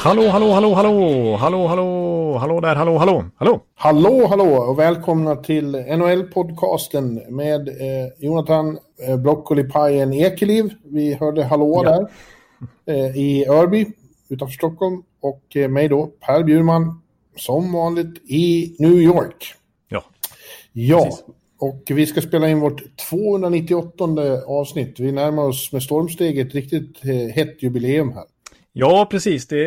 Hallå, 0.00 0.28
hallå, 0.28 0.52
hallå, 0.52 0.74
hallå, 0.74 1.36
hallå, 1.36 1.66
hallå, 1.66 2.36
hallå 2.38 2.60
där, 2.60 2.74
hallå, 2.74 2.98
hallå, 2.98 3.24
hallå. 3.36 3.60
Hallå, 3.74 4.26
hallå 4.26 4.44
och 4.44 4.78
välkomna 4.78 5.36
till 5.36 5.76
NHL-podcasten 5.76 7.30
med 7.30 7.68
eh, 7.68 7.74
Jonathan 8.18 8.78
eh, 9.08 9.16
Broccolipajen 9.16 10.12
Ekeliv. 10.12 10.72
Vi 10.84 11.14
hörde 11.14 11.44
hallå 11.44 11.82
Ja. 11.84 11.90
där 12.86 12.94
eh, 12.94 13.16
i 13.16 13.46
Örby 13.48 13.86
utanför 14.28 14.52
Stockholm 14.54 15.02
och 15.22 15.56
eh, 15.56 15.68
mig 15.68 15.88
då, 15.88 16.06
Per 16.06 16.42
Bjurman, 16.42 17.02
som 17.36 17.72
vanligt 17.72 18.30
i 18.30 18.76
New 18.78 18.92
York. 18.98 19.54
Ja, 19.88 20.02
Ja, 20.72 21.04
Precis. 21.04 21.24
Och 21.64 21.82
vi 21.86 22.06
ska 22.06 22.20
spela 22.20 22.48
in 22.48 22.60
vårt 22.60 22.82
298 23.08 24.04
avsnitt. 24.46 25.00
Vi 25.00 25.12
närmar 25.12 25.42
oss 25.42 25.72
med 25.72 25.82
stormsteg 25.82 26.38
ett 26.38 26.54
riktigt 26.54 27.04
eh, 27.04 27.34
hett 27.34 27.62
jubileum 27.62 28.12
här. 28.12 28.24
ja 28.72 29.08
precis. 29.10 29.46
Det 29.46 29.66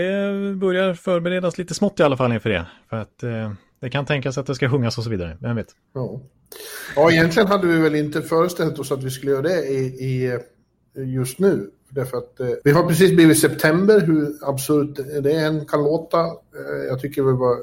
börjar 0.56 0.94
förberedas 0.94 1.58
lite 1.58 1.74
smått 1.74 2.00
i 2.00 2.04
alla 2.04 2.18
fall 2.18 2.34
inför 2.34 2.50
det. 2.50 2.66
För 2.90 2.98
att 2.98 3.24
eh, 3.24 3.52
det 3.80 3.90
kan 3.90 4.06
tänkas 4.06 4.38
att 4.38 4.46
det 4.46 4.56
ska 4.56 4.70
sjungas 4.70 4.98
och 4.98 5.04
så 5.04 5.10
vidare. 5.10 5.38
Vem 5.42 5.56
vet? 5.56 5.68
Ja. 5.94 6.22
ja, 6.96 7.12
egentligen 7.12 7.48
hade 7.48 7.68
vi 7.68 7.78
väl 7.78 7.96
inte 7.96 8.22
föreställt 8.22 8.80
oss 8.80 8.92
att 8.92 9.04
vi 9.04 9.10
skulle 9.10 9.32
göra 9.32 9.42
det 9.42 9.68
i, 9.68 9.78
i 9.86 10.26
eh, 10.26 10.40
just 11.14 11.40
nu. 11.40 11.72
Därför 11.90 12.18
att 12.18 12.40
eh, 12.40 12.48
vi 12.64 12.72
har 12.72 12.88
precis 12.88 13.16
blivit 13.16 13.40
september, 13.40 14.00
hur 14.00 14.36
absurt 14.42 15.00
det 15.24 15.32
än 15.32 15.66
kan 15.66 15.84
låta. 15.84 16.20
Eh, 16.20 16.86
jag 16.90 17.02
tycker 17.02 17.24
det 17.24 17.32
var 17.32 17.58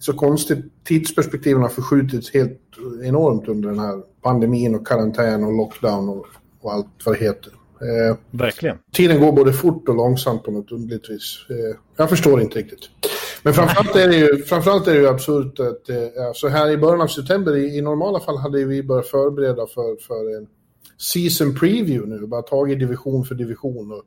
så 0.00 0.12
konstigt. 0.12 0.58
Tidsperspektiven 0.84 1.62
har 1.62 1.68
förskjutits 1.68 2.34
helt 2.34 2.60
enormt 3.04 3.48
under 3.48 3.68
den 3.68 3.78
här 3.78 4.02
pandemin 4.22 4.74
och 4.74 4.86
karantän 4.86 5.44
och 5.44 5.52
lockdown 5.52 6.08
och, 6.08 6.26
och 6.60 6.72
allt 6.72 6.86
vad 7.04 7.14
det 7.14 7.24
heter. 7.24 7.52
Eh, 7.80 8.16
Verkligen. 8.30 8.78
tiden 8.92 9.20
går 9.20 9.32
både 9.32 9.52
fort 9.52 9.88
och 9.88 9.94
långsamt 9.94 10.44
på 10.44 10.50
något 10.50 10.72
underligt 10.72 11.10
vis. 11.10 11.38
Eh, 11.50 11.76
jag 11.96 12.08
förstår 12.08 12.40
inte 12.40 12.58
riktigt. 12.58 12.90
Men 13.42 13.54
framförallt 13.54 13.96
är 13.96 14.08
det 14.08 14.16
ju, 14.16 14.42
framförallt 14.42 14.86
är 14.86 14.94
det 14.94 15.00
ju 15.00 15.08
absurt 15.08 15.60
att 15.60 15.88
eh, 15.88 15.96
ja, 15.96 16.32
så 16.34 16.48
här 16.48 16.70
i 16.70 16.76
början 16.76 17.00
av 17.00 17.06
september, 17.06 17.56
i, 17.56 17.76
i 17.76 17.82
normala 17.82 18.20
fall 18.20 18.38
hade 18.38 18.64
vi 18.64 18.82
börjat 18.82 19.06
förbereda 19.06 19.66
för, 19.66 20.06
för 20.06 20.36
en 20.38 20.46
season 20.98 21.54
preview 21.54 22.06
nu, 22.06 22.26
bara 22.26 22.42
tagit 22.42 22.78
division 22.78 23.24
för 23.24 23.34
division 23.34 23.92
och 23.92 24.02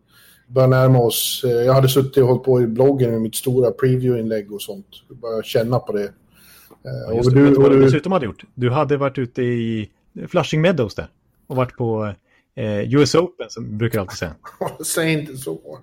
börjat 0.47 0.69
närma 0.69 0.99
oss. 0.99 1.41
Eh, 1.43 1.51
jag 1.51 1.73
hade 1.73 1.89
suttit 1.89 2.17
och 2.17 2.27
hållit 2.27 2.43
på 2.43 2.61
i 2.61 2.67
bloggen 2.67 3.11
med 3.11 3.21
mitt 3.21 3.35
stora 3.35 3.71
preview-inlägg 3.71 4.53
och 4.53 4.61
sånt. 4.61 4.87
Bara 5.09 5.43
känna 5.43 5.79
på 5.79 5.93
det. 5.93 6.03
Eh, 6.03 7.15
Just 7.15 7.27
och 7.27 7.35
du, 7.35 7.55
och 7.55 7.69
du 7.69 7.75
du, 7.75 7.85
dessutom 7.85 8.11
hade 8.11 8.25
gjort? 8.25 8.43
Du 8.55 8.69
hade 8.69 8.97
varit 8.97 9.17
ute 9.17 9.41
i 9.41 9.89
Flushing 10.27 10.61
Meadows 10.61 10.95
där. 10.95 11.07
Och 11.47 11.55
varit 11.55 11.77
på 11.77 12.13
eh, 12.55 12.93
US 12.93 13.15
Open 13.15 13.49
som 13.49 13.77
brukar 13.77 13.99
alltid 13.99 14.17
säga. 14.17 14.35
Säg 14.85 15.13
inte 15.13 15.37
så. 15.37 15.79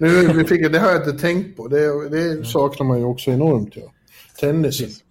Nu, 0.00 0.32
vi 0.32 0.44
fick, 0.44 0.72
det 0.72 0.78
har 0.78 0.90
jag 0.90 1.08
inte 1.08 1.18
tänkt 1.18 1.56
på. 1.56 1.68
Det, 1.68 2.08
det 2.08 2.44
saknar 2.44 2.86
man 2.86 2.98
ju 2.98 3.04
också 3.04 3.30
enormt. 3.30 3.76
Ja. 3.76 3.92
Tennisen. 4.40 4.86
Precis. 4.86 5.04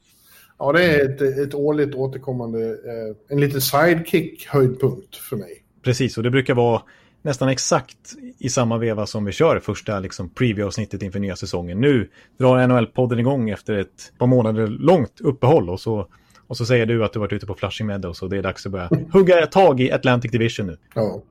Ja, 0.59 0.71
det 0.71 0.83
är 0.83 1.09
ett, 1.09 1.21
ett 1.21 1.53
årligt 1.53 1.95
återkommande, 1.95 2.69
eh, 2.69 3.15
en 3.29 3.39
liten 3.39 3.61
sidekick-höjdpunkt 3.61 5.15
för 5.15 5.35
mig. 5.35 5.63
Precis, 5.83 6.17
och 6.17 6.23
det 6.23 6.29
brukar 6.29 6.53
vara 6.53 6.81
nästan 7.21 7.49
exakt 7.49 8.15
i 8.37 8.49
samma 8.49 8.77
veva 8.77 9.05
som 9.05 9.25
vi 9.25 9.31
kör 9.31 9.59
första 9.59 9.99
liksom, 9.99 10.29
preview-avsnittet 10.29 11.03
inför 11.03 11.19
nya 11.19 11.35
säsongen. 11.35 11.81
Nu 11.81 12.09
drar 12.37 12.67
NHL-podden 12.67 13.19
igång 13.19 13.49
efter 13.49 13.73
ett 13.73 14.13
par 14.17 14.27
månader 14.27 14.67
långt 14.67 15.21
uppehåll 15.21 15.69
och 15.69 15.79
så, 15.79 16.07
och 16.47 16.57
så 16.57 16.65
säger 16.65 16.85
du 16.85 17.05
att 17.05 17.13
du 17.13 17.19
varit 17.19 17.33
ute 17.33 17.45
på 17.45 17.53
Flushing 17.53 17.87
Meadows 17.87 18.21
och 18.21 18.29
det 18.29 18.37
är 18.37 18.43
dags 18.43 18.65
att 18.65 18.71
börja 18.71 18.89
hugga 19.13 19.45
tag 19.45 19.81
i 19.81 19.91
Atlantic 19.91 20.31
Division 20.31 20.67
nu. 20.67 20.77
Ja. 20.95 21.23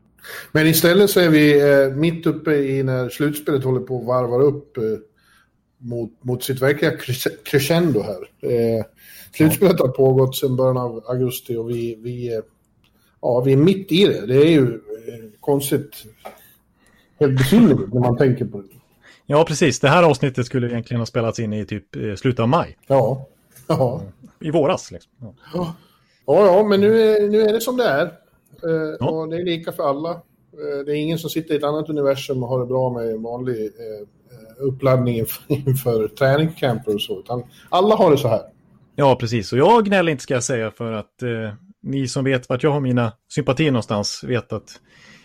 Men 0.53 0.67
istället 0.67 1.11
så 1.11 1.21
är 1.21 1.29
vi 1.29 1.71
eh, 1.71 1.97
mitt 1.97 2.27
uppe 2.27 2.55
i 2.55 2.83
när 2.83 3.09
slutspelet 3.09 3.65
håller 3.65 3.81
på 3.81 4.01
att 4.01 4.07
varva 4.07 4.37
upp 4.37 4.77
eh, 4.77 4.83
mot, 5.79 6.25
mot 6.25 6.43
sitt 6.43 6.63
verkliga 6.63 6.93
crescendo 7.45 8.03
här. 8.03 8.51
Eh, 8.53 8.85
slutspelet 9.35 9.81
har 9.81 9.89
pågått 9.89 10.37
sedan 10.37 10.57
början 10.57 10.77
av 10.77 11.05
augusti 11.09 11.57
och 11.57 11.71
vi, 11.71 11.99
vi, 12.03 12.35
eh, 12.35 12.41
ja, 13.21 13.41
vi 13.41 13.53
är 13.53 13.57
mitt 13.57 13.93
i 13.93 14.05
det. 14.07 14.27
Det 14.27 14.37
är 14.37 14.51
ju 14.51 14.75
eh, 14.75 15.31
konstigt, 15.41 16.05
helt 17.21 17.39
besynnerligt 17.39 17.95
när 17.95 18.01
man 18.01 18.17
tänker 18.17 18.45
på 18.45 18.59
det. 18.59 18.69
Ja, 19.27 19.45
precis. 19.45 19.81
Det 19.81 19.89
här 19.89 20.03
avsnittet 20.03 20.47
skulle 20.47 20.67
egentligen 20.69 21.01
ha 21.01 21.07
spelats 21.07 21.39
in 21.39 21.53
i 21.53 21.67
typ 21.67 21.97
eh, 21.97 22.15
slutet 22.15 22.41
av 22.41 22.49
maj. 22.49 22.79
Ja, 22.87 23.27
ja. 23.67 24.03
I 24.41 24.51
våras. 24.51 24.91
Liksom. 24.91 25.13
Ja. 25.55 25.75
Ja, 26.27 26.47
ja, 26.47 26.63
men 26.65 26.81
nu 26.81 27.01
är, 27.01 27.29
nu 27.29 27.41
är 27.41 27.53
det 27.53 27.61
som 27.61 27.77
det 27.77 27.85
är. 27.85 28.05
Eh, 28.07 28.97
Ja. 29.01 29.11
Och 29.11 29.29
det 29.29 29.37
är 29.37 29.45
lika 29.45 29.73
för 29.73 29.83
alla. 29.83 30.11
Eh, 30.11 30.85
det 30.87 30.93
är 30.93 30.97
ingen 30.97 31.19
som 31.19 31.31
sitter 31.31 31.55
i 31.55 31.57
ett 31.57 31.65
annat 31.65 31.89
universum 31.89 32.43
och 32.43 32.49
har 32.49 32.61
det 32.61 32.67
bra 32.67 32.91
med 32.91 33.21
vanlig 33.21 33.65
eh, 33.67 34.07
uppladdning 34.59 35.17
inför, 35.49 36.09
träningscamper 36.09 36.95
och 36.95 37.03
så. 37.03 37.19
Utan 37.21 37.43
alla 37.69 37.95
har 37.95 38.11
det 38.11 38.19
så 38.19 38.29
här. 38.29 38.43
Ja, 38.97 39.17
precis. 39.21 39.53
Och 39.53 39.59
jag 39.59 39.85
gnäller 39.85 40.13
inte 40.13 40.23
ska 40.23 40.35
jag 40.35 40.45
säga 40.45 40.71
för 40.71 40.93
att 40.93 41.23
eh, 41.23 41.53
ni 41.83 42.09
som 42.09 42.25
vet 42.25 42.49
vart 42.49 42.63
jag 42.63 42.71
har 42.71 42.81
mina 42.81 43.13
sympatier 43.29 43.71
någonstans 43.71 44.25
vet 44.25 44.53
att, 44.53 44.81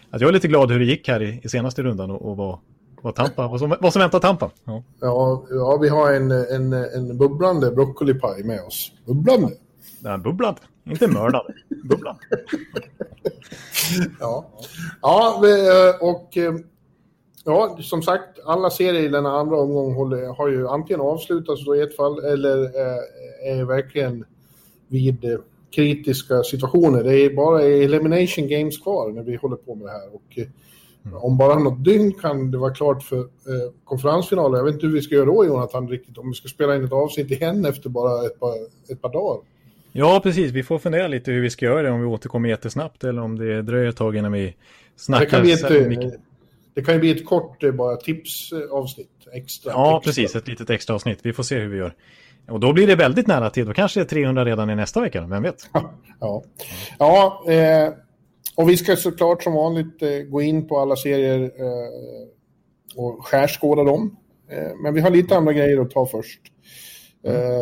att 0.09 0.21
jag 0.21 0.27
är 0.27 0.33
lite 0.33 0.47
glad 0.47 0.71
hur 0.71 0.79
det 0.79 0.85
gick 0.85 1.07
här 1.07 1.21
i, 1.21 1.41
i 1.43 1.49
senaste 1.49 1.83
rundan 1.83 2.11
och, 2.11 2.29
och 2.29 2.37
vad, 2.37 2.59
vad, 3.01 3.15
Tampa, 3.15 3.47
vad, 3.47 3.59
som, 3.59 3.75
vad 3.81 3.93
som 3.93 3.99
väntar 3.99 4.19
Tampa. 4.19 4.51
Ja. 4.65 4.83
Ja, 4.99 5.45
ja 5.49 5.77
vi 5.81 5.89
har 5.89 6.13
en, 6.13 6.31
en, 6.31 6.73
en 6.73 7.17
bubblande 7.17 7.71
broccolipaj 7.71 8.43
med 8.43 8.61
oss. 8.61 8.91
Bubblande? 9.05 9.51
Nej, 9.99 10.17
bubblad. 10.17 10.59
Inte 10.85 11.07
mördad. 11.07 11.45
Bubblad. 11.83 12.17
Ja. 14.19 14.49
Ja, 15.01 15.43
eh, 15.47 16.09
och 16.09 16.37
eh, 16.37 16.53
ja, 17.45 17.77
som 17.81 18.01
sagt, 18.01 18.39
alla 18.45 18.69
serier 18.69 19.03
i 19.03 19.07
den 19.07 19.25
andra 19.25 19.57
omgången 19.57 20.35
har 20.37 20.47
ju 20.47 20.67
antingen 20.67 21.01
avslutats 21.01 21.65
då 21.65 21.75
i 21.75 21.81
ett 21.81 21.95
fall 21.95 22.25
eller 22.25 22.63
eh, 22.63 23.57
är 23.57 23.65
verkligen 23.65 24.25
vid 24.87 25.39
kritiska 25.75 26.43
situationer. 26.43 27.03
Det 27.03 27.15
är 27.19 27.29
bara 27.35 27.61
elimination 27.61 28.47
games 28.47 28.77
kvar 28.77 29.11
när 29.11 29.23
vi 29.23 29.35
håller 29.35 29.55
på 29.55 29.75
med 29.75 29.87
det 29.87 29.91
här. 29.91 30.15
Och, 30.15 30.37
eh, 30.37 31.23
Om 31.23 31.37
bara 31.37 31.59
något 31.59 31.83
dygn 31.83 32.13
kan 32.13 32.51
det 32.51 32.57
vara 32.57 32.73
klart 32.73 33.03
för 33.03 33.19
eh, 33.19 33.25
konferensfinalen. 33.83 34.57
Jag 34.57 34.65
vet 34.65 34.73
inte 34.73 34.85
hur 34.87 34.93
vi 34.93 35.01
ska 35.01 35.15
göra 35.15 35.25
då, 35.25 35.45
Jonathan, 35.45 35.87
riktigt. 35.89 36.17
Om 36.17 36.29
vi 36.29 36.33
ska 36.35 36.47
spela 36.47 36.75
in 36.75 36.83
ett 36.83 36.91
avsnitt 36.91 37.31
igen 37.31 37.65
efter 37.65 37.89
bara 37.89 38.25
ett 38.25 38.39
par, 38.39 38.53
ett 38.91 39.01
par 39.01 39.13
dagar. 39.13 39.41
Ja, 39.91 40.19
precis. 40.23 40.51
Vi 40.51 40.63
får 40.63 40.79
fundera 40.79 41.07
lite 41.07 41.31
hur 41.31 41.41
vi 41.41 41.49
ska 41.49 41.65
göra 41.65 41.81
det. 41.81 41.91
Om 41.91 41.99
vi 42.01 42.05
återkommer 42.07 42.49
jättesnabbt 42.49 43.03
eller 43.03 43.21
om 43.21 43.37
det 43.37 43.61
dröjer 43.61 43.89
ett 43.89 43.97
tag 43.97 44.15
innan 44.15 44.31
vi 44.31 44.55
snackar. 44.95 45.25
Det 45.25 45.31
kan, 45.31 45.41
bli 45.41 45.51
ett, 45.51 45.89
mycket. 45.89 46.13
eh, 46.13 46.19
det 46.73 46.81
kan 46.81 46.93
ju 46.93 46.99
bli 46.99 47.11
ett 47.11 47.25
kort 47.25 47.63
eh, 47.63 47.71
bara 47.71 47.95
tipsavsnitt 47.95 49.09
extra. 49.33 49.71
Ja, 49.71 49.97
extra. 49.97 50.09
precis. 50.09 50.35
Ett 50.35 50.47
litet 50.47 50.69
extra 50.69 50.95
avsnitt. 50.95 51.19
Vi 51.21 51.33
får 51.33 51.43
se 51.43 51.59
hur 51.59 51.69
vi 51.69 51.77
gör. 51.77 51.93
Och 52.47 52.59
då 52.59 52.73
blir 52.73 52.87
det 52.87 52.95
väldigt 52.95 53.27
nära 53.27 53.49
till. 53.49 53.65
Då 53.65 53.73
kanske 53.73 53.99
det 53.99 54.03
är 54.03 54.07
300 54.07 54.45
redan 54.45 54.69
i 54.69 54.75
nästa 54.75 55.01
vecka. 55.01 55.27
Vem 55.27 55.43
vet? 55.43 55.69
Ja, 56.19 56.43
ja 56.99 57.43
eh, 57.47 57.93
och 58.55 58.69
vi 58.69 58.77
ska 58.77 58.95
såklart 58.95 59.43
som 59.43 59.53
vanligt 59.53 60.01
eh, 60.01 60.09
gå 60.09 60.41
in 60.41 60.67
på 60.67 60.79
alla 60.79 60.95
serier 60.95 61.43
eh, 61.43 62.27
och 62.95 63.25
skärskåda 63.25 63.83
dem. 63.83 64.17
Eh, 64.49 64.71
men 64.83 64.93
vi 64.93 65.01
har 65.01 65.09
lite 65.09 65.37
andra 65.37 65.53
grejer 65.53 65.81
att 65.81 65.91
ta 65.91 66.05
först. 66.05 66.41
Eh, 67.23 67.61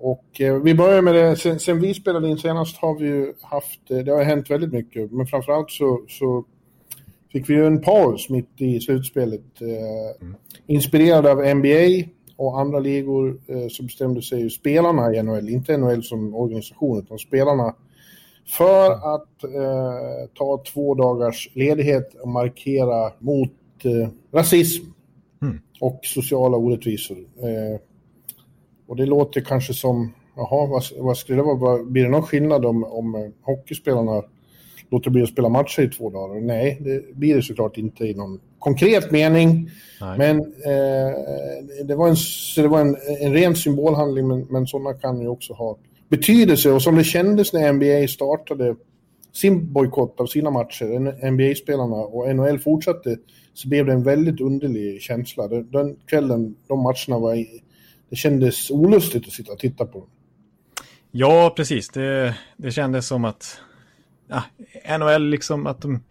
och 0.00 0.40
eh, 0.40 0.54
vi 0.54 0.74
börjar 0.74 1.02
med 1.02 1.14
det, 1.14 1.36
sen, 1.36 1.58
sen 1.58 1.80
vi 1.80 1.94
spelade 1.94 2.28
in 2.28 2.38
senast 2.38 2.76
har 2.76 2.98
vi 2.98 3.06
ju 3.06 3.32
haft, 3.40 3.80
det 3.88 4.10
har 4.10 4.22
hänt 4.22 4.50
väldigt 4.50 4.72
mycket, 4.72 5.12
men 5.12 5.26
framförallt 5.26 5.70
så, 5.70 6.04
så 6.08 6.44
fick 7.32 7.50
vi 7.50 7.54
ju 7.54 7.66
en 7.66 7.82
paus 7.82 8.28
mitt 8.28 8.50
i 8.56 8.80
slutspelet. 8.80 9.60
Eh, 9.60 10.26
Inspirerad 10.66 11.26
av 11.26 11.56
NBA 11.56 12.08
och 12.46 12.60
andra 12.60 12.78
ligor 12.78 13.40
eh, 13.46 13.68
så 13.68 13.82
bestämde 13.82 14.22
sig 14.22 14.50
spelarna 14.50 15.14
i 15.14 15.22
NHL, 15.22 15.48
inte 15.48 15.76
NHL 15.76 16.02
som 16.02 16.34
organisation, 16.34 16.98
utan 16.98 17.18
spelarna 17.18 17.74
för 18.46 18.92
att 19.14 19.44
eh, 19.44 20.28
ta 20.34 20.62
två 20.72 20.94
dagars 20.94 21.50
ledighet 21.54 22.14
och 22.14 22.28
markera 22.28 23.12
mot 23.18 23.50
eh, 23.84 24.08
rasism 24.32 24.84
Mm. 25.42 25.58
och 25.80 26.00
sociala 26.02 26.56
orättvisor. 26.56 27.18
Eh, 27.18 27.80
och 28.86 28.96
det 28.96 29.06
låter 29.06 29.40
kanske 29.40 29.74
som, 29.74 30.12
jaha, 30.36 30.66
vad, 30.66 30.82
vad 30.98 31.16
skulle 31.16 31.38
det 31.38 31.42
vara? 31.42 31.82
Blir 31.82 32.02
det 32.02 32.08
någon 32.08 32.22
skillnad 32.22 32.64
om, 32.64 32.84
om 32.84 33.14
eh, 33.14 33.30
hockeyspelarna 33.42 34.22
låter 34.92 35.10
bli 35.10 35.22
att 35.22 35.28
spela 35.28 35.48
matcher 35.48 35.82
i 35.82 35.88
två 35.88 36.10
dagar. 36.10 36.40
Nej, 36.40 36.78
det 36.80 37.14
blir 37.14 37.36
det 37.36 37.42
såklart 37.42 37.76
inte 37.76 38.04
i 38.04 38.14
någon 38.14 38.40
konkret 38.58 39.10
mening. 39.10 39.70
Nej. 40.00 40.18
Men 40.18 40.38
eh, 40.40 41.84
det 41.84 41.94
var, 41.94 42.08
en, 42.08 42.16
det 42.56 42.68
var 42.68 42.80
en, 42.80 42.96
en 43.20 43.32
ren 43.32 43.56
symbolhandling, 43.56 44.28
men, 44.28 44.46
men 44.50 44.66
sådana 44.66 44.94
kan 44.94 45.20
ju 45.20 45.28
också 45.28 45.52
ha 45.52 45.78
betydelse. 46.08 46.70
Och 46.70 46.82
som 46.82 46.96
det 46.96 47.04
kändes 47.04 47.52
när 47.52 47.72
NBA 47.72 48.08
startade 48.08 48.76
sin 49.32 49.72
bojkott 49.72 50.20
av 50.20 50.26
sina 50.26 50.50
matcher, 50.50 51.30
NBA-spelarna 51.30 51.96
och 51.96 52.34
NHL 52.36 52.58
fortsatte, 52.58 53.16
så 53.54 53.68
blev 53.68 53.86
det 53.86 53.92
en 53.92 54.02
väldigt 54.02 54.40
underlig 54.40 55.02
känsla. 55.02 55.48
Den, 55.48 55.70
den 55.70 55.96
kvällen, 56.06 56.54
de 56.68 56.82
matcherna 56.82 57.18
var... 57.18 57.46
Det 58.10 58.16
kändes 58.16 58.70
olustigt 58.70 59.26
att 59.26 59.32
sitta 59.32 59.52
och 59.52 59.58
titta 59.58 59.86
på 59.86 59.98
dem. 59.98 60.08
Ja, 61.10 61.52
precis. 61.56 61.88
Det, 61.88 62.34
det 62.56 62.70
kändes 62.70 63.06
som 63.06 63.24
att 63.24 63.58
ja, 64.32 64.98
NHL 64.98 65.22
liksom 65.22 65.66
att 65.66 65.80
de, 65.80 66.02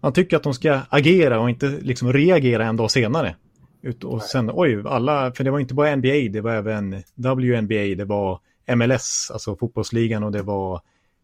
man 0.00 0.12
tycker 0.12 0.36
att 0.36 0.42
de 0.42 0.54
ska 0.54 0.80
agera 0.88 1.40
och 1.40 1.50
inte 1.50 1.68
liksom 1.68 2.12
reagera 2.12 2.66
en 2.66 2.76
dag 2.76 2.90
senare. 2.90 3.36
Ut 3.82 4.04
och 4.04 4.22
sen, 4.22 4.50
oj, 4.54 4.82
alla, 4.86 5.32
för 5.32 5.44
det 5.44 5.50
var 5.50 5.58
inte 5.58 5.74
bara 5.74 5.96
NBA, 5.96 6.28
det 6.30 6.40
var 6.40 6.52
även 6.52 7.02
WNBA, 7.14 7.94
det 7.96 8.04
var 8.04 8.40
MLS, 8.76 9.30
alltså 9.32 9.56
fotbollsligan 9.56 10.24
och 10.24 10.32
det 10.32 10.42
var 10.42 10.80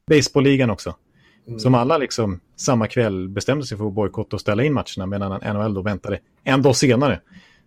baseballligan 0.06 0.70
också. 0.70 0.94
Mm. 1.46 1.58
Som 1.58 1.75
alla 1.75 1.99
liksom 1.99 2.40
samma 2.56 2.87
kväll 2.87 3.29
bestämde 3.29 3.67
sig 3.67 3.79
för 3.79 3.87
att 3.87 3.93
bojkotta 3.93 4.37
och 4.37 4.40
ställa 4.40 4.64
in 4.64 4.73
matcherna 4.73 5.06
medan 5.06 5.40
NHL 5.55 5.75
då 5.75 5.82
väntade 5.82 6.19
en 6.44 6.62
dag 6.62 6.76
senare. 6.76 7.20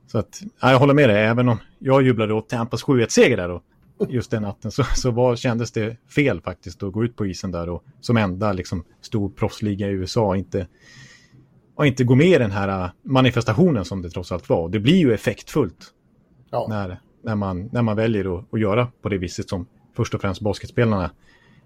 Så 0.07 0.17
att, 0.17 0.41
ja, 0.61 0.71
jag 0.71 0.79
håller 0.79 0.93
med 0.93 1.09
dig, 1.09 1.25
även 1.25 1.49
om 1.49 1.57
jag 1.79 2.01
jublade 2.01 2.33
åt 2.33 2.49
Tampas 2.49 2.83
7-1-seger 2.83 3.37
där 3.37 3.49
då, 3.49 3.61
just 4.09 4.31
den 4.31 4.41
natten 4.41 4.71
så, 4.71 4.83
så 4.95 5.11
var, 5.11 5.35
kändes 5.35 5.71
det 5.71 5.97
fel 6.15 6.41
faktiskt 6.41 6.83
att 6.83 6.93
gå 6.93 7.03
ut 7.03 7.15
på 7.15 7.25
isen 7.25 7.51
där 7.51 7.69
och 7.69 7.83
som 8.01 8.17
enda 8.17 8.53
liksom, 8.53 8.83
stor 9.01 9.29
proffsliga 9.29 9.87
i 9.87 9.91
USA 9.91 10.35
inte, 10.35 10.67
och 11.75 11.87
inte 11.87 12.03
gå 12.03 12.15
med 12.15 12.27
i 12.27 12.37
den 12.37 12.51
här 12.51 12.91
manifestationen 13.03 13.85
som 13.85 14.01
det 14.01 14.09
trots 14.09 14.31
allt 14.31 14.49
var. 14.49 14.69
Det 14.69 14.79
blir 14.79 14.97
ju 14.97 15.13
effektfullt 15.13 15.85
ja. 16.51 16.65
när, 16.69 16.99
när, 17.21 17.35
man, 17.35 17.69
när 17.71 17.81
man 17.81 17.95
väljer 17.95 18.37
att, 18.37 18.53
att 18.53 18.59
göra 18.59 18.87
på 19.01 19.09
det 19.09 19.17
viset 19.17 19.49
som 19.49 19.67
först 19.95 20.13
och 20.13 20.21
främst 20.21 20.41
basketspelarna 20.41 21.11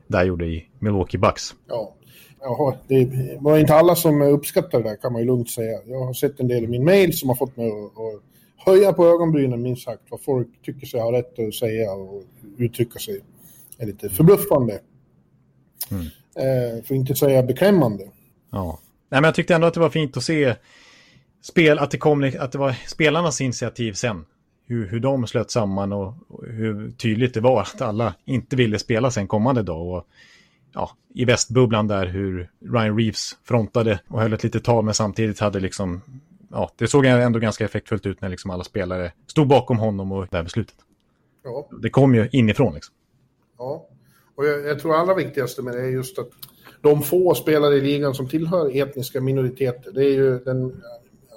där 0.07 0.23
gjorde 0.23 0.45
i 0.45 0.69
Milwaukee 0.79 1.17
Bucks. 1.17 1.55
Ja. 1.67 1.95
Jaha, 2.41 2.75
det 2.87 3.37
var 3.39 3.57
inte 3.57 3.73
alla 3.73 3.95
som 3.95 4.21
uppskattade 4.21 4.83
det 4.83 4.89
där 4.89 4.95
kan 4.95 5.13
man 5.13 5.21
ju 5.21 5.27
lugnt 5.27 5.49
säga. 5.49 5.79
Jag 5.85 6.05
har 6.05 6.13
sett 6.13 6.39
en 6.39 6.47
del 6.47 6.63
i 6.63 6.67
min 6.67 6.83
mail 6.83 7.17
som 7.17 7.29
har 7.29 7.35
fått 7.35 7.57
mig 7.57 7.67
att, 7.67 7.75
att 7.75 8.23
höja 8.65 8.93
på 8.93 9.05
ögonbrynen 9.05 9.61
minst 9.61 9.83
sagt 9.83 10.03
vad 10.09 10.21
folk 10.21 10.47
tycker 10.61 10.87
sig 10.87 10.99
ha 10.99 11.11
rätt 11.11 11.39
att 11.39 11.53
säga 11.53 11.91
och 11.91 12.23
uttrycka 12.57 12.99
sig 12.99 13.21
är 13.77 13.85
lite 13.85 14.09
förbluffande. 14.09 14.79
Mm. 15.91 16.05
Eh, 16.35 16.83
för 16.83 16.95
att 16.95 16.99
inte 16.99 17.15
säga 17.15 17.43
beklämmande. 17.43 18.03
Ja. 18.51 18.79
Nej, 19.09 19.21
men 19.21 19.23
jag 19.23 19.35
tyckte 19.35 19.55
ändå 19.55 19.67
att 19.67 19.73
det 19.73 19.79
var 19.79 19.89
fint 19.89 20.17
att 20.17 20.23
se 20.23 20.55
spel, 21.41 21.79
att 21.79 21.91
det, 21.91 21.97
kom, 21.97 22.31
att 22.39 22.51
det 22.51 22.57
var 22.57 22.75
spelarnas 22.87 23.41
initiativ 23.41 23.93
sen. 23.93 24.25
Hur, 24.65 24.87
hur 24.87 24.99
de 24.99 25.27
slöt 25.27 25.51
samman 25.51 25.93
och, 25.93 26.13
och 26.27 26.45
hur 26.47 26.91
tydligt 26.91 27.33
det 27.33 27.41
var 27.41 27.61
att 27.61 27.81
alla 27.81 28.13
inte 28.25 28.55
ville 28.55 28.79
spela 28.79 29.11
sen 29.11 29.27
kommande 29.27 29.63
dag. 29.63 29.87
Och, 29.87 30.07
ja, 30.73 30.91
I 31.13 31.25
västbubblan 31.25 31.87
där 31.87 32.05
hur 32.05 32.49
Ryan 32.73 32.97
Reeves 32.97 33.37
frontade 33.43 33.99
och 34.07 34.21
höll 34.21 34.33
ett 34.33 34.43
litet 34.43 34.63
tal 34.63 34.85
men 34.85 34.93
samtidigt 34.93 35.39
hade 35.39 35.59
liksom 35.59 36.01
ja, 36.51 36.71
det 36.75 36.87
såg 36.87 37.05
ändå 37.05 37.39
ganska 37.39 37.65
effektfullt 37.65 38.05
ut 38.05 38.21
när 38.21 38.29
liksom 38.29 38.51
alla 38.51 38.63
spelare 38.63 39.11
stod 39.27 39.47
bakom 39.47 39.79
honom 39.79 40.11
och 40.11 40.27
det 40.31 40.37
här 40.37 40.43
beslutet. 40.43 40.75
Ja. 41.43 41.69
Det 41.81 41.89
kom 41.89 42.15
ju 42.15 42.29
inifrån 42.31 42.73
liksom. 42.73 42.95
Ja, 43.57 43.87
och 44.35 44.45
jag, 44.45 44.65
jag 44.65 44.79
tror 44.79 44.95
allra 44.95 45.13
viktigaste 45.13 45.61
med 45.61 45.73
det 45.73 45.81
är 45.81 45.89
just 45.89 46.19
att 46.19 46.29
de 46.81 47.01
få 47.01 47.35
spelare 47.35 47.75
i 47.75 47.81
ligan 47.81 48.13
som 48.13 48.27
tillhör 48.27 48.77
etniska 48.77 49.21
minoriteter, 49.21 49.91
det 49.91 50.05
är 50.05 50.11
ju 50.11 50.39
den 50.39 50.81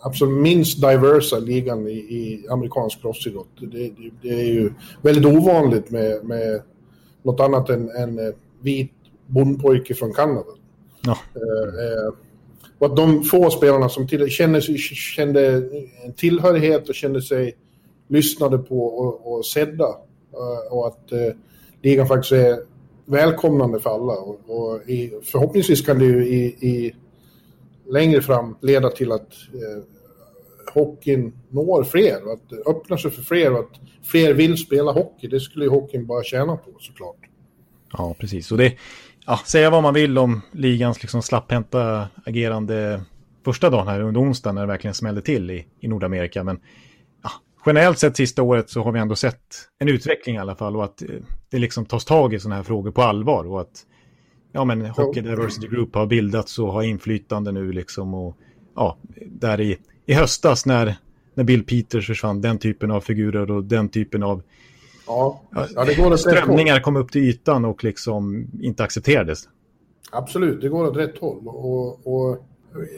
absolut 0.02 0.42
minst 0.42 0.80
diversa 0.80 1.38
ligan 1.38 1.88
i, 1.88 1.92
i 1.92 2.46
amerikansk 2.50 3.00
proffsidrott. 3.00 3.48
Det, 3.60 3.66
det, 3.66 4.10
det, 4.22 4.28
är 4.28 4.52
ju 4.52 4.72
väldigt 5.02 5.24
ovanligt 5.24 5.90
med, 5.90 6.24
med 6.24 6.62
något 7.22 7.40
annat 7.40 7.70
än 7.70 7.90
en 7.90 8.34
vit 8.60 8.92
bondpojke 9.26 9.94
från 9.94 10.12
Kanada. 10.12 10.50
Ja. 11.02 11.18
Eh, 11.34 11.84
eh, 11.84 12.12
och 12.82 12.88
att 12.88 12.96
de 12.96 13.22
få 13.22 13.50
spelarna 13.50 13.88
som 13.88 14.08
till, 14.08 14.30
kände, 14.30 14.60
kände 14.60 15.56
en 16.04 16.12
tillhörighet 16.12 16.88
och 16.88 16.94
kände 16.94 17.22
sig 17.22 17.56
lyssnade 18.08 18.58
på 18.58 18.84
och, 18.86 19.32
och 19.32 19.46
sedda. 19.46 19.88
Eh, 20.32 20.72
och 20.72 20.86
att 20.86 21.12
eh, 21.12 21.34
ligan 21.82 22.08
faktiskt 22.08 22.32
är 22.32 22.58
välkomnande 23.06 23.80
för 23.80 23.90
alla. 23.90 24.12
Och, 24.12 24.40
och 24.46 24.88
i, 24.88 25.12
förhoppningsvis 25.22 25.86
kan 25.86 25.98
det 25.98 26.04
ju 26.04 26.26
i, 26.26 26.44
i, 26.44 26.94
längre 27.88 28.22
fram 28.22 28.56
leda 28.60 28.90
till 28.90 29.12
att 29.12 29.32
eh, 29.52 29.82
hockeyn 30.74 31.32
når 31.50 31.84
fler 31.84 32.26
och 32.26 32.32
att 32.32 32.48
det 32.50 32.70
öppnar 32.70 32.96
sig 32.96 33.10
för 33.10 33.22
fler 33.22 33.52
och 33.52 33.58
att 33.58 33.80
fler 34.02 34.34
vill 34.34 34.56
spela 34.56 34.92
hockey. 34.92 35.28
Det 35.28 35.40
skulle 35.40 35.64
ju 35.64 35.70
hockeyn 35.70 36.06
bara 36.06 36.22
tjäna 36.22 36.56
på 36.56 36.70
såklart. 36.80 37.28
Ja, 37.92 38.14
precis. 38.18 38.52
Och 38.52 38.58
det, 38.58 38.76
ja, 39.26 39.40
säga 39.44 39.70
vad 39.70 39.82
man 39.82 39.94
vill 39.94 40.18
om 40.18 40.40
ligans 40.52 41.02
liksom 41.02 41.22
slapphänta 41.22 42.08
agerande 42.26 43.02
första 43.44 43.70
dagen 43.70 43.88
här 43.88 44.00
under 44.00 44.20
onsdagen 44.20 44.54
när 44.54 44.62
det 44.62 44.68
verkligen 44.68 44.94
smällde 44.94 45.22
till 45.22 45.50
i, 45.50 45.66
i 45.80 45.88
Nordamerika. 45.88 46.44
Men 46.44 46.60
ja, 47.22 47.30
generellt 47.66 47.98
sett 47.98 48.16
sista 48.16 48.42
året 48.42 48.70
så 48.70 48.82
har 48.82 48.92
vi 48.92 49.00
ändå 49.00 49.16
sett 49.16 49.68
en 49.78 49.88
utveckling 49.88 50.36
i 50.36 50.38
alla 50.38 50.56
fall 50.56 50.76
och 50.76 50.84
att 50.84 51.02
eh, 51.02 51.08
det 51.50 51.58
liksom 51.58 51.86
tas 51.86 52.04
tag 52.04 52.34
i 52.34 52.40
sådana 52.40 52.56
här 52.56 52.62
frågor 52.62 52.90
på 52.90 53.02
allvar 53.02 53.44
och 53.44 53.60
att 53.60 53.86
ja, 54.52 54.64
men 54.64 54.86
Hockey 54.86 55.20
Diversity 55.20 55.68
Group 55.68 55.94
har 55.94 56.06
bildats 56.06 56.58
och 56.58 56.72
har 56.72 56.82
inflytande 56.82 57.52
nu 57.52 57.72
liksom 57.72 58.14
och 58.14 58.36
ja, 58.76 58.98
där 59.26 59.60
i, 59.60 59.78
i 60.06 60.14
höstas 60.14 60.66
när, 60.66 60.96
när 61.34 61.44
Bill 61.44 61.64
Peters 61.64 62.06
försvann, 62.06 62.40
den 62.40 62.58
typen 62.58 62.90
av 62.90 63.00
figurer 63.00 63.50
och 63.50 63.64
den 63.64 63.88
typen 63.88 64.22
av 64.22 64.42
Ja, 65.12 65.68
ja 65.74 65.84
det 65.84 65.94
går 65.94 66.12
åt 66.12 66.20
Strömningar 66.20 66.80
kom 66.80 66.96
upp 66.96 67.12
till 67.12 67.22
ytan 67.22 67.64
och 67.64 67.84
liksom 67.84 68.46
inte 68.60 68.84
accepterades. 68.84 69.48
Absolut, 70.12 70.60
det 70.60 70.68
går 70.68 70.86
åt 70.86 70.96
rätt 70.96 71.18
håll. 71.18 71.48
Och, 71.48 72.06
och 72.06 72.46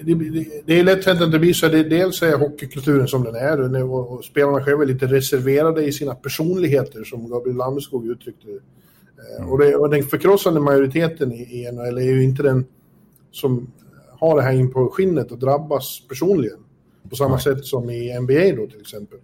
det, 0.02 0.14
det, 0.14 0.46
det, 0.66 0.80
är 0.80 0.84
lätt 0.84 1.06
hänt 1.06 1.20
att 1.20 1.32
det 1.32 1.38
blir 1.38 1.52
så. 1.52 1.68
Det, 1.68 1.84
dels 1.84 2.22
är 2.22 2.36
hockeykulturen 2.36 3.08
som 3.08 3.24
den 3.24 3.34
är 3.34 3.82
och, 3.82 4.12
och 4.12 4.24
spelarna 4.24 4.64
själva 4.64 4.82
är 4.82 4.86
lite 4.86 5.06
reserverade 5.06 5.84
i 5.84 5.92
sina 5.92 6.14
personligheter 6.14 7.04
som 7.04 7.30
Gabriel 7.30 7.56
Landeskog 7.56 8.06
uttryckte 8.06 8.46
det. 8.46 8.60
Mm. 9.38 9.50
Och, 9.50 9.58
det, 9.58 9.76
och 9.76 9.90
den 9.90 10.02
förkrossande 10.02 10.60
majoriteten 10.60 11.32
i, 11.32 11.42
i 11.42 11.72
NHL 11.72 11.98
är 11.98 12.02
ju 12.02 12.24
inte 12.24 12.42
den 12.42 12.64
som 13.32 13.72
har 14.18 14.36
det 14.36 14.42
här 14.42 14.52
in 14.52 14.72
på 14.72 14.88
skinnet 14.88 15.32
och 15.32 15.38
drabbas 15.38 16.02
personligen. 16.08 16.58
På 17.10 17.16
samma 17.16 17.34
Nej. 17.34 17.42
sätt 17.42 17.64
som 17.64 17.90
i 17.90 18.20
NBA 18.20 18.62
då 18.62 18.66
till 18.66 18.80
exempel. 18.80 19.18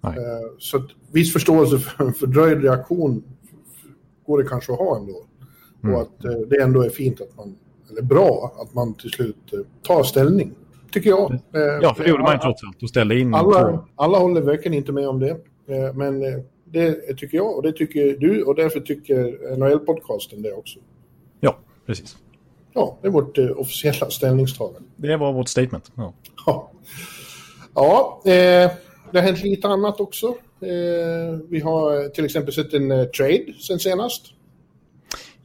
Nej. 0.00 0.18
Eh, 0.18 0.48
så 0.58 0.76
att 0.76 0.86
viss 1.12 1.32
förståelse 1.32 1.78
för 1.78 2.04
en 2.06 2.12
fördröjd 2.12 2.62
reaktion 2.62 3.22
går 4.26 4.42
det 4.42 4.48
kanske 4.48 4.72
att 4.72 4.78
ha 4.78 4.96
ändå. 4.96 5.24
Mm. 5.82 5.94
Och 5.94 6.02
att 6.02 6.24
eh, 6.24 6.30
det 6.32 6.62
ändå 6.62 6.82
är 6.82 6.90
fint 6.90 7.20
att 7.20 7.36
man, 7.36 7.56
eller 7.90 8.02
bra, 8.02 8.52
att 8.62 8.74
man 8.74 8.94
till 8.94 9.10
slut 9.10 9.52
eh, 9.52 9.58
tar 9.82 10.02
ställning. 10.02 10.54
Tycker 10.92 11.10
jag. 11.10 11.38
Ja, 11.82 11.94
för 11.94 12.04
det 12.04 12.10
gjorde 12.10 12.22
man 12.22 12.32
ju 12.32 12.38
trots 12.38 12.64
allt 12.64 12.82
och 12.82 12.88
ställde 12.88 13.18
in. 13.18 13.34
Alla, 13.34 13.84
alla 13.96 14.18
håller 14.18 14.40
verkligen 14.40 14.74
inte 14.74 14.92
med 14.92 15.08
om 15.08 15.20
det. 15.20 15.36
Men 15.94 16.20
det 16.64 17.16
tycker 17.16 17.36
jag 17.36 17.56
och 17.56 17.62
det 17.62 17.72
tycker 17.72 18.16
du 18.16 18.42
och 18.42 18.54
därför 18.54 18.80
tycker 18.80 19.16
NHL-podcasten 19.56 20.42
det 20.42 20.52
också. 20.52 20.78
Ja, 21.40 21.58
precis. 21.86 22.16
Ja, 22.72 22.98
det 23.02 23.08
är 23.08 23.12
vårt 23.12 23.38
officiella 23.38 24.10
ställningstagande. 24.10 24.88
Det 24.96 25.16
var 25.16 25.32
vårt 25.32 25.48
statement. 25.48 25.92
Ja. 25.94 26.14
Ja, 26.46 26.70
ja 27.74 28.22
eh, 28.32 28.70
det 29.12 29.18
har 29.18 29.26
hänt 29.26 29.42
lite 29.42 29.68
annat 29.68 30.00
också. 30.00 30.26
Eh, 30.60 31.38
vi 31.48 31.60
har 31.60 32.08
till 32.08 32.24
exempel 32.24 32.54
sett 32.54 32.74
en 32.74 32.90
eh, 32.90 33.04
trade 33.04 33.44
sen 33.60 33.78
senast. 33.78 34.26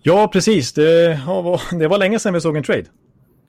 Ja, 0.02 0.28
precis. 0.28 0.74
Det, 0.74 1.20
var, 1.28 1.62
det 1.80 1.88
var 1.88 1.98
länge 1.98 2.20
sedan 2.20 2.34
vi 2.34 2.42
såg 2.42 2.58
en 2.58 2.64
trade. 2.64 2.86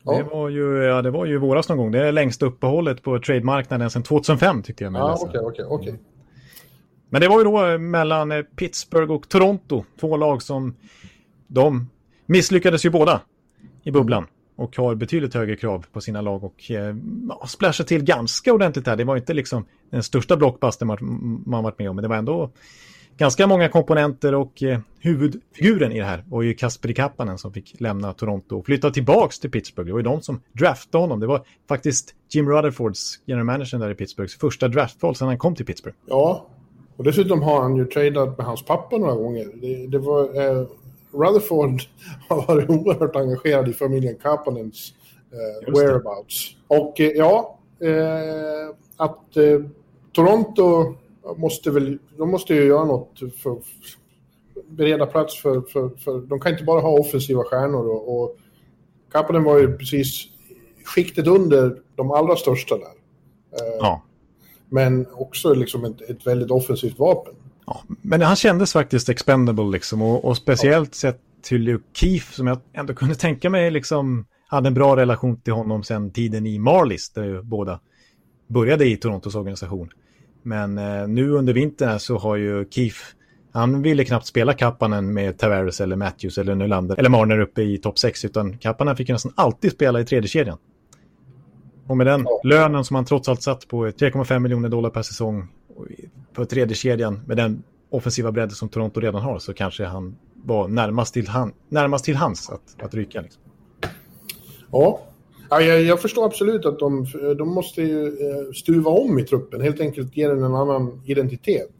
Ja. 0.02 0.16
Det, 0.16 0.22
var 0.22 0.48
ju, 0.48 0.82
ja, 0.82 1.02
det 1.02 1.10
var 1.10 1.26
ju 1.26 1.38
våras 1.38 1.68
någon 1.68 1.78
gång. 1.78 1.90
Det 1.90 2.08
är 2.08 2.12
längsta 2.12 2.46
uppehållet 2.46 3.02
på 3.02 3.18
trademarknaden 3.18 3.90
sedan 3.90 4.02
2005 4.02 4.62
tyckte 4.62 4.84
jag. 4.84 4.94
Ja, 4.94 5.18
okej, 5.20 5.40
okej, 5.40 5.64
okej. 5.68 5.94
Men 7.08 7.20
det 7.20 7.28
var 7.28 7.38
ju 7.38 7.44
då 7.44 7.66
eh, 7.66 7.78
mellan 7.78 8.44
Pittsburgh 8.56 9.12
och 9.12 9.28
Toronto. 9.28 9.84
Två 10.00 10.16
lag 10.16 10.42
som 10.42 10.76
de 11.46 11.90
misslyckades 12.26 12.84
ju 12.84 12.90
båda 12.90 13.20
i 13.82 13.90
bubblan 13.90 14.26
och 14.56 14.76
har 14.76 14.94
betydligt 14.94 15.34
högre 15.34 15.56
krav 15.56 15.86
på 15.92 16.00
sina 16.00 16.20
lag 16.20 16.44
och 16.44 16.70
eh, 16.70 16.96
splashar 17.46 17.84
till 17.84 18.04
ganska 18.04 18.52
ordentligt 18.52 18.86
här. 18.86 18.96
Det 18.96 19.04
var 19.04 19.16
inte 19.16 19.34
liksom 19.34 19.64
den 19.90 20.02
största 20.02 20.36
blockbuster 20.36 20.86
man, 20.86 21.42
man 21.46 21.64
varit 21.64 21.78
med 21.78 21.90
om, 21.90 21.96
men 21.96 22.02
det 22.02 22.08
var 22.08 22.16
ändå 22.16 22.50
ganska 23.16 23.46
många 23.46 23.68
komponenter 23.68 24.34
och 24.34 24.62
eh, 24.62 24.78
huvudfiguren 25.00 25.92
i 25.92 25.98
det 25.98 26.04
här 26.04 26.24
var 26.28 26.42
ju 26.42 26.54
Kasperi 26.54 26.94
Kappanen 26.94 27.38
som 27.38 27.52
fick 27.52 27.80
lämna 27.80 28.12
Toronto 28.12 28.58
och 28.58 28.66
flytta 28.66 28.90
tillbaks 28.90 29.38
till 29.38 29.50
Pittsburgh. 29.50 29.86
Det 29.86 29.92
var 29.92 29.98
ju 29.98 30.04
de 30.04 30.22
som 30.22 30.40
draftade 30.52 31.04
honom. 31.04 31.20
Det 31.20 31.26
var 31.26 31.42
faktiskt 31.68 32.14
Jim 32.28 32.48
Rutherfords, 32.48 33.20
general 33.26 33.44
manager 33.44 33.78
där 33.78 33.90
i 33.90 33.94
Pittsburghs 33.94 34.38
första 34.38 34.68
draftval 34.68 35.14
sedan 35.14 35.28
han 35.28 35.38
kom 35.38 35.54
till 35.54 35.66
Pittsburgh. 35.66 35.96
Ja, 36.06 36.46
och 36.96 37.04
dessutom 37.04 37.42
har 37.42 37.62
han 37.62 37.76
ju 37.76 37.84
tradat 37.84 38.38
med 38.38 38.46
hans 38.46 38.64
pappa 38.64 38.98
några 38.98 39.14
gånger. 39.14 39.46
Det, 39.54 39.86
det 39.86 39.98
var, 39.98 40.22
eh, 40.22 40.66
Rutherford 41.16 41.82
har 42.28 42.46
varit 42.46 42.70
oerhört 42.70 43.16
engagerad 43.16 43.68
i 43.68 43.72
familjen 43.72 44.16
Kapanens 44.22 44.94
eh, 45.32 45.74
whereabouts. 45.74 46.56
Och 46.68 47.00
eh, 47.00 47.10
ja, 47.10 47.58
eh, 47.80 48.74
att 48.96 49.36
eh, 49.36 49.60
Toronto 50.12 50.94
måste 51.36 51.70
väl, 51.70 51.98
de 52.18 52.30
måste 52.30 52.54
ju 52.54 52.64
göra 52.64 52.84
något 52.84 53.18
för 53.42 53.58
bereda 54.68 55.06
plats 55.06 55.42
för, 55.42 55.60
för, 55.60 55.88
för 55.88 56.20
de 56.20 56.40
kan 56.40 56.52
inte 56.52 56.64
bara 56.64 56.80
ha 56.80 56.98
offensiva 56.98 57.44
stjärnor 57.44 57.88
och, 57.88 58.22
och 58.22 58.36
Kapanen 59.12 59.44
var 59.44 59.58
ju 59.58 59.76
precis 59.76 60.24
skiktet 60.84 61.26
under 61.26 61.82
de 61.94 62.10
allra 62.10 62.36
största 62.36 62.78
där. 62.78 62.84
Eh, 62.84 63.76
Ja. 63.80 64.02
Men 64.68 65.06
också 65.12 65.54
liksom 65.54 65.84
ett, 65.84 66.00
ett 66.00 66.26
väldigt 66.26 66.50
offensivt 66.50 66.98
vapen. 66.98 67.34
Ja, 67.66 67.82
men 68.02 68.22
han 68.22 68.36
kändes 68.36 68.72
faktiskt 68.72 69.08
expendable 69.08 69.64
liksom 69.70 70.02
och, 70.02 70.24
och 70.24 70.36
speciellt 70.36 70.94
sett 70.94 71.20
till 71.42 71.62
Luke 71.62 71.84
Keefe 71.92 72.32
som 72.34 72.46
jag 72.46 72.58
ändå 72.72 72.94
kunde 72.94 73.14
tänka 73.14 73.50
mig 73.50 73.70
liksom 73.70 74.26
hade 74.48 74.68
en 74.68 74.74
bra 74.74 74.96
relation 74.96 75.40
till 75.40 75.52
honom 75.52 75.82
sen 75.82 76.10
tiden 76.10 76.46
i 76.46 76.58
Marlies 76.58 77.10
där 77.10 77.24
ju 77.24 77.42
båda 77.42 77.80
började 78.48 78.86
i 78.86 78.96
Torontos 78.96 79.34
organisation. 79.34 79.90
Men 80.42 80.78
eh, 80.78 81.08
nu 81.08 81.30
under 81.30 81.52
vintern 81.52 81.98
så 81.98 82.18
har 82.18 82.36
ju 82.36 82.66
Keefe, 82.70 83.04
han 83.52 83.82
ville 83.82 84.04
knappt 84.04 84.26
spela 84.26 84.52
Kappanen 84.52 85.12
med 85.14 85.38
Tavares 85.38 85.80
eller 85.80 85.96
Matthews 85.96 86.38
eller 86.38 86.54
Nylander 86.54 86.98
eller 86.98 87.10
Marner 87.10 87.40
uppe 87.40 87.62
i 87.62 87.78
topp 87.78 87.98
6 87.98 88.24
utan 88.24 88.58
Kappanen 88.58 88.96
fick 88.96 89.08
ju 89.08 89.12
nästan 89.12 89.32
alltid 89.34 89.72
spela 89.72 90.00
i 90.00 90.04
tredje 90.04 90.28
kedjan. 90.28 90.58
Och 91.86 91.96
med 91.96 92.06
den 92.06 92.24
Ja. 92.24 92.40
lönen 92.44 92.84
som 92.84 92.96
han 92.96 93.04
trots 93.04 93.28
allt 93.28 93.42
satt 93.42 93.68
på 93.68 93.86
3,5 93.86 94.38
miljoner 94.38 94.68
dollar 94.68 94.90
per 94.90 95.02
säsong 95.02 95.48
på 96.36 96.44
tredje 96.44 96.76
kedjan 96.76 97.20
med 97.26 97.36
den 97.36 97.62
offensiva 97.90 98.32
bredden 98.32 98.50
som 98.50 98.68
Toronto 98.68 99.00
redan 99.00 99.22
har 99.22 99.38
så 99.38 99.54
kanske 99.54 99.84
han 99.84 100.16
var 100.44 100.68
närmast 100.68 101.14
till, 101.14 101.28
han, 101.28 101.52
närmast 101.68 102.04
till 102.04 102.16
hans 102.16 102.50
att, 102.50 102.82
att 102.82 102.94
ryka. 102.94 103.20
Liksom. 103.20 103.42
Ja, 104.72 105.00
ja 105.50 105.60
jag, 105.60 105.82
jag 105.82 106.02
förstår 106.02 106.26
absolut 106.26 106.66
att 106.66 106.78
de, 106.78 107.06
de 107.38 107.48
måste 107.48 107.82
ju 107.82 108.06
eh, 108.06 108.52
stuva 108.54 108.90
om 108.90 109.18
i 109.18 109.24
truppen, 109.24 109.60
helt 109.60 109.80
enkelt 109.80 110.16
ge 110.16 110.28
den 110.28 110.42
en 110.42 110.54
annan 110.54 111.02
identitet. 111.04 111.74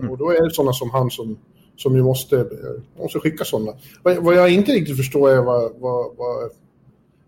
Eh, 0.00 0.10
Och 0.10 0.18
då 0.18 0.30
är 0.30 0.44
det 0.44 0.50
sådana 0.50 0.72
som 0.72 0.90
han 0.90 1.10
som, 1.10 1.38
som 1.76 1.96
ju 1.96 2.02
måste, 2.02 2.38
eh, 2.40 3.02
måste 3.02 3.18
skicka 3.18 3.44
sådana. 3.44 3.72
Vad, 4.02 4.16
vad 4.16 4.34
jag 4.34 4.50
inte 4.50 4.72
riktigt 4.72 4.96
förstår 4.96 5.30
är 5.30 5.42
vad, 5.42 5.72
vad, 5.78 6.16
vad, 6.16 6.50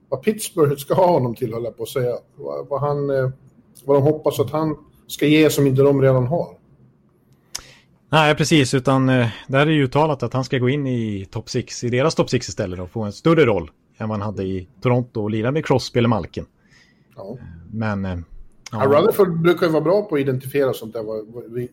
vad 0.09 0.23
Pittsburgh 0.23 0.77
ska 0.77 0.95
ha 0.95 1.07
honom 1.07 1.35
till, 1.35 1.55
höll 1.55 1.65
jag 1.65 1.77
på 1.77 1.83
att 1.83 1.89
säga. 1.89 2.17
Vad, 2.37 2.69
vad, 2.69 2.81
han, 2.81 3.07
vad 3.85 3.97
de 3.97 4.03
hoppas 4.03 4.41
att 4.41 4.51
han 4.51 4.77
ska 5.07 5.27
ge 5.27 5.51
som 5.51 5.67
inte 5.67 5.83
de 5.83 6.03
redan 6.03 6.27
har. 6.27 6.49
Nej, 8.09 8.35
precis, 8.35 8.75
utan 8.75 9.09
eh, 9.09 9.29
där 9.49 9.67
är 9.67 9.71
ju 9.71 9.85
uttalat 9.85 10.23
att 10.23 10.33
han 10.33 10.45
ska 10.45 10.59
gå 10.59 10.69
in 10.69 10.87
i 10.87 11.27
top 11.31 11.49
6, 11.51 11.85
i 11.85 11.89
deras 11.91 12.15
top 12.15 12.31
6 12.31 12.49
istället 12.49 12.81
och 12.81 12.91
få 12.91 13.03
en 13.03 13.13
större 13.13 13.45
roll 13.47 13.71
än 13.99 14.09
vad 14.09 14.19
han 14.19 14.27
hade 14.27 14.45
i 14.45 14.69
Toronto 14.83 15.23
och 15.23 15.31
lira 15.31 15.51
med 15.51 15.67
Crosby 15.67 15.99
eller 15.99 16.09
Malkin. 16.09 16.47
Ja. 17.17 17.39
Men... 17.73 18.05
Eh, 18.05 18.19
Ja. 18.73 18.79
Rutherford 18.87 19.41
brukar 19.41 19.67
ju 19.67 19.73
vara 19.73 19.83
bra 19.83 20.03
på 20.03 20.15
att 20.15 20.21
identifiera 20.21 20.73
sånt 20.73 20.93
där, 20.93 21.03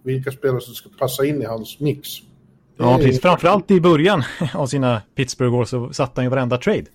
vilka 0.04 0.32
spelare 0.32 0.62
som 0.62 0.74
ska 0.74 0.90
passa 1.00 1.26
in 1.26 1.42
i 1.42 1.46
hans 1.46 1.80
mix. 1.80 2.20
Det 2.20 2.84
Ja, 2.84 2.94
är- 2.94 2.98
precis. 3.04 3.22
Framförallt 3.22 3.72
i 3.72 3.82
början 3.82 4.24
av 4.54 4.68
sina 4.68 5.02
Pittsburgh-år 5.16 5.66
så 5.66 5.94
satte 5.94 6.12
han 6.16 6.26
ju 6.26 6.30
varenda 6.30 6.58
trade. 6.58 6.86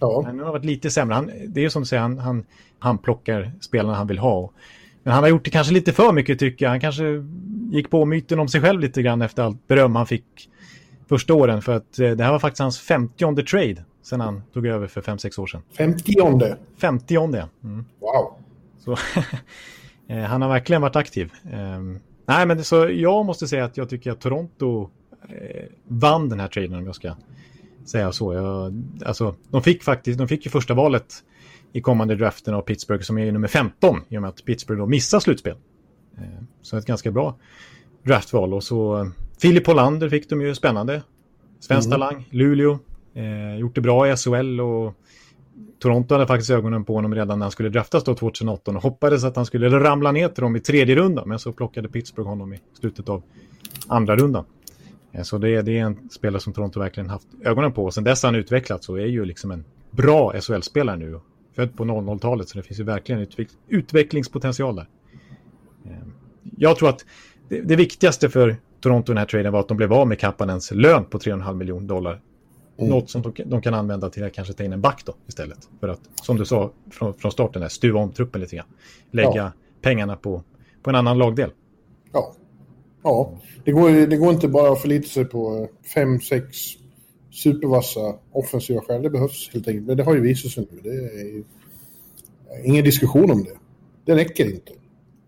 Ja. 0.00 0.22
Men 0.26 0.36
nu 0.36 0.42
har 0.42 0.52
varit 0.52 0.64
lite 0.64 0.90
sämre. 0.90 1.14
Han, 1.14 1.30
det 1.48 1.64
är 1.64 1.68
som 1.68 1.82
du 1.82 1.86
säger, 1.86 2.02
han, 2.02 2.18
han, 2.18 2.44
han 2.78 2.98
plockar 2.98 3.52
spelarna 3.60 3.94
han 3.94 4.06
vill 4.06 4.18
ha. 4.18 4.50
Men 5.06 5.14
han 5.14 5.22
har 5.22 5.30
gjort 5.30 5.44
det 5.44 5.50
kanske 5.50 5.72
lite 5.72 5.92
för 5.92 6.12
mycket 6.12 6.38
tycker 6.38 6.64
jag. 6.64 6.70
Han 6.70 6.80
kanske 6.80 7.04
gick 7.70 7.90
på 7.90 8.04
myten 8.04 8.38
om 8.38 8.48
sig 8.48 8.60
själv 8.60 8.80
lite 8.80 9.02
grann 9.02 9.22
efter 9.22 9.42
allt 9.42 9.68
beröm 9.68 9.96
han 9.96 10.06
fick 10.06 10.24
första 11.08 11.34
åren. 11.34 11.62
För 11.62 11.76
att 11.76 11.98
eh, 11.98 12.10
det 12.10 12.24
här 12.24 12.32
var 12.32 12.38
faktiskt 12.38 12.60
hans 12.60 12.80
50 12.80 13.42
trade 13.42 13.84
sen 14.02 14.20
han 14.20 14.42
tog 14.52 14.66
över 14.66 14.86
för 14.86 15.00
5-6 15.00 15.40
år 15.40 15.46
sedan. 15.46 15.62
50 15.76 16.12
50 16.78 17.14
ja. 17.14 17.48
Mm. 17.64 17.84
Wow. 18.00 18.34
Så 18.78 18.92
eh, 20.08 20.22
han 20.22 20.42
har 20.42 20.48
verkligen 20.48 20.82
varit 20.82 20.96
aktiv. 20.96 21.32
Ehm, 21.52 22.00
nej, 22.26 22.46
men 22.46 22.64
så 22.64 22.88
jag 22.90 23.26
måste 23.26 23.48
säga 23.48 23.64
att 23.64 23.76
jag 23.76 23.88
tycker 23.88 24.12
att 24.12 24.20
Toronto 24.20 24.90
eh, 25.28 25.64
vann 25.84 26.28
den 26.28 26.40
här 26.40 26.48
traden 26.48 26.74
om 26.74 26.86
jag 26.86 26.94
ska 26.94 27.14
säga 27.84 28.12
så. 28.12 28.34
Jag, 28.34 28.82
alltså, 29.06 29.34
de 29.50 29.62
fick 29.62 29.82
faktiskt, 29.82 30.18
de 30.18 30.28
fick 30.28 30.44
ju 30.44 30.50
första 30.50 30.74
valet 30.74 31.14
i 31.76 31.80
kommande 31.80 32.16
draften 32.16 32.54
av 32.54 32.62
Pittsburgh 32.62 33.02
som 33.02 33.18
är 33.18 33.32
nummer 33.32 33.48
15 33.48 34.00
i 34.08 34.16
och 34.18 34.22
med 34.22 34.28
att 34.28 34.44
Pittsburgh 34.44 34.80
då 34.80 34.86
missar 34.86 35.20
slutspel. 35.20 35.56
Eh, 36.18 36.24
så 36.62 36.76
ett 36.76 36.86
ganska 36.86 37.10
bra 37.10 37.36
draftval 38.02 38.54
och 38.54 38.62
så 38.64 38.98
eh, 38.98 39.06
Filip 39.38 39.66
Hollander 39.66 40.08
fick 40.08 40.30
de 40.30 40.40
ju 40.42 40.54
spännande. 40.54 41.02
Svensk 41.60 41.86
Mm. 41.86 42.00
talang, 42.00 42.28
Luleå, 42.30 42.78
eh, 43.14 43.56
gjort 43.58 43.74
det 43.74 43.80
bra 43.80 44.08
i 44.08 44.16
SHL 44.16 44.60
och 44.60 44.94
Toronto 45.78 46.14
hade 46.14 46.26
faktiskt 46.26 46.50
ögonen 46.50 46.84
på 46.84 46.94
honom 46.94 47.14
redan 47.14 47.38
när 47.38 47.44
han 47.44 47.50
skulle 47.50 47.68
draftas 47.68 48.04
då 48.04 48.14
2018 48.14 48.76
och 48.76 48.82
hoppades 48.82 49.24
att 49.24 49.36
han 49.36 49.46
skulle 49.46 49.68
ramla 49.80 50.12
ner 50.12 50.28
till 50.28 50.42
dem 50.42 50.56
i 50.56 50.60
tredje 50.60 50.96
rundan. 50.96 51.28
Men 51.28 51.38
så 51.38 51.52
plockade 51.52 51.88
Pittsburgh 51.88 52.28
honom 52.28 52.52
i 52.54 52.58
slutet 52.80 53.08
av 53.08 53.22
andra 53.88 54.16
rundan. 54.16 54.44
Eh, 55.12 55.22
Så 55.22 55.38
det, 55.38 55.50
är- 55.54 55.62
det 55.62 55.78
är 55.78 55.82
en 55.84 56.08
spelare 56.10 56.40
som 56.40 56.52
Toronto 56.52 56.80
verkligen 56.80 57.10
haft 57.10 57.26
ögonen 57.44 57.72
på. 57.72 57.84
Och 57.84 57.94
sen 57.94 58.04
dess 58.04 58.22
har 58.22 58.28
han 58.30 58.40
utvecklats 58.40 58.88
och 58.88 59.00
är 59.00 59.06
ju 59.06 59.24
liksom 59.24 59.50
en 59.50 59.64
bra 59.90 60.32
SHL-spelare 60.40 60.96
nu. 60.96 61.20
Född 61.56 61.76
på 61.76 61.84
00-talet 61.84 62.48
så 62.48 62.58
det 62.58 62.62
finns 62.64 62.80
ju 62.80 62.84
verkligen 62.84 63.20
utveck 63.20 63.48
utvecklingspotential 63.68 64.76
där. 64.76 64.88
Eh, 65.86 65.90
Jag 66.58 66.76
tror 66.76 66.88
att 66.88 67.04
det, 67.48 67.60
det 67.60 67.76
viktigaste 67.76 68.30
för 68.30 68.56
Toronto 68.80 69.12
i 69.12 69.14
den 69.14 69.18
här 69.18 69.26
traden 69.26 69.52
var 69.52 69.60
att 69.60 69.68
de 69.68 69.76
blev 69.76 69.92
av 69.92 70.08
med 70.08 70.18
Kappanens 70.18 70.70
lön 70.70 71.04
på 71.04 71.18
3,5 71.18 71.54
miljoner 71.54 71.86
dollar 71.88 72.20
Mm. 72.78 72.90
något 72.90 73.10
som 73.10 73.22
de, 73.22 73.32
de 73.46 73.62
kan 73.62 73.74
använda 73.74 74.10
till 74.10 74.24
att 74.24 74.32
kanske 74.32 74.54
ta 74.54 74.64
in 74.64 74.72
en 74.72 74.80
back 74.80 75.02
då 75.06 75.14
istället. 75.28 75.68
För 75.80 75.88
att, 75.88 76.00
som 76.22 76.36
du 76.36 76.44
sa 76.44 76.72
från, 76.90 77.14
från 77.14 77.32
starten, 77.32 77.62
där, 77.62 77.68
stuva 77.68 78.00
om 78.00 78.12
truppen 78.12 78.40
lite 78.40 78.56
grann. 78.56 78.66
Lägga 79.10 79.34
Ja. 79.34 79.52
pengarna 79.82 80.16
på, 80.16 80.42
på 80.82 80.90
en 80.90 80.96
annan 80.96 81.18
lagdel. 81.18 81.50
Ja. 82.12 82.34
Ja, 83.02 83.38
det 83.64 83.72
går, 83.72 84.06
det 84.06 84.16
går 84.16 84.32
inte 84.34 84.48
bara 84.48 84.72
att 84.72 84.80
förlita 84.80 85.08
sig 85.08 85.24
på 85.24 85.68
fem, 85.94 86.20
sex 86.20 86.56
supervassa 87.36 88.14
offensiva 88.32 88.80
skäl. 88.80 89.02
Det 89.02 89.10
behövs 89.10 89.50
helt 89.52 89.68
enkelt. 89.68 89.86
Men 89.86 89.96
det 89.96 90.02
har 90.02 90.14
ju 90.14 90.20
visat 90.20 90.52
sig 90.52 90.66
nu. 90.70 90.80
Det 90.82 90.90
är 90.90 91.42
ingen 92.64 92.84
diskussion 92.84 93.30
om 93.30 93.44
det. 93.44 93.56
Det 94.04 94.14
räcker 94.14 94.44
inte. 94.44 94.72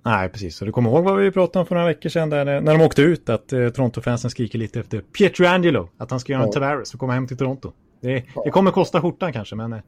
Nej, 0.04 0.28
precis. 0.28 0.56
Så 0.56 0.64
du 0.64 0.72
kommer 0.72 0.90
ihåg 0.90 1.04
vad 1.04 1.18
vi 1.18 1.30
pratade 1.30 1.60
om 1.60 1.66
för 1.66 1.74
några 1.74 1.88
veckor 1.88 2.08
sedan 2.08 2.30
där, 2.30 2.44
när 2.44 2.78
de 2.78 2.80
åkte 2.80 3.02
ut, 3.02 3.28
att 3.28 3.52
eh, 3.52 3.68
Toronto-fansen 3.68 4.30
skriker 4.30 4.58
lite 4.58 4.80
efter 4.80 5.00
Pietrangelo, 5.00 5.88
att 5.98 6.10
han 6.10 6.20
ska 6.20 6.32
göra 6.32 6.42
en 6.42 6.48
Ja. 6.48 6.52
Tavares 6.52 6.94
och 6.94 7.00
komma 7.00 7.12
hem 7.12 7.26
till 7.26 7.36
Toronto. 7.36 7.72
Det, 8.00 8.24
Ja. 8.34 8.42
det 8.44 8.50
kommer 8.50 8.70
kosta 8.70 9.00
skjortan 9.02 9.32
kanske, 9.32 9.56
men 9.56 9.72
eh, 9.72 9.78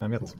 vem 0.00 0.10
vet. 0.10 0.36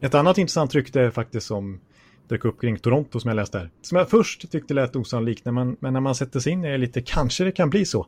Ett 0.00 0.14
annat 0.14 0.38
intressant 0.38 0.74
rykte 0.74 1.10
faktiskt 1.10 1.46
som 1.46 1.80
dök 2.28 2.44
upp 2.44 2.60
kring 2.60 2.78
Toronto 2.78 3.20
som 3.20 3.28
jag 3.28 3.36
läste 3.36 3.58
här. 3.58 3.70
Som 3.82 3.98
jag 3.98 4.10
först 4.10 4.50
tyckte 4.50 4.74
lät 4.74 4.96
osannolikt, 4.96 5.44
när 5.44 5.52
man, 5.52 5.76
men 5.80 5.92
när 5.92 6.00
man 6.00 6.14
sätter 6.14 6.40
sig 6.40 6.52
in 6.52 6.64
i 6.64 6.70
det 6.70 6.78
lite, 6.78 7.02
kanske 7.02 7.44
det 7.44 7.52
kan 7.52 7.70
bli 7.70 7.84
så. 7.84 8.06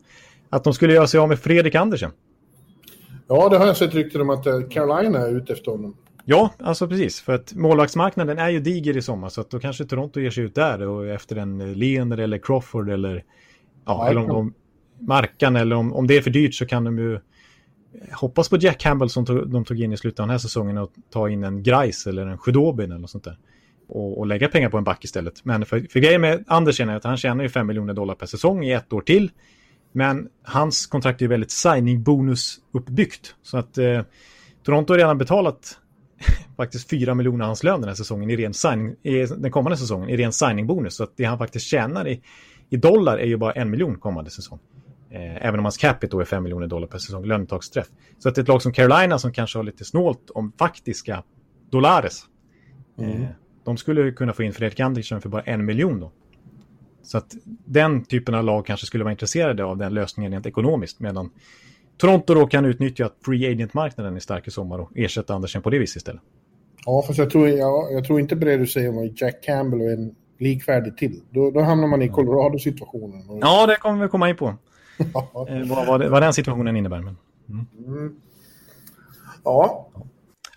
Att 0.51 0.65
de 0.65 0.75
skulle 0.75 0.93
göra 0.93 1.07
sig 1.07 1.21
av 1.21 1.29
med 1.29 1.39
Fredrik 1.39 1.75
Andersen. 1.75 2.11
Ja, 3.29 3.49
det 3.49 3.59
har 3.59 3.67
jag 3.67 3.77
sett 3.77 3.95
rykten 3.95 4.21
om 4.21 4.31
att 4.31 4.47
eh, 4.47 4.61
Carolina 4.71 5.19
är 5.19 5.37
ute 5.37 5.53
efter 5.53 5.71
honom. 5.71 5.97
Ja, 6.25 6.51
alltså 6.59 6.89
precis. 6.89 7.21
För 7.21 7.35
att 7.35 7.55
målvaktsmarknaden 7.55 8.39
är 8.39 8.49
ju 8.49 8.61
diger 8.61 8.97
i 8.97 9.03
sommar 9.03 9.29
så 9.29 9.41
att 9.41 9.51
då 9.51 9.61
kanske 9.61 9.85
Toronto 9.85 10.21
ger 10.21 10.31
sig 10.31 10.45
ut 10.45 10.55
där 10.55 10.89
och 10.89 11.07
efter 11.07 11.37
en 11.37 11.61
eh, 11.61 11.77
Leander 11.77 12.19
eller 12.19 12.39
Crawford 12.39 12.91
eller 12.91 13.25
ja, 13.87 13.97
Markan. 13.97 14.11
eller 14.11 14.21
om 14.21 14.29
de 14.29 14.55
Markan 15.07 15.57
eller 15.57 15.77
om, 15.77 15.93
om 15.93 16.07
det 16.07 16.17
är 16.17 16.23
för 16.23 16.31
dyrt 16.31 16.55
så 16.55 16.67
kan 16.67 16.85
de 16.85 16.99
ju 16.99 17.15
eh, 17.15 17.21
hoppas 18.13 18.49
på 18.49 18.57
Jack 18.57 18.79
Campbell 18.79 19.11
som 19.11 19.27
tog, 19.27 19.51
de 19.51 19.65
tog 19.65 19.81
in 19.81 19.93
i 19.93 19.97
slutet 19.97 20.21
av 20.21 20.27
den 20.27 20.31
här 20.31 20.39
säsongen 20.39 20.79
och 20.79 20.93
ta 21.13 21.29
in 21.29 21.45
en 21.45 21.63
Grice 21.63 22.11
eller 22.11 22.27
en 22.27 22.39
Sjudobin 22.39 22.91
eller 22.91 23.01
något 23.01 23.11
sånt 23.11 23.25
där. 23.25 23.39
Och, 23.89 24.19
och 24.19 24.27
lägga 24.27 24.49
pengar 24.49 24.71
på 24.71 24.79
en 24.79 24.85
back 24.85 25.05
istället. 25.05 25.45
Men 25.45 25.67
för, 25.67 25.87
för 25.91 26.01
grejen 26.01 26.21
med 26.21 26.45
Andersen 26.47 26.89
är 26.89 26.97
att 26.97 27.05
han 27.05 27.17
tjänar 27.17 27.43
ju 27.43 27.49
5 27.49 27.67
miljoner 27.67 27.95
dollar 27.95 28.15
per 28.15 28.27
säsong 28.27 28.65
i 28.65 28.73
ett 28.73 28.93
år 28.93 29.01
till. 29.01 29.31
Men 29.93 30.29
hans 30.43 30.87
kontrakt 30.87 31.23
är 31.23 31.29
väldigt 31.29 31.51
signing-bonus 31.51 32.59
uppbyggt. 32.73 33.35
Så 33.43 33.59
att 33.59 33.79
eh, 33.79 34.03
Toronto 34.65 34.93
har 34.93 34.99
redan 34.99 35.19
betalat 35.19 35.79
faktiskt 36.57 36.91
4 36.91 37.15
miljoner 37.15 37.45
hans 37.45 37.63
lön 37.63 37.81
den 37.81 37.89
här 37.89 37.95
säsongen 37.95 38.31
i 38.31 38.37
ren 38.37 38.55
signing, 38.55 38.97
i 39.03 39.27
den 39.27 39.51
kommande 39.51 39.77
säsongen 39.77 40.09
i 40.09 40.17
ren 40.17 40.33
signing-bonus. 40.33 40.97
Så 40.97 41.05
att 41.05 41.13
det 41.17 41.25
han 41.25 41.39
faktiskt 41.39 41.67
tjänar 41.67 42.09
i, 42.09 42.21
i 42.71 42.77
dollar 42.77 43.19
är 43.19 43.27
ju 43.27 43.37
bara 43.37 43.53
en 43.53 43.71
miljon 43.71 43.99
kommande 43.99 44.31
säsong. 44.31 44.59
Eh, 45.11 45.47
även 45.47 45.61
om 45.61 45.65
hans 45.65 45.77
capita 45.77 46.17
då 46.17 46.21
är 46.21 46.25
5 46.25 46.43
miljoner 46.43 46.67
dollar 46.67 46.87
per 46.87 46.99
säsong, 46.99 47.25
lönetagsträff. 47.25 47.87
Så 48.19 48.29
att 48.29 48.39
ett 48.39 48.49
lag 48.49 48.63
som 48.63 48.73
Carolina 48.73 49.19
som 49.19 49.33
kanske 49.33 49.59
har 49.59 49.65
lite 49.65 49.85
snålt 49.85 50.31
om 50.31 50.53
faktiska 50.59 51.23
dollares. 51.71 52.25
Mm. 52.99 53.23
Eh, 53.23 53.29
de 53.65 53.77
skulle 53.77 54.13
kunna 54.13 54.33
få 54.33 54.43
in 54.43 54.53
Fredrik 54.53 54.81
Andersson 54.81 55.21
för 55.21 55.29
bara 55.29 55.43
en 55.43 55.65
miljon 55.65 56.01
då. 56.01 56.13
Så 57.09 57.19
att 57.19 57.37
den 57.65 58.05
typen 58.05 58.35
av 58.35 58.45
lag 58.45 58.67
kanske 58.67 58.87
skulle 58.87 59.05
vara 59.05 59.13
intresserade 59.13 59.65
av 59.65 59.77
den 59.77 59.95
lösningen 59.95 60.33
rent 60.33 60.47
ekonomiskt. 60.47 61.01
Medan 61.01 61.31
Toronto 61.97 62.35
då 62.35 62.47
kan 62.47 62.65
utnyttja 62.65 63.07
att 63.07 63.17
free 63.25 63.53
agent-marknaden 63.53 64.17
är 64.17 64.21
stark 64.21 64.49
i 64.49 64.51
sommar 64.51 64.79
och 64.79 64.91
ersätta 64.95 65.35
Andersen 65.35 65.63
på 65.63 65.71
det 65.71 65.79
viset 65.79 65.97
istället. 65.97 66.23
Ja, 66.87 67.05
fast 67.07 67.19
jag 67.19 67.31
tror, 67.31 67.49
ja, 67.49 67.89
jag 67.91 68.05
tror 68.05 68.21
inte 68.21 68.37
på 68.37 68.45
det 68.45 68.57
du 68.57 68.67
säger 68.67 68.89
om 68.89 69.15
Jack 69.17 69.45
Campbell 69.45 69.81
och 69.81 69.91
en 69.91 70.15
likvärdig 70.39 70.97
till. 70.97 71.21
Då, 71.31 71.51
då 71.51 71.61
hamnar 71.61 71.89
man 71.89 72.03
i 72.03 72.09
Colorado-situationen. 72.09 73.39
Ja, 73.41 73.67
det 73.67 73.77
kommer 73.77 74.03
vi 74.03 74.09
komma 74.09 74.31
in 74.31 74.37
på. 74.37 74.47
eh, 74.99 75.69
vad, 75.69 75.87
vad, 75.87 76.11
vad 76.11 76.23
den 76.23 76.33
situationen 76.33 76.77
innebär. 76.77 77.01
Men, 77.01 77.17
mm. 77.49 77.67
Mm. 77.87 78.15
Ja. 79.45 79.89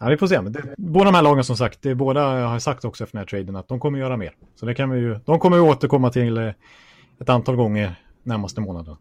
Ja, 0.01 0.10
vi 0.10 0.17
får 0.17 0.27
se. 0.27 0.41
Det, 0.41 0.63
båda 0.77 1.05
de 1.05 1.15
här 1.15 1.22
lagen 1.22 1.43
som 1.43 1.58
sagt, 1.58 1.81
det, 1.81 1.96
båda 1.96 2.22
har 2.48 2.60
sagt 2.60 2.86
också 2.86 3.03
efter 3.03 3.17
den 3.17 3.20
här 3.20 3.27
traden 3.27 3.55
att 3.55 3.67
de 3.67 3.79
kommer 3.79 4.00
göra 4.00 4.17
mer. 4.17 4.36
Så 4.55 4.65
det 4.65 4.75
kan 4.75 4.89
vi 4.89 5.00
ju, 5.00 5.20
de 5.25 5.39
kommer 5.39 5.58
ju 5.58 5.63
återkomma 5.63 6.10
till 6.10 6.38
eh, 6.38 6.50
ett 7.20 7.29
antal 7.29 7.55
gånger 7.55 7.96
närmaste 8.24 8.62
månaden. 8.62 8.96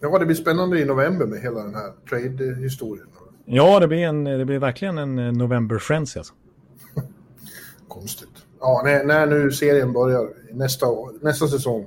Ja, 0.00 0.18
det 0.18 0.26
blir 0.26 0.36
spännande 0.36 0.80
i 0.80 0.84
november 0.84 1.26
med 1.26 1.40
hela 1.40 1.62
den 1.62 1.74
här 1.74 1.92
trade-historien. 2.08 3.06
Ja, 3.44 3.80
det 3.80 3.88
blir, 3.88 3.98
en, 3.98 4.24
det 4.24 4.44
blir 4.44 4.58
verkligen 4.58 4.98
en 4.98 5.18
eh, 5.18 5.32
November 5.32 5.78
Frenzy 5.78 6.18
alltså. 6.18 6.34
Konstigt. 7.88 8.28
Ja, 8.60 8.82
när, 8.84 9.04
när, 9.04 9.26
nu 9.26 9.50
serien 9.50 9.92
börjar 9.92 10.28
nästa, 10.52 10.86
nästa 11.20 11.48
säsong. 11.48 11.86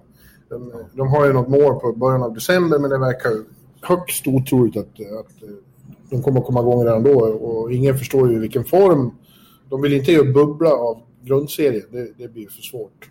De, 0.50 0.72
de, 0.94 1.08
har 1.08 1.26
ju 1.26 1.34
något 1.34 1.48
mål 1.48 1.80
på 1.80 1.94
början 1.94 2.24
av 2.24 2.34
december, 2.34 2.80
men 2.80 2.90
det 2.90 2.98
verkar 2.98 3.32
högst 3.82 4.28
otroligt 4.28 4.78
att, 4.78 4.86
att 5.20 5.44
de 6.12 6.24
kommer 6.24 6.40
att 6.40 6.46
komma 6.46 6.60
igång 6.60 6.86
redan 6.86 7.04
då. 7.04 7.20
Och 7.20 7.74
ingen 7.74 7.98
förstår 7.98 8.32
ju 8.32 8.40
vilken 8.40 8.66
form. 8.66 9.12
De 9.70 9.82
vill 9.82 9.94
inte 9.94 10.12
göra 10.12 10.32
bubbla 10.32 10.70
av 10.70 11.02
grundserien. 11.22 11.84
Det, 11.92 12.08
det 12.18 12.28
blir 12.28 12.48
för 12.50 12.62
svårt. 12.62 13.10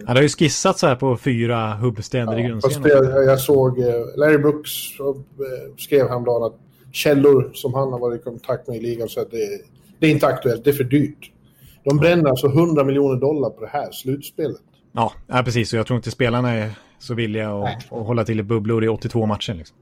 Det 0.00 0.12
har 0.12 0.22
ju 0.22 0.28
skissat 0.28 0.78
så 0.78 0.86
här 0.86 0.96
på 0.96 1.16
fyra 1.16 1.74
hubbstäder 1.74 2.32
ja, 2.32 2.38
i 2.38 2.42
grundserien. 2.42 3.04
Jag, 3.04 3.24
jag 3.24 3.40
såg 3.40 3.78
eh, 3.78 3.86
Larry 4.16 4.38
Brooks 4.38 5.00
eh, 5.00 5.76
skrev 5.76 6.08
häromdagen 6.08 6.42
att 6.42 6.54
källor 6.92 7.50
som 7.54 7.74
han 7.74 7.92
har 7.92 7.98
varit 7.98 8.20
i 8.20 8.24
kontakt 8.24 8.68
med 8.68 8.76
i 8.76 8.80
ligan 8.80 9.08
så 9.08 9.20
att 9.20 9.30
det, 9.30 9.60
det 9.98 10.06
är 10.06 10.10
inte 10.10 10.26
aktuellt, 10.26 10.64
det 10.64 10.70
är 10.70 10.74
för 10.74 10.84
dyrt. 10.84 11.32
De 11.84 11.96
bränner 11.96 12.30
alltså 12.30 12.46
100 12.46 12.84
miljoner 12.84 13.20
dollar 13.20 13.50
på 13.50 13.60
det 13.60 13.70
här 13.72 13.90
slutspelet. 13.92 14.60
Ja, 14.92 15.12
ja 15.26 15.42
precis. 15.42 15.72
Och 15.72 15.78
jag 15.78 15.86
tror 15.86 15.96
inte 15.96 16.10
spelarna 16.10 16.52
är 16.52 16.70
så 16.98 17.14
villiga 17.14 17.50
att, 17.50 17.92
att 17.92 18.06
hålla 18.06 18.24
till 18.24 18.40
i 18.40 18.42
bubblor 18.42 18.84
i 18.84 18.88
82 18.88 19.26
matcher. 19.26 19.54
Liksom. 19.54 19.76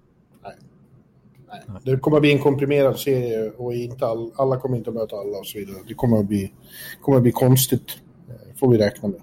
Nej. 1.66 1.80
Det 1.84 1.96
kommer 1.96 2.16
att 2.16 2.20
bli 2.20 2.32
en 2.32 2.42
komprimerad 2.42 2.98
serie 2.98 3.50
och 3.56 3.74
inte 3.74 4.06
all, 4.06 4.32
alla 4.36 4.60
kommer 4.60 4.76
inte 4.76 4.90
att 4.90 4.96
möta 4.96 5.16
alla 5.16 5.38
och 5.38 5.46
så 5.46 5.58
vidare. 5.58 5.76
Det 5.88 5.94
kommer 5.94 6.18
att 6.18 6.26
bli, 6.26 6.52
kommer 7.00 7.16
att 7.16 7.22
bli 7.22 7.32
konstigt, 7.32 7.90
eh, 8.28 8.56
får 8.56 8.70
vi 8.70 8.78
räkna 8.78 9.08
med. 9.08 9.20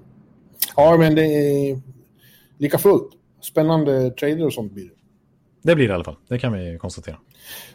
Ja, 0.76 0.98
men 0.98 1.16
det 1.16 1.22
är 1.22 1.82
lika 2.58 2.78
fullt. 2.78 3.10
Spännande 3.42 4.12
trader 4.12 4.46
och 4.46 4.54
sånt 4.54 4.72
blir 4.72 4.84
det. 4.84 4.92
Det 5.62 5.76
blir 5.76 5.88
det 5.88 5.92
i 5.92 5.96
alla 5.96 6.04
fall, 6.04 6.16
det 6.28 6.40
kan 6.40 6.54
vi 6.54 6.78
konstatera. 6.78 7.18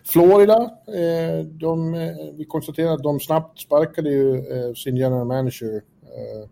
Florida, 0.04 0.70
eh, 0.86 1.44
de, 1.44 1.94
eh, 1.94 2.00
vi 2.34 2.44
konstaterar 2.44 2.94
att 2.94 3.02
de 3.02 3.20
snabbt 3.20 3.60
sparkade 3.60 4.10
ju 4.10 4.44
sin 4.74 4.96
general 4.96 5.26
manager. 5.26 5.82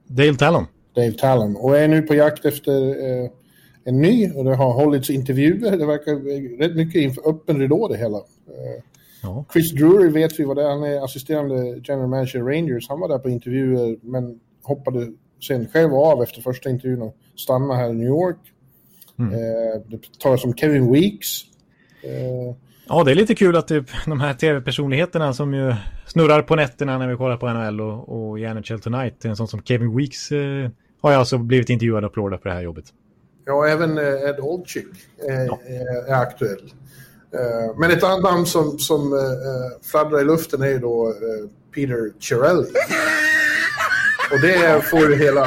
Dale 0.06 0.34
Talon. 0.34 0.64
Dale 0.94 1.12
Talon. 1.12 1.56
Och 1.56 1.78
är 1.78 1.88
nu 1.88 2.02
på 2.02 2.14
jakt 2.14 2.44
efter 2.44 2.80
en 3.84 4.00
ny 4.00 4.30
och 4.30 4.44
det 4.44 4.56
har 4.56 4.72
hållits 4.72 5.10
intervjuer. 5.10 5.76
Det 5.76 5.86
verkar 5.86 6.58
rätt 6.58 6.76
mycket 6.76 7.02
inför 7.02 7.28
öppen 7.28 7.58
ridå 7.58 7.88
det 7.88 7.96
hela. 7.96 8.18
Ja. 9.22 9.44
Chris 9.52 9.72
Drury 9.72 10.10
vet 10.10 10.40
vi 10.40 10.44
vad 10.44 10.56
det 10.56 10.62
är. 10.62 10.68
Han 10.68 10.84
är 10.84 11.04
assisterande 11.04 11.80
general 11.84 12.08
manager 12.08 12.42
Rangers. 12.42 12.88
Han 12.88 13.00
var 13.00 13.08
där 13.08 13.18
på 13.18 13.30
intervjuer 13.30 13.96
men 14.02 14.40
hoppade 14.62 15.12
sen 15.42 15.68
själv 15.68 15.94
av 15.94 16.22
efter 16.22 16.42
första 16.42 16.70
intervjun 16.70 17.02
och 17.02 17.16
stannade 17.36 17.80
här 17.80 17.90
i 17.90 17.94
New 17.94 18.08
York. 18.08 18.38
Mm. 19.18 19.30
det 19.86 20.00
talas 20.18 20.44
om 20.44 20.54
Kevin 20.54 20.92
Weeks. 20.92 21.42
Ja, 22.88 23.04
det 23.04 23.10
är 23.10 23.14
lite 23.14 23.34
kul 23.34 23.56
att 23.56 23.68
typ, 23.68 23.86
de 24.06 24.20
här 24.20 24.34
tv-personligheterna 24.34 25.32
som 25.32 25.54
ju 25.54 25.74
snurrar 26.06 26.42
på 26.42 26.56
nätterna 26.56 26.98
när 26.98 27.08
vi 27.08 27.16
kollar 27.16 27.36
på 27.36 27.52
NHL 27.52 27.80
och, 27.80 28.28
och 28.30 28.38
i 28.38 28.42
NHL 28.42 28.80
Tonight, 28.80 29.24
en 29.24 29.36
sån 29.36 29.48
som 29.48 29.62
Kevin 29.62 29.96
Weeks 29.96 30.32
eh, 30.32 30.70
har 31.00 31.10
ju 31.10 31.16
alltså 31.16 31.38
blivit 31.38 31.70
intervjuad 31.70 32.04
av 32.04 32.10
Florida 32.10 32.38
på 32.38 32.48
det 32.48 32.54
här 32.54 32.62
jobbet. 32.62 32.84
Ja, 33.48 33.66
även 33.66 33.98
eh, 33.98 34.04
Ed 34.04 34.40
Oldchick 34.40 34.86
är, 35.28 35.46
ja. 35.46 35.58
är, 35.66 36.12
är 36.12 36.22
aktuell. 36.22 36.72
Men 37.76 37.90
ett 37.90 38.04
annat 38.04 38.22
namn 38.22 38.46
som, 38.46 38.78
som 38.78 39.12
fladdrar 39.82 40.20
i 40.20 40.24
luften 40.24 40.62
är 40.62 40.68
ju 40.68 40.78
då 40.78 41.14
Peter 41.74 42.12
Chiarelli. 42.18 42.68
Och 44.32 44.40
det 44.42 44.84
får 44.84 45.00
ju 45.00 45.16
hela 45.16 45.46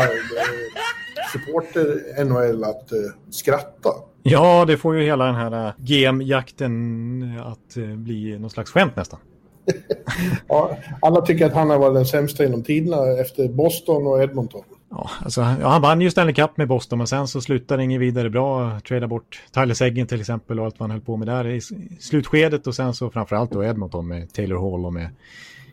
supporter-NHL 1.33 2.63
att 2.63 2.89
skratta. 3.31 3.89
Ja, 4.23 4.65
det 4.65 4.77
får 4.77 4.95
ju 4.95 5.03
hela 5.03 5.25
den 5.25 5.35
här 5.35 5.73
GM-jakten 5.77 7.39
att 7.43 7.75
bli 7.97 8.39
någon 8.39 8.49
slags 8.49 8.71
skämt 8.71 8.95
nästan. 8.95 9.19
ja, 10.47 10.77
alla 11.01 11.21
tycker 11.21 11.45
att 11.45 11.53
han 11.53 11.69
har 11.69 11.77
varit 11.77 11.95
den 11.95 12.05
sämsta 12.05 12.45
inom 12.45 12.63
tiderna 12.63 13.21
efter 13.21 13.47
Boston 13.47 14.07
och 14.07 14.23
Edmonton. 14.23 14.63
Ja, 14.91 15.09
alltså, 15.19 15.41
ja, 15.41 15.69
han 15.69 15.81
vann 15.81 16.01
ju 16.01 16.11
Stanley 16.11 16.33
Cup 16.33 16.57
med 16.57 16.67
Boston 16.67 16.97
men 16.97 17.07
sen 17.07 17.27
så 17.27 17.41
slutade 17.41 17.81
det 17.81 17.83
inget 17.83 18.01
vidare 18.01 18.29
bra. 18.29 18.79
Trada 18.79 19.07
bort 19.07 19.41
Tyler 19.51 19.73
Seguin 19.73 20.07
till 20.07 20.19
exempel 20.19 20.59
och 20.59 20.65
allt 20.65 20.79
vad 20.79 20.89
han 20.89 20.91
höll 20.91 21.05
på 21.05 21.17
med 21.17 21.27
där 21.27 21.47
i 21.47 21.61
slutskedet 21.99 22.67
och 22.67 22.75
sen 22.75 22.93
så 22.93 23.09
framförallt 23.09 23.51
då 23.51 23.63
Edmonton 23.63 24.07
med 24.07 24.33
Taylor 24.33 24.71
Hall 24.71 24.85
och 24.85 24.93
med 24.93 25.09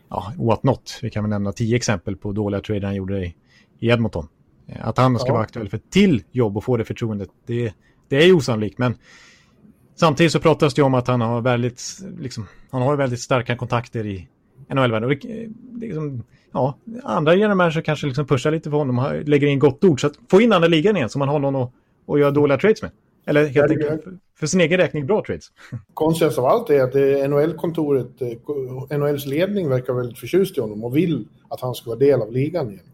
ja, 0.09 0.33
what 0.37 0.63
not. 0.63 0.99
Vi 1.01 1.09
kan 1.09 1.23
väl 1.23 1.29
nämna 1.29 1.51
tio 1.51 1.75
exempel 1.75 2.15
på 2.15 2.31
dåliga 2.31 2.61
trader 2.61 2.81
han 2.81 2.95
gjorde 2.95 3.25
i, 3.25 3.35
i 3.79 3.89
Edmonton. 3.89 4.27
Att 4.79 4.97
han 4.97 5.19
ska 5.19 5.27
ja. 5.27 5.33
vara 5.33 5.43
aktuell 5.43 5.69
för 5.69 5.77
till 5.89 6.23
jobb 6.31 6.57
och 6.57 6.63
få 6.63 6.77
det 6.77 6.85
förtroendet, 6.85 7.29
det, 7.45 7.73
det 8.07 8.25
är 8.25 8.33
osannolikt, 8.33 8.77
men 8.77 8.95
samtidigt 9.95 10.31
så 10.31 10.39
pratas 10.39 10.73
det 10.73 10.81
om 10.81 10.93
att 10.93 11.07
han 11.07 11.21
har 11.21 11.41
väldigt, 11.41 11.81
liksom, 12.19 12.47
han 12.71 12.81
har 12.81 12.95
väldigt 12.95 13.19
starka 13.19 13.57
kontakter 13.57 14.05
i 14.05 14.27
NHL-världen. 14.69 15.09
Liksom, 15.79 16.23
ja, 16.51 16.77
andra 17.03 17.35
generalmanager 17.35 17.81
kanske 17.81 18.07
liksom 18.07 18.27
pushar 18.27 18.51
lite 18.51 18.69
för 18.69 18.77
honom, 18.77 19.23
lägger 19.25 19.47
in 19.47 19.59
gott 19.59 19.83
ord. 19.83 20.01
Så 20.01 20.07
att 20.07 20.13
få 20.31 20.41
in 20.41 20.53
andra 20.53 20.67
ligan 20.67 20.97
igen 20.97 21.09
så 21.09 21.19
man 21.19 21.29
har 21.29 21.39
någon 21.39 21.55
att, 21.55 21.71
att 22.07 22.19
göra 22.19 22.31
dåliga 22.31 22.57
trades 22.57 22.81
med. 22.81 22.91
Eller 23.25 23.47
helt 23.47 23.71
enkelt 23.71 24.03
för, 24.03 24.17
för 24.39 24.47
sin 24.47 24.61
egen 24.61 24.77
räkning 24.77 25.05
bra 25.05 25.23
trades. 25.25 25.45
Konstigast 25.93 26.37
av 26.37 26.45
allt 26.45 26.69
är 26.69 26.81
att 26.83 27.29
NHL-kontoret, 27.29 28.21
eh, 28.21 28.97
NHLs 28.97 29.25
ledning 29.25 29.69
verkar 29.69 29.93
väldigt 29.93 30.19
förtjust 30.19 30.57
i 30.57 30.61
honom 30.61 30.83
och 30.83 30.97
vill 30.97 31.27
att 31.47 31.61
han 31.61 31.75
ska 31.75 31.89
vara 31.89 31.99
del 31.99 32.21
av 32.21 32.31
ligan 32.31 32.69
igen. 32.69 32.85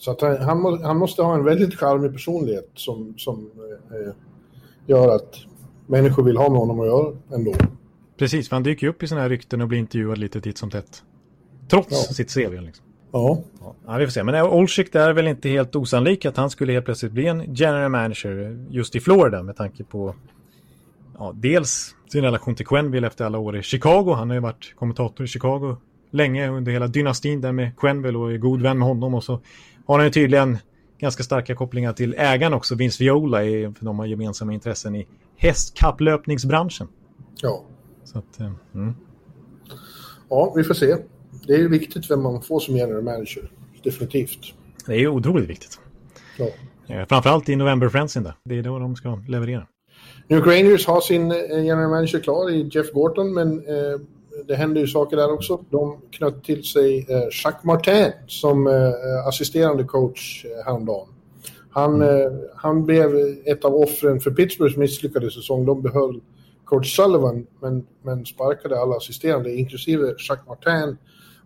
Så 0.00 0.10
att 0.10 0.20
han, 0.20 0.82
han 0.82 0.96
måste 0.96 1.22
ha 1.22 1.34
en 1.34 1.44
väldigt 1.44 1.74
charmig 1.74 2.12
personlighet 2.12 2.70
som, 2.74 3.14
som 3.16 3.50
eh, 3.90 4.12
gör 4.86 5.14
att 5.14 5.34
människor 5.86 6.22
vill 6.22 6.36
ha 6.36 6.50
med 6.50 6.58
honom 6.58 6.80
att 6.80 6.86
göra 6.86 7.16
ändå. 7.32 7.52
Precis, 8.20 8.48
för 8.48 8.56
han 8.56 8.62
dyker 8.62 8.86
ju 8.86 8.90
upp 8.90 9.02
i 9.02 9.06
sådana 9.06 9.22
här 9.22 9.28
rykten 9.28 9.60
och 9.60 9.68
blir 9.68 9.78
intervjuad 9.78 10.18
lite 10.18 10.40
titt 10.40 10.58
som 10.58 10.70
tätt. 10.70 11.02
Trots 11.68 11.90
ja. 11.90 12.14
sitt 12.14 12.34
CV. 12.34 12.60
Liksom. 12.60 12.84
Ja. 13.12 13.42
ja. 13.86 13.96
Vi 13.96 14.06
får 14.06 14.10
se, 14.10 14.22
men 14.22 14.34
Olschick 14.34 14.94
är 14.94 15.12
väl 15.12 15.26
inte 15.26 15.48
helt 15.48 15.76
osannolik 15.76 16.24
att 16.24 16.36
han 16.36 16.50
skulle 16.50 16.72
helt 16.72 16.84
plötsligt 16.84 17.12
bli 17.12 17.26
en 17.26 17.54
general 17.54 17.90
manager 17.90 18.66
just 18.70 18.96
i 18.96 19.00
Florida 19.00 19.42
med 19.42 19.56
tanke 19.56 19.84
på 19.84 20.14
ja, 21.18 21.32
dels 21.36 21.94
sin 22.12 22.24
relation 22.24 22.54
till 22.54 22.66
Quenville 22.66 23.06
efter 23.06 23.24
alla 23.24 23.38
år 23.38 23.56
i 23.56 23.62
Chicago. 23.62 24.12
Han 24.12 24.30
har 24.30 24.34
ju 24.34 24.40
varit 24.40 24.74
kommentator 24.76 25.24
i 25.24 25.28
Chicago 25.28 25.76
länge 26.10 26.48
under 26.48 26.72
hela 26.72 26.86
dynastin 26.86 27.40
där 27.40 27.52
med 27.52 27.76
Quenville 27.76 28.18
och 28.18 28.32
är 28.32 28.38
god 28.38 28.62
vän 28.62 28.78
med 28.78 28.88
honom 28.88 29.14
och 29.14 29.24
så 29.24 29.40
har 29.86 29.98
han 29.98 30.06
ju 30.06 30.10
tydligen 30.10 30.58
ganska 30.98 31.22
starka 31.22 31.54
kopplingar 31.54 31.92
till 31.92 32.14
ägaren 32.18 32.54
också, 32.54 32.74
Vince 32.74 33.04
Viola, 33.04 33.38
för 33.38 33.84
de 33.84 33.98
har 33.98 34.06
gemensamma 34.06 34.52
intressen 34.52 34.94
i 34.94 35.06
hästkapplöpningsbranschen. 35.36 36.88
Ja. 37.42 37.64
Så 38.04 38.18
att, 38.18 38.40
eh, 38.40 38.52
mm. 38.74 38.94
Ja, 40.28 40.52
vi 40.56 40.64
får 40.64 40.74
se. 40.74 40.96
Det 41.46 41.54
är 41.54 41.68
viktigt 41.68 42.10
vem 42.10 42.22
man 42.22 42.42
får 42.42 42.60
som 42.60 42.76
general 42.76 43.02
manager, 43.02 43.50
definitivt. 43.82 44.54
Det 44.86 44.94
är 44.94 45.08
otroligt 45.08 45.50
viktigt. 45.50 45.80
Ja. 46.38 46.48
Eh, 46.94 47.06
framförallt 47.08 47.48
i 47.48 47.56
November 47.56 47.88
Friendsen 47.88 48.22
där. 48.22 48.34
Det 48.44 48.58
är 48.58 48.62
då 48.62 48.78
de 48.78 48.96
ska 48.96 49.22
leverera. 49.28 49.66
New 50.28 50.40
Rangers 50.40 50.86
har 50.86 51.00
sin 51.00 51.32
eh, 51.32 51.64
general 51.64 51.90
manager 51.90 52.20
klar 52.20 52.50
i 52.50 52.68
Jeff 52.72 52.92
Gorton, 52.92 53.34
men 53.34 53.58
eh, 53.58 54.00
det 54.46 54.54
händer 54.54 54.80
ju 54.80 54.86
saker 54.86 55.16
där 55.16 55.32
också. 55.32 55.64
De 55.70 55.98
knöt 56.10 56.44
till 56.44 56.64
sig 56.64 57.06
eh, 57.08 57.44
Jacques 57.44 57.64
Martin 57.64 58.12
som 58.26 58.66
eh, 58.66 59.26
assisterande 59.28 59.84
coach 59.84 60.44
eh, 60.44 60.64
häromdagen. 60.64 61.08
Han, 61.70 62.02
mm. 62.02 62.40
han 62.56 62.84
blev 62.84 63.10
ett 63.44 63.64
av 63.64 63.74
offren 63.74 64.20
för 64.20 64.30
Pittsburghs 64.30 64.76
misslyckade 64.76 65.30
säsong. 65.30 65.66
De 65.66 65.82
behöll 65.82 66.20
coach 66.70 66.96
Sullivan 66.96 67.46
men, 67.60 67.86
men 68.02 68.26
sparkade 68.26 68.80
alla 68.80 68.96
assisterande, 68.96 69.54
inklusive 69.54 70.06
Jacques 70.06 70.46
Martin. 70.48 70.96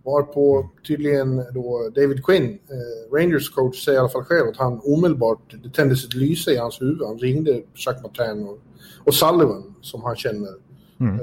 Var 0.03 0.23
på 0.23 0.71
tydligen 0.87 1.37
då 1.55 1.91
David 1.95 2.25
Quinn, 2.25 2.45
eh, 2.45 3.17
Rangers 3.17 3.51
coach, 3.51 3.85
säger 3.85 3.99
i 3.99 4.01
alla 4.01 4.09
fall 4.09 4.25
själv 4.25 4.49
att 4.49 4.57
han 4.57 4.81
omedelbart, 4.85 5.55
det 5.63 5.71
tändes 5.71 6.05
ett 6.05 6.15
lyse 6.15 6.53
i 6.53 6.57
hans 6.57 6.81
huvud. 6.81 7.07
Han 7.07 7.19
ringde 7.19 7.63
Jacques 7.75 8.03
Martin 8.03 8.49
och, 8.49 8.59
och 9.05 9.15
Sullivan 9.15 9.75
som 9.81 10.03
han 10.03 10.17
känner. 10.17 10.53
Mm. 11.01 11.15
Eh, 11.15 11.21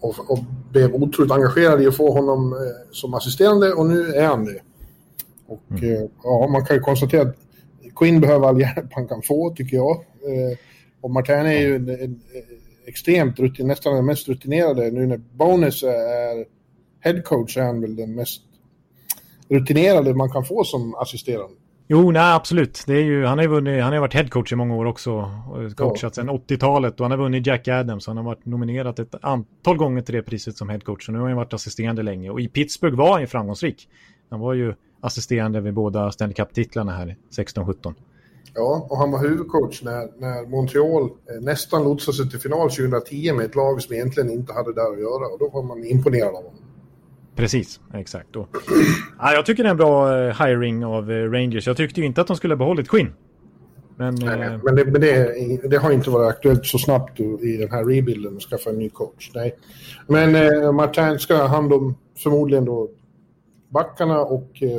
och, 0.00 0.30
och 0.30 0.38
blev 0.72 0.94
otroligt 0.94 1.32
engagerad 1.32 1.82
i 1.82 1.86
att 1.86 1.96
få 1.96 2.10
honom 2.10 2.52
eh, 2.52 2.92
som 2.92 3.14
assisterande 3.14 3.72
och 3.72 3.86
nu 3.86 4.14
är 4.14 4.26
han 4.26 4.44
det. 4.44 4.60
Och 5.46 5.70
mm. 5.70 5.94
eh, 5.94 6.08
ja, 6.22 6.48
man 6.52 6.66
kan 6.66 6.76
ju 6.76 6.82
konstatera 6.82 7.22
att 7.22 7.36
Quinn 7.96 8.20
behöver 8.20 8.48
all 8.48 8.60
hjälp 8.60 8.92
han 8.92 9.08
kan 9.08 9.22
få, 9.22 9.50
tycker 9.50 9.76
jag. 9.76 9.96
Eh, 9.96 10.58
och 11.00 11.10
Martin 11.10 11.34
är 11.34 11.60
ju 11.60 11.76
en, 11.76 11.88
en, 11.88 12.00
en, 12.00 12.20
extremt 12.86 13.38
rutin, 13.38 13.66
nästan 13.66 13.94
den 13.94 14.06
mest 14.06 14.28
rutinerade. 14.28 14.90
Nu 14.90 15.06
när 15.06 15.16
Bonus 15.16 15.82
är 15.82 16.44
headcoach 17.00 17.56
är 17.56 17.62
han 17.62 17.80
väl 17.80 17.96
den 17.96 18.14
mest 18.14 18.42
rutinerade 19.48 20.14
man 20.14 20.30
kan 20.30 20.44
få 20.44 20.64
som 20.64 20.94
assisterande. 20.94 21.54
Jo, 21.88 22.10
nej 22.10 22.34
absolut. 22.34 22.84
Det 22.86 22.92
är 22.92 23.02
ju, 23.02 23.24
han 23.24 23.38
har 23.38 23.42
ju 23.42 23.50
vunnit, 23.50 23.82
han 23.82 23.92
har 23.92 24.00
varit 24.00 24.14
headcoach 24.14 24.52
i 24.52 24.56
många 24.56 24.76
år 24.76 24.84
också. 24.84 25.30
Coachat 25.76 26.14
sedan 26.14 26.30
80-talet 26.30 27.00
och 27.00 27.04
han 27.04 27.10
har 27.10 27.18
vunnit 27.18 27.46
Jack 27.46 27.68
Adams. 27.68 28.06
Han 28.06 28.16
har 28.16 28.24
varit 28.24 28.44
nominerad 28.44 28.98
ett 28.98 29.14
antal 29.20 29.76
gånger 29.76 30.02
till 30.02 30.14
det 30.14 30.22
priset 30.22 30.56
som 30.56 30.68
headcoach. 30.68 31.08
Och 31.08 31.14
nu 31.14 31.20
har 31.20 31.28
han 31.28 31.36
varit 31.36 31.54
assisterande 31.54 32.02
länge. 32.02 32.30
Och 32.30 32.40
i 32.40 32.48
Pittsburgh 32.48 32.96
var 32.96 33.12
han 33.12 33.20
ju 33.20 33.26
framgångsrik. 33.26 33.88
Han 34.30 34.40
var 34.40 34.54
ju 34.54 34.74
assisterande 35.00 35.60
vid 35.60 35.74
båda 35.74 36.10
Stanley 36.12 36.34
Cup-titlarna 36.34 36.92
här 36.92 37.16
16-17. 37.36 37.94
Ja, 38.54 38.86
och 38.90 38.98
han 38.98 39.10
var 39.10 39.18
huvudcoach 39.18 39.82
när, 39.82 40.20
när 40.20 40.46
Montreal 40.46 41.02
eh, 41.02 41.40
nästan 41.40 41.84
lotsade 41.84 42.16
sig 42.16 42.30
till 42.30 42.40
final 42.40 42.70
2010 42.70 43.32
med 43.32 43.46
ett 43.46 43.54
lag 43.54 43.82
som 43.82 43.94
egentligen 43.94 44.30
inte 44.30 44.52
hade 44.52 44.72
där 44.72 44.92
att 44.92 45.00
göra. 45.00 45.32
Och 45.32 45.38
då 45.38 45.48
var 45.48 45.62
man 45.62 45.84
imponerad 45.84 46.28
av 46.28 46.34
honom. 46.34 46.62
Precis, 47.36 47.80
exakt. 47.94 48.36
Och, 48.36 48.48
ja, 49.18 49.32
jag 49.32 49.46
tycker 49.46 49.62
det 49.62 49.68
är 49.68 49.70
en 49.70 49.76
bra 49.76 50.16
uh, 50.16 50.46
hiring 50.46 50.84
av 50.84 51.10
uh, 51.10 51.30
Rangers. 51.30 51.66
Jag 51.66 51.76
tyckte 51.76 52.00
ju 52.00 52.06
inte 52.06 52.20
att 52.20 52.26
de 52.26 52.36
skulle 52.36 52.54
ha 52.54 52.58
behållit 52.58 52.88
Quinn. 52.88 53.12
Men, 53.98 54.14
nej. 54.14 54.58
men, 54.62 54.74
det, 54.74 54.84
men 54.84 55.00
det, 55.00 55.68
det, 55.68 55.76
har 55.76 55.90
inte 55.90 56.10
varit 56.10 56.28
aktuellt 56.28 56.66
så 56.66 56.78
snabbt 56.78 57.20
i 57.20 57.56
den 57.56 57.70
här 57.70 57.84
rebuilden 57.84 58.36
att 58.36 58.42
skaffa 58.42 58.70
en 58.70 58.78
ny 58.78 58.90
coach. 58.90 59.30
Nej. 59.34 59.56
Men 60.06 60.34
eh, 60.34 60.72
Martin 60.72 61.18
ska 61.18 61.36
ha 61.36 61.46
hand 61.46 61.72
om 61.72 61.94
förmodligen 62.22 62.64
då 62.64 62.90
backarna 63.68 64.20
och 64.20 64.62
eh, 64.62 64.70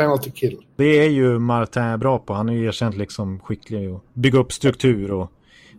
penalty 0.00 0.30
kill. 0.30 0.58
Det 0.76 0.84
är 0.84 1.08
ju 1.08 1.38
Martin 1.38 1.98
bra 1.98 2.18
på. 2.18 2.32
Han 2.34 2.48
är 2.48 2.52
ju 2.52 2.66
erkänt 2.66 2.96
liksom 2.96 3.40
skicklig 3.40 3.86
att 3.86 4.14
bygga 4.14 4.38
upp 4.38 4.52
struktur 4.52 5.10
och 5.10 5.30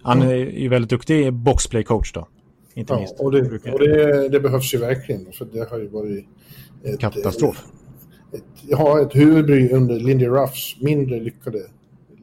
han 0.03 0.21
är 0.21 0.35
ju 0.35 0.69
väldigt 0.69 0.89
duktig 0.89 1.33
boxplay 1.33 1.83
coach 1.83 2.13
då. 2.13 2.27
Inte 2.73 2.93
ja, 2.93 2.99
minst. 2.99 3.19
Och, 3.19 3.31
det, 3.31 3.71
och 3.71 3.79
det, 3.79 4.29
det, 4.29 4.39
behövs 4.39 4.73
ju 4.73 4.77
verkligen 4.77 5.31
för 5.31 5.47
det 5.53 5.69
har 5.69 5.79
ju 5.79 5.87
varit 5.87 6.25
ett, 6.83 6.99
katastrof. 6.99 7.65
Ett, 8.33 8.43
ja, 8.67 9.01
ett 9.01 9.15
huvudbry 9.15 9.69
under 9.69 9.99
Lindy 9.99 10.27
Ruffs 10.27 10.81
mindre 10.81 11.19
lyckade 11.19 11.59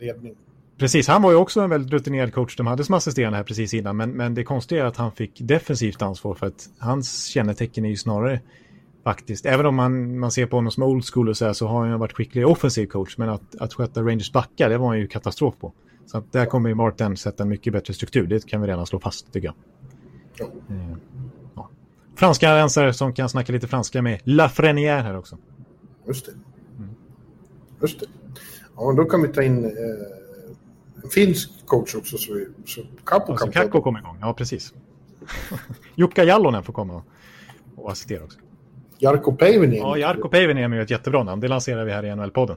ledning. 0.00 0.34
Precis, 0.78 1.08
han 1.08 1.22
var 1.22 1.30
ju 1.30 1.36
också 1.36 1.60
en 1.60 1.70
väldigt 1.70 1.92
rutinerad 1.92 2.34
coach 2.34 2.56
de 2.56 2.66
hade 2.66 2.84
som 2.84 2.94
assisterande 2.94 3.36
här 3.36 3.44
precis 3.44 3.74
innan. 3.74 3.96
Men, 3.96 4.10
men 4.10 4.34
det 4.34 4.44
konstiga 4.44 4.82
är 4.82 4.86
att 4.86 4.96
han 4.96 5.12
fick 5.12 5.40
defensivt 5.40 6.02
ansvar 6.02 6.34
för 6.34 6.46
att 6.46 6.68
hans 6.78 7.26
kännetecken 7.26 7.84
är 7.84 7.88
ju 7.88 7.96
snarare 7.96 8.40
faktiskt. 9.08 9.46
Även 9.46 9.66
om 9.66 9.74
man, 9.74 10.18
man 10.18 10.30
ser 10.30 10.46
på 10.46 10.56
honom 10.56 10.70
som 10.70 10.82
old 10.82 11.04
school 11.04 11.28
och 11.28 11.36
så 11.36 11.46
här, 11.46 11.52
så 11.52 11.66
har 11.66 11.86
han 11.86 11.98
varit 11.98 12.12
skicklig 12.12 12.46
offensiv 12.46 12.86
coach. 12.86 13.18
Men 13.18 13.28
att, 13.28 13.56
att 13.60 13.74
sköta 13.74 14.02
Rangers 14.02 14.32
backar, 14.32 14.68
det 14.68 14.78
var 14.78 14.88
han 14.88 14.98
ju 14.98 15.06
katastrof 15.06 15.54
på. 15.60 15.72
Så 16.06 16.18
att 16.18 16.32
där 16.32 16.46
kommer 16.46 16.74
Martin 16.74 17.16
sätta 17.16 17.42
en 17.42 17.48
mycket 17.48 17.72
bättre 17.72 17.94
struktur. 17.94 18.26
Det 18.26 18.46
kan 18.46 18.60
vi 18.60 18.68
redan 18.68 18.86
slå 18.86 19.00
fast 19.00 19.32
tycker 19.32 19.48
jag. 19.48 19.54
Ja. 20.38 20.46
Eh, 20.74 20.96
ja. 21.54 21.70
Franska 22.16 22.56
rensare 22.56 22.92
som 22.92 23.12
kan 23.12 23.28
snacka 23.28 23.52
lite 23.52 23.68
franska 23.68 24.02
med 24.02 24.20
Lafrenière 24.24 25.02
här 25.02 25.16
också. 25.16 25.38
Just 26.06 26.26
det. 26.26 26.32
Mm. 26.78 26.90
Just 27.82 28.00
det. 28.00 28.06
Ja, 28.76 28.92
då 28.92 29.04
kan 29.04 29.22
vi 29.22 29.28
ta 29.28 29.42
in 29.42 29.64
eh, 29.64 29.70
en 31.02 31.10
finsk 31.10 31.66
coach 31.66 31.94
också. 31.94 32.18
Så, 32.18 32.34
vi, 32.34 32.46
så 32.66 32.80
Kakko 33.04 33.36
kan 33.36 33.52
Kakko 33.52 33.82
kommer 33.82 33.98
igång, 33.98 34.18
ja 34.20 34.34
precis. 34.34 34.74
Jukka 35.94 36.24
Jallonen 36.24 36.62
får 36.62 36.72
komma 36.72 37.02
och 37.76 37.92
assistera 37.92 38.24
också. 38.24 38.38
Jarkko 38.98 39.32
Päiväniemi. 39.32 39.78
Ja, 39.78 39.98
Jarkko 39.98 40.28
Päiväniemi 40.28 40.76
är 40.76 40.80
ett 40.80 40.90
jättebra 40.90 41.22
namn. 41.22 41.40
Det 41.40 41.48
lanserar 41.48 41.84
vi 41.84 41.92
här 41.92 42.04
i 42.04 42.10
NHL-podden. 42.10 42.56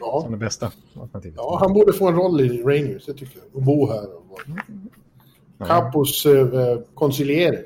ja. 0.00 0.20
Som 0.22 0.32
det 0.32 0.38
bästa 0.38 0.72
alternativet. 1.00 1.36
Ja, 1.36 1.58
han 1.60 1.72
borde 1.72 1.92
få 1.92 2.08
en 2.08 2.14
roll 2.14 2.40
i 2.40 2.62
Rangers, 2.62 3.06
det 3.06 3.14
tycker 3.14 3.38
jag. 3.38 3.56
Och 3.56 3.62
bo 3.62 3.90
här. 3.90 4.06
Och 4.14 5.66
Capos 5.66 6.26
eh, 6.26 6.78
conciliere. 6.94 7.58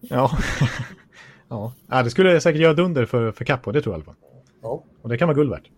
Ja. 0.00 0.30
ja. 1.48 1.72
ja, 1.86 2.02
det 2.02 2.10
skulle 2.10 2.40
säkert 2.40 2.60
göra 2.60 2.74
dunder 2.74 3.06
för, 3.06 3.32
för 3.32 3.44
Capo, 3.44 3.72
det 3.72 3.82
tror 3.82 3.94
jag 3.94 4.00
i 4.00 4.02
alla 4.02 4.04
fall. 4.04 4.14
Ja. 4.62 4.84
Och 5.02 5.08
det 5.08 5.18
kan 5.18 5.28
vara 5.28 5.36
guld 5.36 5.50
värt. 5.50 5.70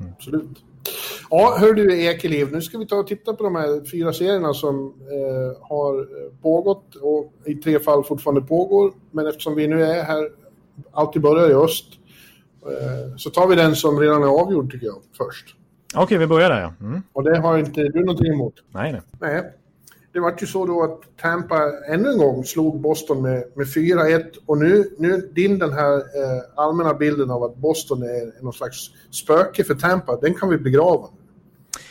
Mm. 0.00 0.12
Absolut. 0.16 0.64
Ja, 1.30 1.56
hör 1.60 1.72
du 1.72 2.02
Ekeliv, 2.02 2.52
nu 2.52 2.62
ska 2.62 2.78
vi 2.78 2.86
ta 2.86 2.96
och 2.96 3.06
titta 3.06 3.34
på 3.34 3.44
de 3.44 3.54
här 3.54 3.90
fyra 3.90 4.12
serierna 4.12 4.54
som 4.54 4.94
eh, 5.00 5.68
har 5.68 6.08
pågått 6.42 6.94
och 6.94 7.32
i 7.44 7.54
tre 7.54 7.80
fall 7.80 8.04
fortfarande 8.04 8.40
pågår. 8.40 8.92
Men 9.10 9.26
eftersom 9.26 9.54
vi 9.54 9.68
nu 9.68 9.84
är 9.84 10.02
här, 10.02 10.30
alltid 10.92 11.22
börjar 11.22 11.50
i 11.50 11.54
öst, 11.54 11.86
eh, 12.66 13.16
så 13.16 13.30
tar 13.30 13.46
vi 13.46 13.56
den 13.56 13.76
som 13.76 14.00
redan 14.00 14.22
är 14.22 14.40
avgjord 14.42 14.72
tycker 14.72 14.86
jag 14.86 15.02
först. 15.16 15.56
Okej, 15.94 16.04
okay, 16.04 16.18
vi 16.18 16.26
börjar 16.26 16.50
där 16.50 16.60
ja. 16.60 16.74
Mm. 16.80 17.02
Och 17.12 17.24
det 17.24 17.38
har 17.38 17.58
inte 17.58 17.82
du 17.82 18.00
någonting 18.00 18.32
emot? 18.32 18.54
Nej, 18.72 18.92
nej. 18.92 19.02
nej 19.20 19.52
det 20.14 20.20
var 20.20 20.34
ju 20.40 20.46
så 20.46 20.66
då 20.66 20.82
att 20.82 21.00
Tampa 21.20 21.72
ännu 21.88 22.08
en 22.08 22.18
gång 22.18 22.44
slog 22.44 22.80
Boston 22.80 23.22
med, 23.22 23.44
med 23.54 23.66
4-1 23.66 24.24
och 24.46 24.58
nu, 24.58 24.84
nu 24.98 25.30
din 25.34 25.58
den 25.58 25.72
här 25.72 25.96
eh, 25.96 26.42
allmänna 26.54 26.94
bilden 26.94 27.30
av 27.30 27.42
att 27.42 27.56
Boston 27.56 28.02
är 28.02 28.42
någon 28.42 28.52
slags 28.52 28.90
spöke 29.10 29.64
för 29.64 29.74
Tampa, 29.74 30.16
den 30.16 30.34
kan 30.34 30.48
vi 30.48 30.58
begrava. 30.58 31.08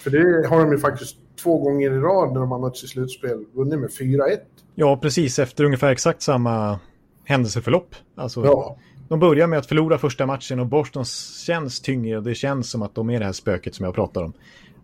För 0.04 0.10
det 0.10 0.48
har 0.48 0.60
de 0.60 0.72
ju 0.72 0.80
faktiskt 0.80 1.18
två 1.44 1.58
gånger 1.58 1.92
i 1.92 2.00
rad 2.00 2.34
när 2.34 2.40
de 2.40 2.52
har 2.52 2.60
mötts 2.60 2.84
i 2.84 2.88
slutspel 2.88 3.46
vunnit 3.54 3.80
med 3.80 3.90
4-1. 3.90 4.38
Ja, 4.76 4.98
precis 4.98 5.40
efter 5.40 5.64
ungefär 5.64 5.92
exakt 5.92 6.22
samma 6.22 6.80
händelseförlopp. 7.24 7.96
Alltså, 8.16 8.46
ja. 8.46 8.78
De 9.10 9.20
börjar 9.20 9.48
med 9.48 9.60
att 9.60 9.66
förlora 9.66 9.98
första 9.98 10.26
matchen 10.26 10.60
och 10.60 10.68
Boston 10.68 11.06
känns 11.46 11.80
tyngre 11.80 12.18
och 12.18 12.24
det 12.24 12.36
känns 12.36 12.70
som 12.70 12.82
att 12.82 12.96
de 12.96 13.10
är 13.10 13.20
det 13.20 13.26
här 13.26 13.32
spöket 13.32 13.76
som 13.76 13.86
jag 13.86 13.96
pratar 13.96 14.24
om. 14.24 14.34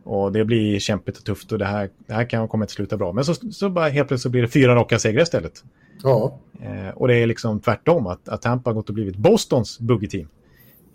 Och 0.03 0.31
det 0.31 0.45
blir 0.45 0.79
kämpigt 0.79 1.17
och 1.17 1.23
tufft 1.25 1.51
och 1.51 1.59
det 1.59 1.65
här, 1.65 1.89
det 2.07 2.13
här 2.13 2.29
kan 2.29 2.47
komma 2.47 2.63
att 2.63 2.71
sluta 2.71 2.97
bra. 2.97 3.13
Men 3.13 3.25
så, 3.25 3.33
så 3.33 3.69
bara 3.69 3.89
helt 3.89 4.07
plötsligt 4.07 4.31
blir 4.31 4.41
det 4.41 4.47
fyra 4.47 4.75
raka 4.75 4.99
segrar 4.99 5.21
istället. 5.21 5.63
Ja. 6.03 6.39
Eh, 6.61 6.89
och 6.89 7.07
det 7.07 7.15
är 7.15 7.27
liksom 7.27 7.59
tvärtom, 7.59 8.07
att, 8.07 8.29
att 8.29 8.41
Tampa 8.41 8.69
har 8.69 8.75
gått 8.75 8.89
och 8.89 8.95
blivit 8.95 9.15
Bostons 9.15 9.79
buggy-team. 9.79 10.27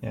Eh, 0.01 0.11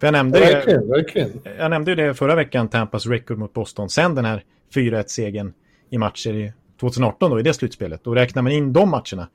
för 0.00 0.06
jag 0.06 0.12
nämnde, 0.12 0.38
ja, 0.38 0.46
verkligen, 0.46 0.88
verkligen. 0.88 1.30
jag 1.58 1.70
nämnde 1.70 1.94
det 1.94 2.14
förra 2.14 2.34
veckan, 2.34 2.68
Tampas 2.68 3.06
record 3.06 3.38
mot 3.38 3.52
Boston, 3.52 3.88
sen 3.88 4.14
den 4.14 4.24
här 4.24 4.44
4-1-segern 4.74 5.52
i 5.90 5.98
matcher 5.98 6.34
i 6.34 6.52
2018 6.80 7.30
då, 7.30 7.40
i 7.40 7.42
det 7.42 7.54
slutspelet. 7.54 8.06
Och 8.06 8.14
räknar 8.14 8.42
man 8.42 8.52
in 8.52 8.72
de 8.72 8.90
matcherna 8.90 9.28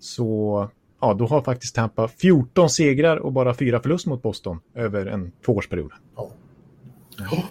så 0.00 0.68
ja, 1.00 1.14
då 1.14 1.26
har 1.26 1.42
faktiskt 1.42 1.74
Tampa 1.74 2.08
14 2.08 2.70
segrar 2.70 3.16
och 3.16 3.32
bara 3.32 3.54
fyra 3.54 3.80
förlust 3.80 4.06
mot 4.06 4.22
Boston 4.22 4.60
över 4.74 5.06
en 5.06 5.32
tvåårsperiod. 5.44 5.92
Ja. 6.16 6.30
ja. 7.18 7.42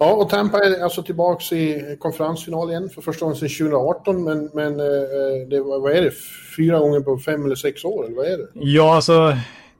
Ja, 0.00 0.12
och 0.12 0.30
Tampa 0.30 0.58
är 0.58 0.82
alltså 0.82 1.02
tillbaka 1.02 1.56
i 1.56 1.96
konferensfinal 2.00 2.70
igen 2.70 2.88
för 2.88 3.02
första 3.02 3.24
gången 3.24 3.36
sedan 3.36 3.48
2018. 3.48 4.24
Men, 4.24 4.50
men 4.54 4.80
eh, 4.80 5.48
det, 5.50 5.60
vad 5.60 5.92
är 5.92 6.02
det? 6.02 6.12
Fyra 6.56 6.78
gånger 6.78 7.00
på 7.00 7.18
fem 7.18 7.44
eller 7.44 7.54
sex 7.54 7.84
år? 7.84 8.06
Eller 8.06 8.16
vad 8.16 8.26
är 8.26 8.38
det? 8.38 8.48
Ja, 8.52 8.94
alltså 8.94 9.36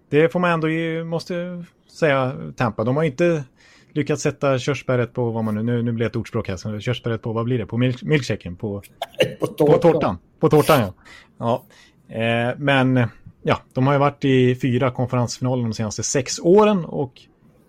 det 0.08 0.32
får 0.32 0.40
man 0.40 0.50
ändå 0.50 0.68
måste 1.04 1.64
säga 1.98 2.36
Tampa. 2.56 2.84
De 2.84 2.96
har 2.96 3.04
inte 3.04 3.44
lyckats 3.92 4.22
sätta 4.22 4.58
körsbäret 4.58 5.12
på 5.12 5.30
vad 5.30 5.44
man 5.44 5.54
nu, 5.54 5.62
nu, 5.62 5.82
nu 5.82 5.92
blir 5.92 6.04
det 6.04 6.10
ett 6.10 6.16
ordspråk 6.16 6.48
här, 6.48 6.80
körsbäret 6.80 7.22
på 7.22 7.32
vad 7.32 7.44
blir 7.44 7.58
det? 7.58 7.66
På 7.66 7.76
milk, 7.76 8.02
milkshaken? 8.02 8.56
På, 8.56 8.82
på, 9.40 9.46
tårtan. 9.46 9.80
på 9.80 9.92
tårtan. 9.92 10.18
På 10.40 10.48
tårtan, 10.48 10.80
ja. 10.80 10.94
ja. 11.38 11.64
Eh, 12.08 12.56
men 12.58 13.08
ja, 13.42 13.58
de 13.72 13.86
har 13.86 13.94
ju 13.94 13.98
varit 13.98 14.24
i 14.24 14.54
fyra 14.54 14.90
konferensfinaler 14.90 15.62
de 15.62 15.74
senaste 15.74 16.02
sex 16.02 16.38
åren 16.42 16.84
och 16.84 17.22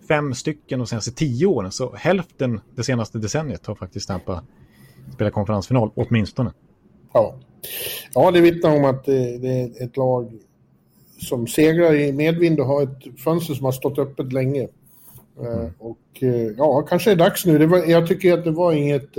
fem 0.08 0.34
stycken 0.34 0.78
de 0.78 0.86
senaste 0.86 1.12
tio 1.12 1.46
åren. 1.46 1.72
Så 1.72 1.94
hälften 1.96 2.60
det 2.76 2.84
senaste 2.84 3.18
decenniet 3.18 3.66
har 3.66 3.74
faktiskt 3.74 4.08
Tampa 4.08 4.42
spelat 5.14 5.32
konferensfinal, 5.32 5.90
åtminstone. 5.94 6.52
Ja, 7.12 7.34
ja 8.14 8.30
det 8.30 8.40
vittnar 8.40 8.76
om 8.76 8.84
att 8.84 9.04
det, 9.04 9.38
det 9.38 9.60
är 9.60 9.84
ett 9.84 9.96
lag 9.96 10.32
som 11.18 11.46
segrar 11.46 11.94
i 11.94 12.12
medvind 12.12 12.60
och 12.60 12.66
har 12.66 12.82
ett 12.82 13.20
fönster 13.20 13.54
som 13.54 13.64
har 13.64 13.72
stått 13.72 13.98
öppet 13.98 14.32
länge. 14.32 14.68
Eh, 15.40 15.58
mm. 15.58 15.72
Och 15.78 15.98
eh, 16.20 16.52
ja, 16.56 16.82
kanske 16.82 17.10
är 17.10 17.16
det 17.16 17.24
dags 17.24 17.46
nu. 17.46 17.66
Var, 17.66 17.78
jag 17.78 18.06
tycker 18.06 18.38
att 18.38 18.44
det 18.44 18.50
var 18.50 18.72
inget 18.72 19.10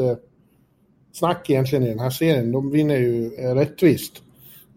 snack 1.14 1.50
egentligen 1.50 1.84
i 1.84 1.90
den 1.90 2.00
här 2.00 2.10
serien. 2.10 2.52
De 2.52 2.72
vinner 2.72 2.98
ju 2.98 3.30
rättvist. 3.30 4.24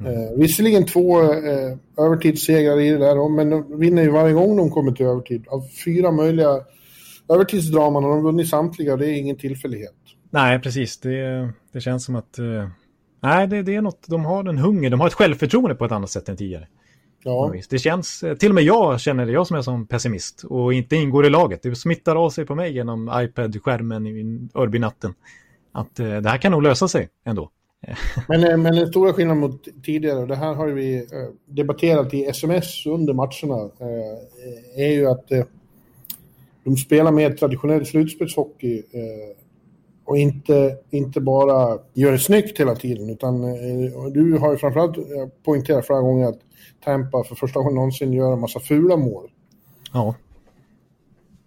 Mm. 0.00 0.12
Eh, 0.12 0.30
visserligen 0.36 0.86
två 0.86 1.22
eh, 1.22 1.76
övertidssegrar 1.98 2.80
i 2.80 2.90
det 2.90 2.98
där, 2.98 3.28
men 3.28 3.50
de 3.50 3.78
vinner 3.78 4.02
ju 4.02 4.10
varje 4.10 4.32
gång 4.32 4.56
de 4.56 4.70
kommer 4.70 4.92
till 4.92 5.06
övertid. 5.06 5.44
Av 5.48 5.62
fyra 5.84 6.10
möjliga 6.10 6.60
övertidsdraman 7.28 8.04
har 8.04 8.10
de 8.10 8.22
vunnit 8.22 8.48
samtliga, 8.48 8.96
det 8.96 9.06
är 9.06 9.12
ingen 9.12 9.36
tillfällighet. 9.36 9.94
Nej, 10.30 10.60
precis. 10.60 10.98
Det, 10.98 11.48
det 11.72 11.80
känns 11.80 12.04
som 12.04 12.16
att... 12.16 12.38
Eh, 12.38 12.68
nej, 13.22 13.46
det, 13.46 13.62
det, 13.62 13.74
är 13.74 13.80
något. 13.80 14.04
De 14.06 14.24
har 14.24 14.44
en 14.44 14.58
hunger, 14.58 14.90
de 14.90 15.00
har 15.00 15.06
ett 15.06 15.14
självförtroende 15.14 15.74
på 15.74 15.84
ett 15.84 15.92
annat 15.92 16.10
sätt 16.10 16.28
än 16.28 16.36
tidigare. 16.36 16.68
Ja. 17.24 17.54
Det 17.70 17.78
känns, 17.78 18.22
eh, 18.22 18.36
till 18.36 18.48
och 18.48 18.54
med 18.54 18.64
jag 18.64 19.00
känner 19.00 19.26
det, 19.26 19.32
jag 19.32 19.46
som 19.46 19.56
är 19.56 19.62
som 19.62 19.86
pessimist 19.86 20.44
och 20.44 20.72
inte 20.72 20.96
ingår 20.96 21.26
i 21.26 21.30
laget. 21.30 21.62
Det 21.62 21.74
smittar 21.74 22.16
av 22.16 22.30
sig 22.30 22.46
på 22.46 22.54
mig 22.54 22.72
genom 22.72 23.10
iPad-skärmen 23.14 24.06
i 24.06 24.48
Örby-natten. 24.54 25.14
Att 25.72 26.00
eh, 26.00 26.16
det 26.16 26.28
här 26.28 26.38
kan 26.38 26.52
nog 26.52 26.62
lösa 26.62 26.88
sig 26.88 27.08
ändå. 27.24 27.50
Men, 28.28 28.44
eh, 28.44 28.56
men 28.56 28.74
den 28.74 28.88
stora 28.88 29.12
skillnaden 29.12 29.40
mot 29.40 29.68
tidigare, 29.82 30.26
det 30.26 30.36
här 30.36 30.54
har 30.54 30.68
vi 30.68 30.96
eh, 30.96 31.02
debatterat 31.46 32.14
i 32.14 32.24
sms 32.24 32.86
under 32.86 33.12
matcherna, 33.12 33.70
eh, 33.80 34.84
är 34.84 34.92
ju 34.92 35.06
att 35.06 35.28
de 36.64 36.76
spelar 36.76 37.12
mer 37.12 37.30
traditionell 37.30 37.86
slutspelshockey 37.86 38.82
och 40.04 40.18
inte, 40.18 40.76
inte 40.90 41.20
bara 41.20 41.78
gör 41.94 42.12
det 42.12 42.18
snyggt 42.18 42.60
hela 42.60 42.74
tiden. 42.74 43.10
Utan 43.10 43.42
du 44.12 44.38
har 44.38 44.52
ju 44.52 44.58
framförallt 44.58 44.96
poängterat 45.44 45.86
flera 45.86 46.00
gånger 46.00 46.28
att 46.28 46.38
Tampa 46.84 47.24
för 47.24 47.34
första 47.34 47.60
gången 47.60 47.74
någonsin 47.74 48.12
gör 48.12 48.32
en 48.32 48.40
massa 48.40 48.60
fula 48.60 48.96
mål. 48.96 49.30
Ja. 49.92 50.14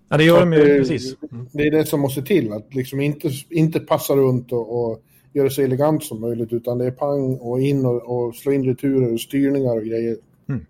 Ja, 0.09 0.17
det 0.17 0.23
gör 0.23 0.39
de 0.39 0.53
ju 0.53 0.79
precis. 0.79 1.15
Det 1.51 1.63
är 1.63 1.71
det 1.71 1.85
som 1.85 1.99
måste 1.99 2.21
till, 2.21 2.53
att 2.53 2.73
liksom 2.73 2.99
inte, 2.99 3.29
inte 3.49 3.79
passa 3.79 4.15
runt 4.15 4.51
och, 4.51 4.91
och 4.91 5.03
göra 5.37 5.49
sig 5.49 5.65
elegant 5.65 6.03
som 6.03 6.21
möjligt, 6.21 6.53
utan 6.53 6.77
det 6.77 6.85
är 6.85 6.91
pang 6.91 7.37
och 7.37 7.61
in 7.61 7.85
och, 7.85 8.27
och 8.27 8.35
slå 8.35 8.51
in 8.51 8.65
returer 8.65 9.13
och 9.13 9.19
styrningar 9.19 9.77
och 9.77 9.83
grejer. 9.83 10.17
Mm. 10.49 10.65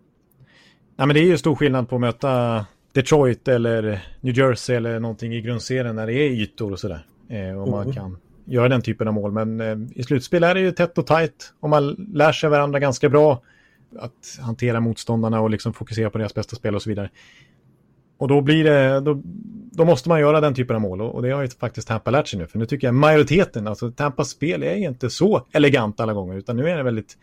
Ja, 0.95 1.05
men 1.05 1.13
det 1.13 1.19
är 1.19 1.25
ju 1.25 1.37
stor 1.37 1.55
skillnad 1.55 1.89
på 1.89 1.95
att 1.95 2.01
möta 2.01 2.65
Detroit 2.91 3.47
eller 3.47 4.03
New 4.21 4.37
Jersey 4.37 4.75
eller 4.75 4.99
någonting 4.99 5.33
i 5.33 5.41
grundserien 5.41 5.95
när 5.95 6.07
det 6.07 6.13
är 6.13 6.29
ytor 6.29 6.71
och 6.71 6.79
sådär. 6.79 7.05
Eh, 7.29 7.61
och 7.61 7.69
man 7.69 7.81
mm. 7.81 7.93
kan 7.93 8.17
göra 8.45 8.69
den 8.69 8.81
typen 8.81 9.07
av 9.07 9.13
mål. 9.13 9.31
Men 9.31 9.61
eh, 9.61 9.77
i 9.95 10.03
slutspel 10.03 10.43
är 10.43 10.53
det 10.53 10.61
ju 10.61 10.71
tätt 10.71 10.97
och 10.97 11.07
tajt 11.07 11.53
och 11.59 11.69
man 11.69 12.07
lär 12.13 12.31
sig 12.31 12.49
varandra 12.49 12.79
ganska 12.79 13.09
bra 13.09 13.41
att 13.99 14.39
hantera 14.41 14.79
motståndarna 14.79 15.41
och 15.41 15.49
liksom 15.49 15.73
fokusera 15.73 16.09
på 16.09 16.17
deras 16.17 16.33
bästa 16.33 16.55
spel 16.55 16.75
och 16.75 16.81
så 16.81 16.89
vidare. 16.89 17.09
Och 18.17 18.27
då 18.27 18.41
blir 18.41 18.63
det, 18.63 18.99
då, 18.99 19.21
då 19.71 19.85
måste 19.85 20.09
man 20.09 20.19
göra 20.19 20.41
den 20.41 20.53
typen 20.55 20.75
av 20.75 20.81
mål 20.81 21.01
och, 21.01 21.21
det 21.21 21.31
har 21.31 21.41
ju 21.41 21.49
faktiskt 21.49 21.87
Tampa 21.87 22.11
lärt 22.11 22.27
sig 22.27 22.39
nu. 22.39 22.47
För 22.47 22.59
nu 22.59 22.65
tycker 22.65 22.87
jag 22.87 22.93
majoriteten, 22.93 23.67
alltså 23.67 23.91
Tampas 23.91 24.29
spel 24.29 24.63
är 24.63 24.75
ju 24.75 24.87
inte 24.87 25.09
så 25.09 25.41
elegant 25.51 25.99
alla 25.99 26.13
gånger 26.13 26.37
utan 26.37 26.57
nu 26.57 26.69
är 26.69 26.77
det 26.77 26.83
väldigt 26.83 27.17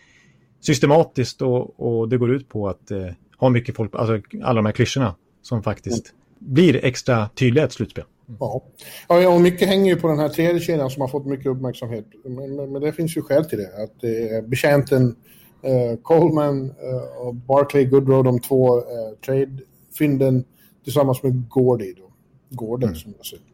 systematiskt 0.61 1.43
och, 1.43 1.81
och 1.81 2.09
det 2.09 2.19
går 2.19 2.35
ut 2.35 2.49
på 2.49 2.69
att 2.69 2.91
eh, 2.91 3.07
ha 3.39 3.49
mycket 3.49 3.77
folk, 3.77 3.95
alltså 3.95 4.21
alla 4.43 4.55
de 4.55 4.67
här 4.67 4.73
klyschorna 4.73 5.15
som 5.43 5.63
faktiskt 5.63 6.07
mm. 6.07 6.55
blir 6.55 6.85
extra 6.85 7.29
tydliga 7.29 7.65
i 7.65 7.67
ett 7.67 7.73
slutspel. 7.73 8.05
Mm. 8.29 8.37
Ja. 8.41 8.63
ja, 9.09 9.29
och 9.29 9.41
mycket 9.41 9.69
hänger 9.69 9.95
ju 9.95 10.01
på 10.01 10.09
den 10.09 10.19
här 10.19 10.29
tredje 10.29 10.61
kedjan 10.61 10.91
som 10.91 11.01
har 11.01 11.09
fått 11.09 11.27
mycket 11.27 11.47
uppmärksamhet. 11.47 12.05
Men, 12.25 12.57
men, 12.57 12.73
men 12.73 12.83
det 12.83 12.93
finns 12.93 13.17
ju 13.17 13.23
skäl 13.23 13.45
till 13.45 13.59
det. 13.59 13.83
Att 13.83 14.01
det 14.01 14.29
är 14.29 14.43
betjänten 14.43 15.17
eh, 15.63 15.99
Coleman 16.03 16.65
eh, 16.65 17.27
och 17.27 17.35
Barclay 17.35 17.85
Goodrow, 17.85 18.25
de 18.25 18.41
två 18.41 18.79
eh, 18.79 18.85
trade-fynden 19.27 20.45
tillsammans 20.85 21.23
med 21.23 21.49
Gordy. 21.49 21.95
Då. 21.97 22.11
Gordon 22.51 22.89
mm. 22.89 22.99
som 22.99 23.15
jag 23.17 23.27
säger. 23.27 23.45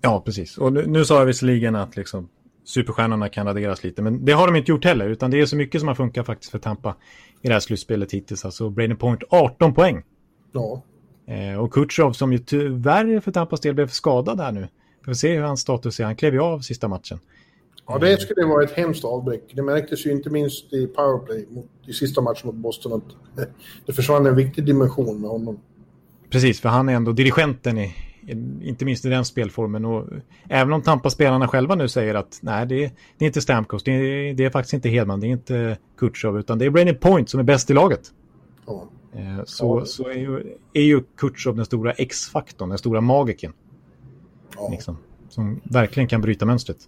Ja, 0.00 0.22
precis. 0.24 0.58
Och 0.58 0.72
nu, 0.72 0.86
nu 0.86 1.04
sa 1.04 1.18
jag 1.18 1.26
visserligen 1.26 1.76
att 1.76 1.96
liksom, 1.96 2.28
superstjärnorna 2.64 3.28
kan 3.28 3.46
raderas 3.46 3.84
lite, 3.84 4.02
men 4.02 4.24
det 4.24 4.32
har 4.32 4.46
de 4.46 4.56
inte 4.56 4.70
gjort 4.70 4.84
heller, 4.84 5.08
utan 5.08 5.30
det 5.30 5.40
är 5.40 5.46
så 5.46 5.56
mycket 5.56 5.80
som 5.80 5.88
har 5.88 5.94
funkat 5.94 6.26
faktiskt 6.26 6.50
för 6.50 6.58
Tampa 6.58 6.96
i 7.42 7.48
det 7.48 7.52
här 7.52 7.60
slutspelet 7.60 8.12
hittills. 8.12 8.44
Alltså 8.44 8.70
Braden 8.70 8.96
Point 8.96 9.22
18 9.30 9.74
poäng. 9.74 10.02
Ja. 10.52 10.82
Eh, 11.26 11.60
och 11.60 11.72
Kutjov 11.72 12.12
som 12.12 12.32
ju 12.32 12.38
tyvärr 12.38 13.20
för 13.20 13.32
Tampas 13.32 13.60
del 13.60 13.74
blev 13.74 13.88
skadad 13.88 14.40
här 14.40 14.52
nu. 14.52 14.68
Vi 15.00 15.04
får 15.04 15.12
se 15.12 15.34
hur 15.36 15.42
hans 15.42 15.60
status 15.60 16.00
är. 16.00 16.04
Han 16.04 16.16
klev 16.16 16.34
ju 16.34 16.40
av 16.40 16.60
sista 16.60 16.88
matchen. 16.88 17.18
Ja, 17.86 17.98
det 17.98 18.20
skulle 18.20 18.46
vara 18.46 18.64
ett 18.64 18.72
hemskt 18.72 19.04
avbräck. 19.04 19.52
Det 19.54 19.62
märktes 19.62 20.06
ju 20.06 20.12
inte 20.12 20.30
minst 20.30 20.72
i 20.72 20.86
powerplay 20.86 21.46
mot, 21.50 21.66
i 21.86 21.92
sista 21.92 22.20
matchen 22.20 22.46
mot 22.46 22.54
Boston 22.54 22.92
att 22.92 23.46
det 23.86 23.92
försvann 23.92 24.26
en 24.26 24.36
viktig 24.36 24.64
dimension 24.64 25.20
med 25.20 25.30
honom. 25.30 25.60
Precis, 26.30 26.60
för 26.60 26.68
han 26.68 26.88
är 26.88 26.92
ändå 26.92 27.12
dirigenten 27.12 27.78
i, 27.78 27.94
inte 28.62 28.84
minst 28.84 29.04
i 29.04 29.08
den 29.08 29.24
spelformen. 29.24 29.84
Och 29.84 30.06
även 30.48 30.72
om 30.72 30.82
Tampa-spelarna 30.82 31.48
själva 31.48 31.74
nu 31.74 31.88
säger 31.88 32.14
att 32.14 32.38
nej, 32.42 32.66
det 32.66 32.84
är, 32.84 32.90
det 33.18 33.24
är 33.24 33.26
inte 33.26 33.40
Stamkos, 33.40 33.82
det 33.82 33.92
är, 33.92 34.34
det 34.34 34.44
är 34.44 34.50
faktiskt 34.50 34.74
inte 34.74 34.88
Hedman, 34.88 35.20
det 35.20 35.26
är 35.26 35.28
inte 35.28 35.78
Kutjov, 35.98 36.38
utan 36.38 36.58
det 36.58 36.64
är 36.64 36.70
Brainy 36.70 36.92
Point 36.92 37.30
som 37.30 37.40
är 37.40 37.44
bäst 37.44 37.70
i 37.70 37.74
laget. 37.74 38.00
Ja. 38.66 38.88
Eh, 39.14 39.44
så, 39.44 39.78
ja. 39.80 39.84
så 39.84 40.08
är 40.08 40.18
ju, 40.18 40.56
är 40.72 40.82
ju 40.82 41.02
Kutjov 41.16 41.56
den 41.56 41.64
stora 41.64 41.92
X-faktorn, 41.92 42.68
den 42.68 42.78
stora 42.78 43.00
magiken. 43.00 43.52
Ja. 44.56 44.68
Liksom, 44.70 44.98
som 45.28 45.60
verkligen 45.64 46.08
kan 46.08 46.20
bryta 46.20 46.46
mönstret. 46.46 46.78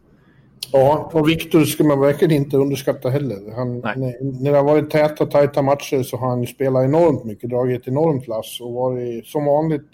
Ja, 0.72 1.10
och 1.14 1.28
Viktor 1.28 1.64
ska 1.64 1.84
man 1.84 2.00
verkligen 2.00 2.34
inte 2.34 2.56
underskatta 2.56 3.08
heller. 3.10 3.52
Han, 3.56 3.78
när, 3.78 4.40
när 4.42 4.50
det 4.50 4.56
har 4.56 4.64
varit 4.64 4.90
täta, 4.90 5.26
tajta 5.26 5.62
matcher 5.62 6.02
så 6.02 6.16
har 6.16 6.28
han 6.28 6.46
spelat 6.46 6.84
enormt 6.84 7.24
mycket, 7.24 7.50
dragit 7.50 7.88
enormt 7.88 8.28
lass 8.28 8.60
och 8.60 8.72
varit 8.72 9.26
som 9.26 9.44
vanligt 9.44 9.88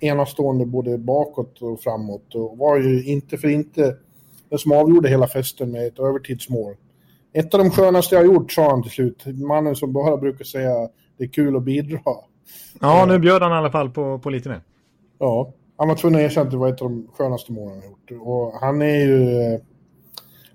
enastående 0.00 0.66
både 0.66 0.98
bakåt 0.98 1.62
och 1.62 1.80
framåt. 1.80 2.34
Och 2.34 2.58
var 2.58 2.78
ju 2.78 3.04
inte 3.04 3.38
för 3.38 3.48
inte 3.48 3.96
den 4.50 4.58
som 4.58 4.72
avgjorde 4.72 5.08
hela 5.08 5.26
festen 5.26 5.70
med 5.70 5.86
ett 5.86 5.98
övertidsmål. 5.98 6.74
Ett 7.32 7.54
av 7.54 7.60
de 7.60 7.70
skönaste 7.70 8.14
jag 8.14 8.22
har 8.22 8.34
gjort, 8.34 8.52
sa 8.52 8.70
han 8.70 8.82
till 8.82 8.92
slut. 8.92 9.26
Mannen 9.26 9.76
som 9.76 9.92
bara 9.92 10.16
brukar 10.16 10.44
säga 10.44 10.88
det 11.18 11.24
är 11.24 11.28
kul 11.28 11.56
att 11.56 11.62
bidra. 11.62 12.00
Ja, 12.80 13.06
nu 13.08 13.18
bjöd 13.18 13.42
han 13.42 13.52
i 13.52 13.54
alla 13.54 13.70
fall 13.70 13.90
på, 13.90 14.18
på 14.18 14.30
lite 14.30 14.48
mer. 14.48 14.60
Ja, 15.18 15.52
han 15.76 15.88
var 15.88 15.94
tvungen 15.94 16.20
att 16.20 16.24
erkänna 16.24 16.46
att 16.46 16.50
det 16.50 16.56
var 16.56 16.68
ett 16.68 16.82
av 16.82 16.90
de 16.90 17.08
skönaste 17.12 17.52
målen 17.52 17.68
han 17.68 17.78
har 17.78 17.88
gjort. 17.88 18.26
Och 18.26 18.52
han 18.60 18.82
är 18.82 19.06
ju... 19.06 19.58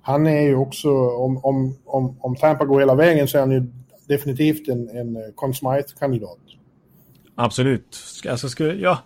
Han 0.06 0.28
är 0.28 0.42
ju 0.42 0.56
också, 0.56 0.90
om, 1.10 1.38
om, 1.38 1.76
om, 1.86 2.18
om 2.20 2.36
Tampa 2.36 2.66
går 2.66 2.80
hela 2.80 2.96
vägen 2.96 3.28
så 3.28 3.38
är 3.38 3.42
han 3.42 3.52
ju 3.52 3.64
definitivt 4.08 4.68
en, 4.68 4.90
en 4.90 5.18
Conn 5.36 5.54
Smythe-kandidat. 5.54 6.40
Absolut. 7.36 7.98
Alltså, 8.30 8.50
skulle, 8.50 8.74
ja, 8.74 9.00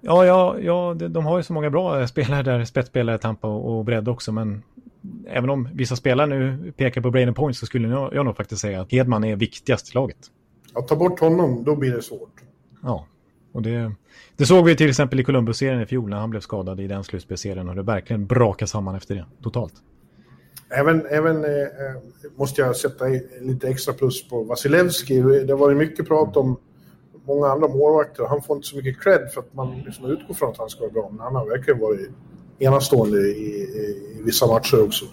ja, 0.00 0.26
ja, 0.26 0.58
ja, 0.58 0.94
de 0.94 1.26
har 1.26 1.36
ju 1.36 1.42
så 1.42 1.52
många 1.52 1.70
bra 1.70 2.06
spelare 2.06 2.42
där, 2.42 2.64
spetsspelare, 2.64 3.18
Tampa 3.18 3.48
och, 3.48 3.78
och 3.78 3.84
bredd 3.84 4.08
också, 4.08 4.32
men 4.32 4.62
även 5.26 5.50
om 5.50 5.68
vissa 5.72 5.96
spelare 5.96 6.26
nu 6.26 6.72
pekar 6.76 7.00
på 7.00 7.10
Braden 7.10 7.34
Point 7.34 7.56
så 7.56 7.66
skulle 7.66 7.88
jag, 7.88 8.14
jag 8.14 8.26
nog 8.26 8.36
faktiskt 8.36 8.60
säga 8.60 8.80
att 8.80 8.92
Hedman 8.92 9.24
är 9.24 9.36
viktigast 9.36 9.90
i 9.90 9.94
laget. 9.94 10.18
Att 10.74 10.88
ta 10.88 10.96
bort 10.96 11.20
honom, 11.20 11.64
då 11.64 11.76
blir 11.76 11.92
det 11.92 12.02
svårt. 12.02 12.34
Ja, 12.82 13.06
och 13.52 13.62
det, 13.62 13.92
det 14.36 14.46
såg 14.46 14.64
vi 14.64 14.76
till 14.76 14.88
exempel 14.88 15.20
i 15.20 15.24
Columbus-serien 15.24 15.80
i 15.80 15.86
fjol 15.86 16.10
när 16.10 16.16
han 16.16 16.30
blev 16.30 16.40
skadad 16.40 16.80
i 16.80 16.86
den 16.86 17.04
slutspelserien 17.04 17.68
och 17.68 17.74
det 17.74 17.82
verkligen 17.82 18.26
brakade 18.26 18.68
samman 18.68 18.94
efter 18.94 19.14
det, 19.14 19.24
totalt. 19.42 19.74
Även, 20.74 21.06
även 21.06 21.44
eh, 21.44 21.50
eh 21.50 21.68
måste 22.36 22.60
jag 22.60 22.76
sätta 22.76 23.04
lite 23.40 23.68
extra 23.68 23.94
plus 23.94 24.28
på 24.28 24.42
Vasilevski. 24.44 25.20
Det 25.20 25.54
var 25.54 25.70
ju 25.70 25.76
mycket 25.76 26.08
prat 26.08 26.36
om 26.36 26.56
många 27.26 27.46
andra 27.46 27.68
målvakter. 27.68 28.24
Han 28.24 28.42
får 28.42 28.56
inte 28.56 28.68
så 28.68 28.76
mycket 28.76 29.02
cred 29.02 29.30
för 29.34 29.40
att 29.40 29.54
man 29.54 29.82
liksom 29.86 30.04
utgår 30.06 30.34
från 30.34 30.50
att 30.50 30.58
han 30.58 30.68
ska 30.68 30.80
vara 30.80 30.92
bra. 30.92 31.08
Men 31.10 31.20
han 31.20 31.34
har 31.34 31.46
verkligen 31.46 31.80
varit 31.80 32.10
enastående 32.58 33.18
i, 33.18 33.30
i, 33.30 34.18
i 34.18 34.22
vissa 34.24 34.46
matcher 34.46 34.84
också. 34.84 35.04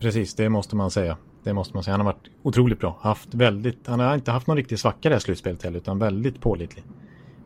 Precis, 0.00 0.34
det 0.34 0.48
måste 0.48 0.76
man 0.76 0.90
säga. 0.90 1.16
Det 1.42 1.52
måste 1.52 1.74
man 1.74 1.84
säga. 1.84 1.92
Han 1.92 2.06
har 2.06 2.12
varit 2.12 2.28
otroligt 2.42 2.80
bra. 2.80 2.98
Haft 3.00 3.34
väldigt, 3.34 3.86
han 3.86 4.00
har 4.00 4.14
inte 4.14 4.30
haft 4.30 4.46
någon 4.46 4.56
riktig 4.56 4.78
svacka 4.78 4.98
i 5.02 5.08
det 5.08 5.14
här 5.14 5.20
slutspelet 5.20 5.62
heller, 5.62 5.78
utan 5.78 5.98
väldigt 5.98 6.40
pålitlig. 6.40 6.84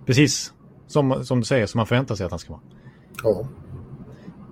Precis 0.06 0.52
som, 0.86 1.24
som 1.24 1.40
du 1.40 1.44
säger, 1.46 1.66
som 1.66 1.78
man 1.78 1.86
förväntar 1.86 2.14
sig 2.14 2.26
att 2.26 2.32
han 2.32 2.38
ska 2.38 2.52
vara. 2.52 2.62
Ja. 3.22 3.46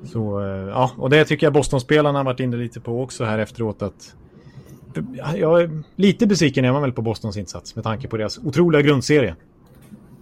Så, 0.04 0.40
eh, 0.40 0.46
ja, 0.46 0.90
och 0.96 1.10
det 1.10 1.24
tycker 1.24 1.46
jag 1.46 1.52
Boston-spelarna 1.52 2.18
har 2.18 2.24
varit 2.24 2.40
inne 2.40 2.56
lite 2.56 2.80
på 2.80 3.02
också 3.02 3.24
här 3.24 3.38
efteråt 3.38 3.82
att 3.82 4.14
är 4.94 5.82
lite 5.96 6.26
besviken 6.26 6.64
är 6.64 6.72
man 6.72 6.82
väl 6.82 6.92
på 6.92 7.02
Bostons 7.02 7.36
insats 7.36 7.74
med 7.74 7.84
tanke 7.84 8.08
på 8.08 8.16
deras 8.16 8.38
otroliga 8.38 8.82
grundserie. 8.82 9.36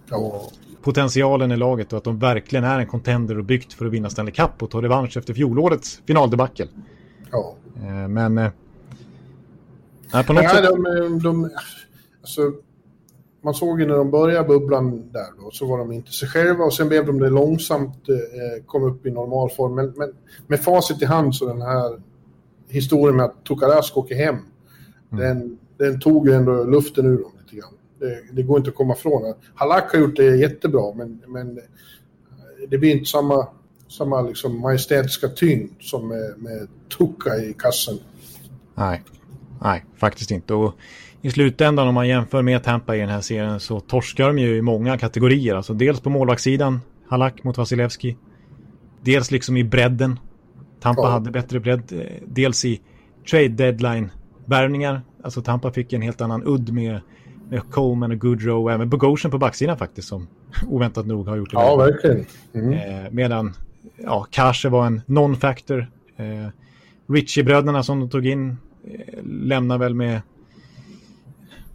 Ja. 0.09 0.41
Potentialen 0.81 1.51
i 1.51 1.57
laget 1.57 1.93
och 1.93 1.97
att 1.97 2.03
de 2.03 2.19
verkligen 2.19 2.65
är 2.65 2.79
en 2.79 2.87
contender 2.87 3.37
och 3.37 3.45
byggt 3.45 3.73
för 3.73 3.85
att 3.85 3.91
vinna 3.91 4.09
Stanley 4.09 4.33
Cup 4.33 4.63
och 4.63 4.69
ta 4.69 4.81
revansch 4.81 5.17
efter 5.17 5.33
fjolårets 5.33 6.01
finaldebackel. 6.07 6.67
Ja. 7.31 7.55
Eh, 7.75 8.07
men... 8.07 8.37
Eh, 8.37 8.51
på 10.27 10.33
något 10.33 10.43
ja, 10.43 10.49
sätt... 10.49 10.63
de, 10.63 11.19
de, 11.19 11.49
alltså, 12.21 12.41
man 13.47 13.53
såg 13.53 13.81
ju 13.81 13.87
när 13.87 13.95
de 13.95 14.11
började 14.11 14.47
bubblan 14.47 15.11
där 15.11 15.41
då, 15.41 15.51
så 15.51 15.65
var 15.65 15.77
de 15.77 15.91
inte 15.91 16.11
sig 16.11 16.29
själva 16.29 16.63
och 16.63 16.73
sen 16.73 16.87
blev 16.87 17.05
de 17.05 17.19
det 17.19 17.29
långsamt, 17.29 18.09
eh, 18.09 18.65
kom 18.65 18.83
upp 18.83 19.05
i 19.05 19.11
normal 19.11 19.49
form. 19.49 19.75
Men, 19.75 19.93
men 19.95 20.13
med 20.47 20.63
facit 20.63 21.01
i 21.01 21.05
hand 21.05 21.35
så 21.35 21.45
den 21.45 21.61
här 21.61 22.01
historien 22.69 23.15
med 23.15 23.25
att 23.25 23.43
Tukarask 23.43 23.97
åker 23.97 24.15
hem, 24.15 24.35
mm. 25.11 25.23
den, 25.23 25.57
den 25.77 25.99
tog 25.99 26.27
ju 26.27 26.33
ändå 26.33 26.63
luften 26.63 27.05
ur 27.05 27.17
dem 27.17 27.31
lite 27.43 27.55
grann. 27.55 27.73
Det, 27.99 28.21
det 28.31 28.43
går 28.43 28.57
inte 28.57 28.69
att 28.69 28.75
komma 28.75 28.93
ifrån. 28.93 29.33
Halak 29.55 29.91
har 29.91 29.99
gjort 29.99 30.15
det 30.15 30.35
jättebra, 30.35 30.93
men, 30.93 31.21
men 31.27 31.59
det 32.69 32.77
blir 32.77 32.91
inte 32.91 33.09
samma, 33.09 33.47
samma 33.97 34.21
liksom 34.21 34.61
majestätiska 34.61 35.27
tyngd 35.27 35.71
som 35.79 36.07
med, 36.07 36.33
med 36.37 36.67
Tuka 36.97 37.37
i 37.37 37.53
kassen. 37.53 37.97
Nej, 38.75 39.03
nej, 39.61 39.85
faktiskt 39.97 40.31
inte. 40.31 40.53
Och 40.53 40.73
i 41.21 41.31
slutändan 41.31 41.87
om 41.87 41.93
man 41.93 42.07
jämför 42.07 42.41
med 42.41 42.63
Tampa 42.63 42.95
i 42.95 42.99
den 42.99 43.09
här 43.09 43.21
serien 43.21 43.59
så 43.59 43.79
torskar 43.79 44.27
de 44.27 44.39
ju 44.39 44.57
i 44.57 44.61
många 44.61 44.97
kategorier. 44.97 45.55
Alltså 45.55 45.73
dels 45.73 45.99
på 45.99 46.09
målvaktssidan, 46.09 46.81
Halak 47.07 47.43
mot 47.43 47.57
Vasilevski. 47.57 48.17
Dels 49.01 49.31
liksom 49.31 49.57
i 49.57 49.63
bredden. 49.63 50.19
Tampa 50.79 51.01
ja. 51.01 51.09
hade 51.09 51.31
bättre 51.31 51.59
bredd. 51.59 51.91
Eh, 51.91 52.23
dels 52.25 52.65
i 52.65 52.81
trade 53.29 53.47
deadline-värvningar. 53.47 55.01
Alltså 55.23 55.41
Tampa 55.41 55.71
fick 55.71 55.93
en 55.93 56.01
helt 56.01 56.21
annan 56.21 56.43
udd 56.45 56.73
med, 56.73 56.99
med 57.49 57.61
Coleman 57.71 58.11
och 58.11 58.19
Goodrow 58.19 58.63
och 58.63 58.71
även 58.71 58.89
Bogosian 58.89 59.31
på 59.31 59.37
backsidan 59.37 59.77
faktiskt 59.77 60.07
som 60.07 60.27
oväntat 60.67 61.05
nog 61.05 61.27
har 61.27 61.37
gjort 61.37 61.51
det. 61.51 61.57
Ja, 61.57 61.75
verkligen. 61.75 62.25
Mm. 62.53 62.73
Eh, 62.73 63.11
medan 63.11 63.53
ja, 63.97 64.27
Kashe 64.31 64.69
var 64.69 64.85
en 64.85 65.01
non-factor. 65.05 65.91
Eh, 66.17 66.47
Ritchie-bröderna 67.07 67.83
som 67.83 67.99
de 67.99 68.09
tog 68.09 68.25
in 68.25 68.57
eh, 68.83 69.23
lämnar 69.23 69.77
väl 69.77 69.93
med 69.93 70.21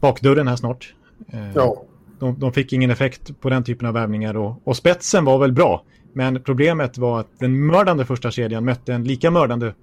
bakdörren 0.03 0.49
här 0.49 0.57
snart. 0.57 0.95
Eh, 1.29 1.53
ja. 1.55 1.83
De, 2.19 2.38
de, 2.38 2.53
fick 2.53 2.73
ingen 2.73 2.91
effekt 2.91 3.41
på 3.41 3.51
den 3.51 3.65
typen 3.65 3.88
av 3.88 3.95
värvningar 3.95 4.37
och, 4.37 4.61
och 4.65 4.77
spetsen 4.77 5.25
var 5.25 5.38
väl 5.38 5.53
bra. 5.53 5.85
Men 6.12 6.43
problemet 6.43 6.99
var 6.99 7.21
att 7.21 7.38
den 7.38 7.67
mördande 7.67 8.05
första 8.05 8.31
kedjan 8.31 8.65
mötte 8.65 8.93
en 8.93 9.05
lika 9.05 9.31
mördande 9.31 9.75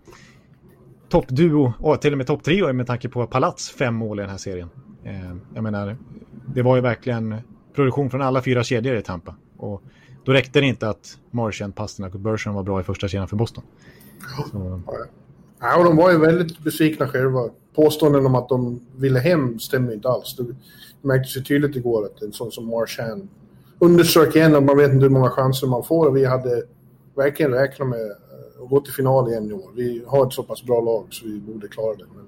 toppduo 1.09 1.73
och 1.79 2.01
till 2.01 2.11
och 2.11 2.17
med 2.17 2.27
topptrio 2.27 2.73
med 2.73 2.87
tanke 2.87 3.09
på 3.09 3.27
Palats 3.27 3.69
fem 3.69 3.95
mål 3.95 4.19
i 4.19 4.21
den 4.21 4.29
här 4.29 4.37
serien. 4.37 4.69
Eh, 5.03 5.35
jag 5.55 5.63
menar, 5.63 5.97
det 6.45 6.61
var 6.61 6.75
ju 6.75 6.81
verkligen 6.81 7.35
produktion 7.75 8.09
från 8.09 8.21
alla 8.21 8.41
fyra 8.41 8.63
kedjor 8.63 8.95
i 8.95 9.01
Tampa. 9.01 9.35
Och 9.57 9.83
då 10.25 10.33
räckte 10.33 10.59
det 10.59 10.65
inte 10.65 10.89
att 10.89 11.17
Marchand, 11.31 11.75
Pasternak 11.75 12.13
och 12.13 12.19
Bergeron 12.19 12.55
var 12.55 12.63
bra 12.63 12.79
i 12.79 12.83
första 12.83 13.07
kedjan 13.07 13.27
för 13.27 13.35
Boston. 13.35 13.63
Så. 14.51 14.81
Ja, 15.59 15.77
och 15.77 15.83
de 15.83 15.95
var 15.95 16.11
ju 16.11 16.17
väldigt 16.17 16.59
besvikna 16.59 17.07
själva. 17.07 17.49
Påståenden 17.75 18.25
om 18.25 18.35
att 18.35 18.49
de 18.49 18.79
ville 18.97 19.19
hem 19.19 19.59
stämmer 19.59 19.93
inte 19.93 20.09
alls. 20.09 20.35
Det 20.35 20.55
märktes 21.01 21.37
ju 21.37 21.41
tydligt 21.41 21.75
igår 21.75 22.05
att 22.05 22.21
en 22.21 22.33
sån 22.33 22.51
som 22.51 22.67
Marchand 22.67 23.27
underströk 23.79 24.35
igen 24.35 24.55
att 24.55 24.63
man 24.63 24.77
vet 24.77 24.91
inte 24.91 25.03
hur 25.03 25.09
många 25.09 25.29
chanser 25.29 25.67
man 25.67 25.83
får 25.83 26.07
och 26.07 26.17
vi 26.17 26.25
hade 26.25 26.63
verkligen 27.15 27.51
räknat 27.51 27.87
med 27.87 28.01
eh, 28.01 28.63
att 28.63 28.69
gå 28.69 28.81
till 28.81 28.93
final 28.93 29.29
igen 29.29 29.49
i 29.49 29.53
år. 29.53 29.69
Vi 29.75 30.03
har 30.07 30.27
ett 30.27 30.33
så 30.33 30.43
pass 30.43 30.63
bra 30.63 30.81
lag 30.81 31.07
så 31.09 31.25
vi 31.25 31.39
borde 31.39 31.67
klara 31.67 31.95
det. 31.95 32.05
Men 32.15 32.25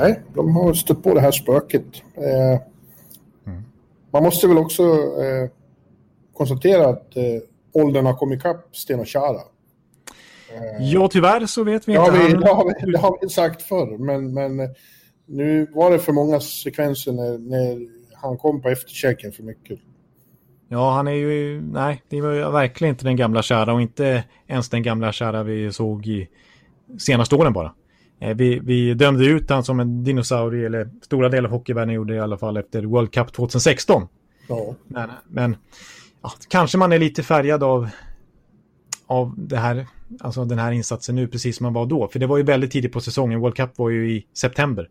nej, 0.00 0.22
de 0.34 0.56
har 0.56 0.74
stött 0.74 1.02
på 1.02 1.14
det 1.14 1.20
här 1.20 1.30
spöket. 1.30 1.86
Eh, 2.14 2.60
mm. 3.46 3.62
Man 4.10 4.22
måste 4.22 4.48
väl 4.48 4.58
också 4.58 4.82
eh, 4.82 5.50
konstatera 6.34 6.88
att 6.88 7.16
eh, 7.16 7.24
åldern 7.72 8.06
har 8.06 8.14
kommit 8.14 8.38
ikapp 8.38 8.76
Sten 8.76 9.00
och 9.00 9.08
Chara. 9.08 9.40
Eh, 10.56 10.92
ja, 10.92 11.08
tyvärr 11.08 11.46
så 11.46 11.64
vet 11.64 11.88
vi 11.88 11.92
inte. 11.92 12.04
Ja, 12.04 12.26
vi, 12.26 12.32
det, 12.32 12.48
har 12.48 12.64
vi, 12.64 12.92
det 12.92 12.98
har 12.98 13.18
vi 13.20 13.28
sagt 13.28 13.62
förr, 13.62 13.98
men, 13.98 14.34
men 14.34 14.60
eh, 14.60 14.68
nu 15.26 15.66
var 15.74 15.90
det 15.90 15.98
för 15.98 16.12
många 16.12 16.40
sekvenser 16.40 17.12
när, 17.12 17.38
när 17.38 17.88
han 18.14 18.38
kom 18.38 18.62
på 18.62 18.68
efterchecken 18.68 19.32
för 19.32 19.42
mycket. 19.42 19.78
Ja, 20.68 20.92
han 20.92 21.08
är 21.08 21.12
ju, 21.12 21.62
nej, 21.62 22.02
det 22.08 22.20
var 22.20 22.50
verkligen 22.50 22.94
inte 22.94 23.04
den 23.04 23.16
gamla 23.16 23.42
kära 23.42 23.72
och 23.72 23.82
inte 23.82 24.24
ens 24.46 24.68
den 24.68 24.82
gamla 24.82 25.12
kära 25.12 25.42
vi 25.42 25.72
såg 25.72 26.06
i 26.06 26.28
senaste 26.98 27.34
åren 27.34 27.52
bara. 27.52 27.74
Eh, 28.20 28.36
vi, 28.36 28.58
vi 28.58 28.94
dömde 28.94 29.26
ut 29.26 29.50
han 29.50 29.64
som 29.64 29.80
en 29.80 30.04
dinosaurie, 30.04 30.66
eller 30.66 30.90
stora 31.02 31.28
delar 31.28 31.48
av 31.48 31.52
hockeyvärlden 31.52 31.94
gjorde 31.94 32.12
det 32.12 32.16
i 32.16 32.20
alla 32.20 32.38
fall 32.38 32.56
efter 32.56 32.82
World 32.82 33.12
Cup 33.12 33.32
2016. 33.32 34.08
Ja. 34.48 34.74
Men, 34.86 35.10
men 35.28 35.56
ja, 36.22 36.32
kanske 36.48 36.78
man 36.78 36.92
är 36.92 36.98
lite 36.98 37.22
färgad 37.22 37.62
av, 37.62 37.88
av 39.06 39.34
det 39.36 39.56
här, 39.56 39.86
alltså 40.20 40.44
den 40.44 40.58
här 40.58 40.72
insatsen 40.72 41.14
nu, 41.14 41.28
precis 41.28 41.56
som 41.56 41.64
man 41.64 41.72
var 41.72 41.86
då. 41.86 42.08
För 42.08 42.18
det 42.18 42.26
var 42.26 42.36
ju 42.36 42.42
väldigt 42.42 42.70
tidigt 42.70 42.92
på 42.92 43.00
säsongen, 43.00 43.40
World 43.40 43.56
Cup 43.56 43.78
var 43.78 43.90
ju 43.90 44.10
i 44.10 44.26
september. 44.34 44.90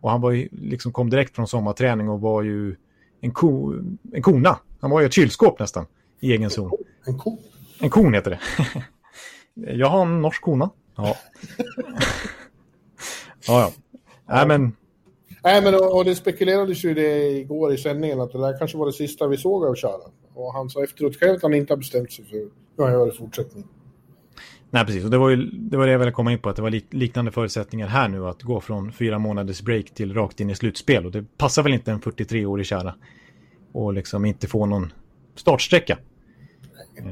Och 0.00 0.10
han 0.10 0.20
var 0.20 0.30
ju, 0.30 0.48
liksom 0.52 0.92
kom 0.92 1.10
direkt 1.10 1.34
från 1.34 1.46
sommarträning 1.46 2.08
och 2.08 2.20
var 2.20 2.42
ju 2.42 2.76
en, 3.20 3.30
ko, 3.30 3.74
en 4.12 4.22
kona. 4.22 4.58
Han 4.80 4.90
var 4.90 5.00
ju 5.00 5.06
ett 5.06 5.12
kylskåp 5.12 5.58
nästan 5.58 5.86
i 6.20 6.32
egen 6.32 6.50
zon. 6.50 6.70
En 7.06 7.18
ko? 7.18 7.38
En 7.80 7.90
kon 7.90 8.14
heter 8.14 8.30
det. 8.30 8.40
Jag 9.72 9.86
har 9.86 10.02
en 10.02 10.22
norsk 10.22 10.42
kona. 10.42 10.70
Ja. 10.96 11.04
ja, 13.46 13.60
ja. 13.60 13.72
Nej, 14.28 14.46
men... 14.46 14.76
Nej, 15.44 15.62
men 15.62 15.74
och, 15.74 15.96
och 15.96 16.04
det 16.04 16.14
spekulerades 16.14 16.84
ju 16.84 16.94
det 16.94 17.30
igår 17.30 17.72
i 17.72 17.78
sändningen 17.78 18.20
att 18.20 18.32
det 18.32 18.38
där 18.38 18.58
kanske 18.58 18.78
var 18.78 18.86
det 18.86 18.92
sista 18.92 19.26
vi 19.26 19.36
såg 19.36 19.64
av 19.64 19.74
Chara. 19.74 20.10
Och 20.34 20.52
han 20.52 20.70
sa 20.70 20.84
efteråt 20.84 21.16
själv 21.16 21.36
att 21.36 21.42
han 21.42 21.54
inte 21.54 21.72
har 21.72 21.78
bestämt 21.78 22.12
sig 22.12 22.24
för 22.24 22.36
hur 22.76 22.84
han 22.84 22.92
gör 22.92 23.08
i 23.08 23.16
fortsättningen. 23.16 23.68
Nej, 24.70 24.86
precis. 24.86 25.04
Och 25.04 25.10
det 25.10 25.18
var 25.18 25.30
ju 25.30 25.36
det, 25.36 25.76
var 25.76 25.86
det 25.86 25.92
jag 25.92 25.98
ville 25.98 26.12
komma 26.12 26.32
in 26.32 26.38
på, 26.38 26.48
att 26.48 26.56
det 26.56 26.62
var 26.62 26.94
liknande 26.94 27.30
förutsättningar 27.30 27.86
här 27.86 28.08
nu 28.08 28.26
att 28.26 28.42
gå 28.42 28.60
från 28.60 28.92
fyra 28.92 29.18
månaders 29.18 29.62
break 29.62 29.90
till 29.90 30.14
rakt 30.14 30.40
in 30.40 30.50
i 30.50 30.54
slutspel. 30.54 31.06
Och 31.06 31.12
det 31.12 31.24
passar 31.38 31.62
väl 31.62 31.74
inte 31.74 31.92
en 31.92 32.00
43-årig 32.00 32.66
kära 32.66 32.94
och 33.72 33.92
liksom 33.92 34.24
inte 34.24 34.46
få 34.46 34.66
någon 34.66 34.92
startsträcka. 35.34 35.98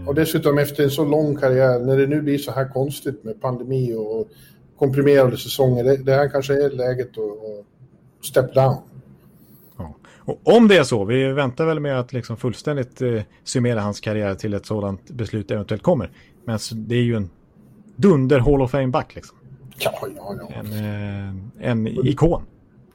Och 0.07 0.15
dessutom 0.15 0.59
efter 0.59 0.85
en 0.85 0.91
så 0.91 1.05
lång 1.05 1.37
karriär, 1.37 1.81
när 1.81 1.99
det 1.99 2.07
nu 2.07 2.23
blir 2.23 2.39
så 2.39 2.53
här 2.53 2.69
konstigt 2.69 3.25
med 3.25 3.41
pandemi 3.41 3.95
och 3.95 4.29
komprimerade 4.79 5.37
säsonger, 5.37 5.85
det, 5.85 5.97
det 5.97 6.13
här 6.13 6.29
kanske 6.29 6.65
är 6.65 6.71
läget 6.71 7.11
att, 7.19 8.27
step 8.27 8.55
down. 8.55 8.77
Ja. 9.79 9.95
Och 10.19 10.41
om 10.45 10.69
det 10.69 10.77
är 10.77 10.85
så, 10.85 11.05
vi 11.05 11.33
väntar 11.33 11.67
väl 11.67 11.81
med 11.81 12.01
att 12.01 12.13
liksom 12.13 12.37
fullständigt 12.37 13.03
eh, 13.03 13.23
summera 13.45 13.81
hans 13.81 14.01
karriär 14.01 14.35
till 14.35 14.55
ett 14.55 14.67
sådant 14.67 15.11
beslut 15.11 15.51
eventuellt 15.51 15.83
kommer. 15.83 16.11
Men 16.45 16.59
det 16.73 16.95
är 16.95 17.03
ju 17.03 17.17
en 17.17 17.31
dunder 17.97 18.39
Hall 18.39 18.63
of 18.63 18.71
Fame-back 18.71 19.15
liksom. 19.15 19.37
Ja, 19.79 19.93
ja, 20.17 20.37
ja. 20.41 20.49
En, 20.55 20.73
eh, 20.73 21.71
en 21.71 21.87
ikon. 21.87 22.43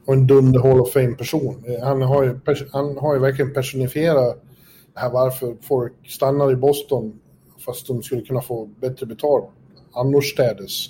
Och 0.04 0.14
en 0.14 0.26
dunder 0.26 0.60
Hall 0.60 0.80
of 0.80 0.92
Fame-person. 0.92 1.64
Han, 1.82 2.02
har 2.02 2.22
ju, 2.22 2.38
han 2.72 2.98
har 2.98 3.14
ju 3.14 3.20
verkligen 3.20 3.54
personifierat 3.54 4.42
det 4.94 5.00
här 5.00 5.10
varför 5.10 5.56
folk 5.62 5.92
stannar 6.06 6.52
i 6.52 6.56
Boston 6.56 7.20
fast 7.66 7.86
de 7.86 8.02
skulle 8.02 8.22
kunna 8.22 8.40
få 8.40 8.68
bättre 8.80 9.06
betalt 9.06 9.44
annorstädes. 9.92 10.86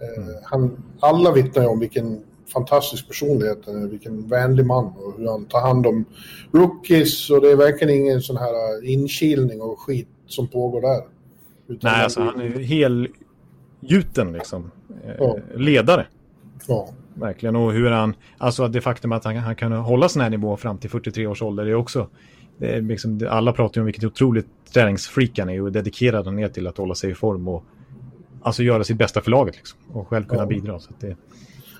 Eh, 0.00 0.22
mm. 0.22 0.34
Han, 0.44 0.82
alla 1.00 1.32
vittnar 1.32 1.62
ju 1.62 1.68
om 1.68 1.80
vilken 1.80 2.20
fantastisk 2.52 3.08
personlighet 3.08 3.58
han 3.66 3.82
är, 3.82 3.86
vilken 3.88 4.28
vänlig 4.28 4.66
man 4.66 4.84
och 4.84 5.14
hur 5.18 5.28
han 5.28 5.44
tar 5.44 5.60
hand 5.60 5.86
om 5.86 6.04
rookies 6.52 7.30
och 7.30 7.40
det 7.40 7.50
är 7.50 7.56
verkligen 7.56 7.94
ingen 7.94 8.20
sån 8.20 8.36
här 8.36 8.84
inkilning 8.84 9.60
och 9.60 9.80
skit 9.80 10.08
som 10.26 10.48
pågår 10.48 10.80
där. 10.80 11.02
Nej, 11.66 12.02
alltså 12.02 12.20
han 12.20 12.40
är 12.40 12.48
helgjuten 13.88 14.32
liksom. 14.32 14.70
Eh, 15.04 15.14
ja. 15.18 15.36
Ledare. 15.54 16.06
Ja. 16.68 16.88
Verkligen. 17.14 17.56
Och 17.56 17.72
hur 17.72 17.90
han, 17.90 18.14
alltså 18.38 18.68
det 18.68 18.80
faktum 18.80 19.12
att 19.12 19.24
han, 19.24 19.36
han 19.36 19.56
kan 19.56 19.72
hålla 19.72 20.08
sån 20.08 20.22
här 20.22 20.30
nivå 20.30 20.56
fram 20.56 20.78
till 20.78 20.90
43 20.90 21.26
års 21.26 21.42
ålder 21.42 21.66
är 21.66 21.74
också, 21.74 22.08
det 22.58 22.66
är 22.66 22.80
liksom, 22.80 23.28
alla 23.30 23.52
pratar 23.52 23.78
ju 23.78 23.82
om 23.82 23.86
vilket 23.86 24.04
otroligt 24.04 24.46
träningsfreak 24.72 25.38
han 25.38 25.48
är 25.48 25.62
och 25.62 25.72
dedikerad 25.72 26.26
han 26.26 26.38
är 26.38 26.48
till 26.48 26.66
att 26.66 26.78
hålla 26.78 26.94
sig 26.94 27.10
i 27.10 27.14
form 27.14 27.48
och 27.48 27.64
alltså 28.42 28.62
göra 28.62 28.84
sitt 28.84 28.96
bästa 28.96 29.20
för 29.20 29.30
laget 29.30 29.56
liksom, 29.56 29.78
och 29.92 30.08
själv 30.08 30.24
kunna 30.24 30.42
ja. 30.42 30.46
bidra. 30.46 30.80
Så 30.80 30.90
det... 31.00 31.16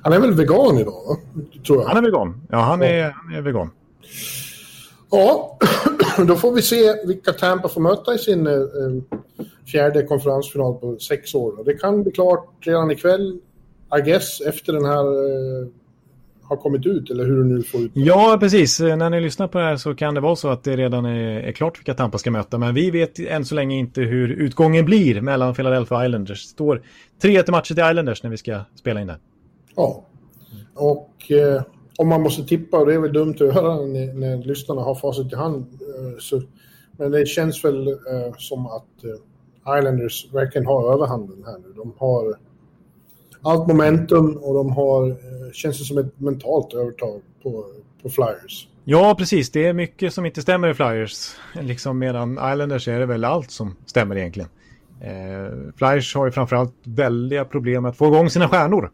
Han 0.03 0.13
är 0.13 0.21
väl 0.21 0.35
vegan 0.35 0.79
idag, 0.79 0.95
tror 1.67 1.83
jag. 1.83 1.89
Han 1.89 1.97
är 1.97 2.03
vegan. 2.03 2.43
Ja, 2.51 2.59
han 2.59 2.83
är, 2.83 2.99
ja. 2.99 3.13
Han 3.15 3.35
är 3.35 3.43
vegan. 3.43 3.71
Ja, 5.11 5.59
då 6.27 6.37
får 6.37 6.53
vi 6.53 6.63
se 6.63 7.07
vilka 7.07 7.33
Tampa 7.33 7.69
får 7.69 7.81
möta 7.81 8.15
i 8.15 8.19
sin 8.19 8.47
eh, 8.47 8.53
fjärde 9.67 10.03
konferensfinal 10.03 10.75
på 10.75 10.99
sex 10.99 11.35
år. 11.35 11.65
Det 11.65 11.75
kan 11.75 12.03
bli 12.03 12.13
klart 12.13 12.49
redan 12.61 12.91
ikväll, 12.91 13.39
I 13.99 14.03
guess, 14.03 14.41
efter 14.41 14.73
den 14.73 14.85
här 14.85 15.05
eh, 15.05 15.69
har 16.49 16.57
kommit 16.57 16.87
ut, 16.87 17.11
eller 17.11 17.25
hur 17.25 17.37
du 17.37 17.45
nu 17.45 17.63
får 17.63 17.81
ut 17.81 17.95
det. 17.95 18.01
Ja, 18.01 18.37
precis. 18.41 18.81
När 18.81 19.11
ni 19.11 19.21
lyssnar 19.21 19.49
på 19.49 19.59
det 19.59 19.65
här 19.65 19.77
så 19.77 19.95
kan 19.95 20.15
det 20.15 20.21
vara 20.21 20.37
så 20.37 20.49
att 20.49 20.65
det 20.65 20.77
redan 20.77 21.05
är, 21.05 21.41
är 21.41 21.53
klart 21.53 21.79
vilka 21.79 21.95
Tampa 21.95 22.19
ska 22.19 22.31
möta. 22.31 22.59
Men 22.59 22.75
vi 22.75 22.91
vet 22.91 23.19
än 23.19 23.45
så 23.45 23.55
länge 23.55 23.77
inte 23.77 24.01
hur 24.01 24.29
utgången 24.29 24.85
blir 24.85 25.21
mellan 25.21 25.55
Philadelphia 25.55 25.99
och 25.99 26.05
Islanders. 26.05 26.43
Det 26.43 26.51
står 26.51 26.83
3-1 27.23 27.51
matcher 27.51 27.75
till 27.75 27.85
Islanders 27.91 28.23
när 28.23 28.31
vi 28.31 28.37
ska 28.37 28.61
spela 28.75 29.01
in 29.01 29.07
det. 29.07 29.19
Ja, 29.77 30.05
och 30.75 31.31
eh, 31.31 31.63
om 31.99 32.09
man 32.09 32.23
måste 32.23 32.45
tippa, 32.45 32.79
och 32.79 32.87
det 32.87 32.95
är 32.95 32.99
väl 32.99 33.13
dumt 33.13 33.35
att 33.35 33.41
göra 33.41 33.87
när, 33.87 34.13
när 34.13 34.37
lyssnarna 34.37 34.83
har 34.83 34.95
facit 34.95 35.33
i 35.33 35.37
hand, 35.37 35.67
eh, 35.81 36.19
så, 36.19 36.43
men 36.97 37.11
det 37.11 37.27
känns 37.27 37.65
väl 37.65 37.89
eh, 37.89 38.35
som 38.39 38.67
att 38.67 39.05
eh, 39.05 39.79
Islanders 39.79 40.29
verkligen 40.33 40.67
har 40.67 40.93
överhanden 40.93 41.45
här 41.47 41.59
nu. 41.59 41.73
De 41.77 41.93
har 41.99 42.37
allt 43.43 43.69
momentum 43.69 44.37
och 44.37 44.55
de 44.55 44.71
har, 44.71 45.11
eh, 45.11 45.53
känns 45.53 45.79
det 45.79 45.85
som 45.85 45.99
ett 45.99 46.21
mentalt 46.21 46.75
övertag 46.75 47.21
på, 47.43 47.67
på 48.03 48.09
Flyers. 48.09 48.69
Ja, 48.85 49.15
precis. 49.19 49.51
Det 49.51 49.67
är 49.67 49.73
mycket 49.73 50.13
som 50.13 50.27
inte 50.27 50.43
stämmer 50.43 50.69
i 50.69 50.75
Flyers. 50.75 51.37
Liksom 51.61 51.99
medan 51.99 52.33
Islanders 52.33 52.89
är 52.89 53.01
det 53.01 53.07
väl 53.07 53.25
allt 53.25 53.51
som 53.51 53.77
stämmer 53.87 54.17
egentligen. 54.17 54.49
Eh, 55.01 55.73
Flyers 55.77 56.15
har 56.15 56.27
ju 56.27 56.33
framförallt 56.33 56.75
väldiga 56.85 57.45
problem 57.45 57.85
att 57.85 57.97
få 57.97 58.07
igång 58.07 58.31
sina 58.31 58.49
stjärnor. 58.49 58.91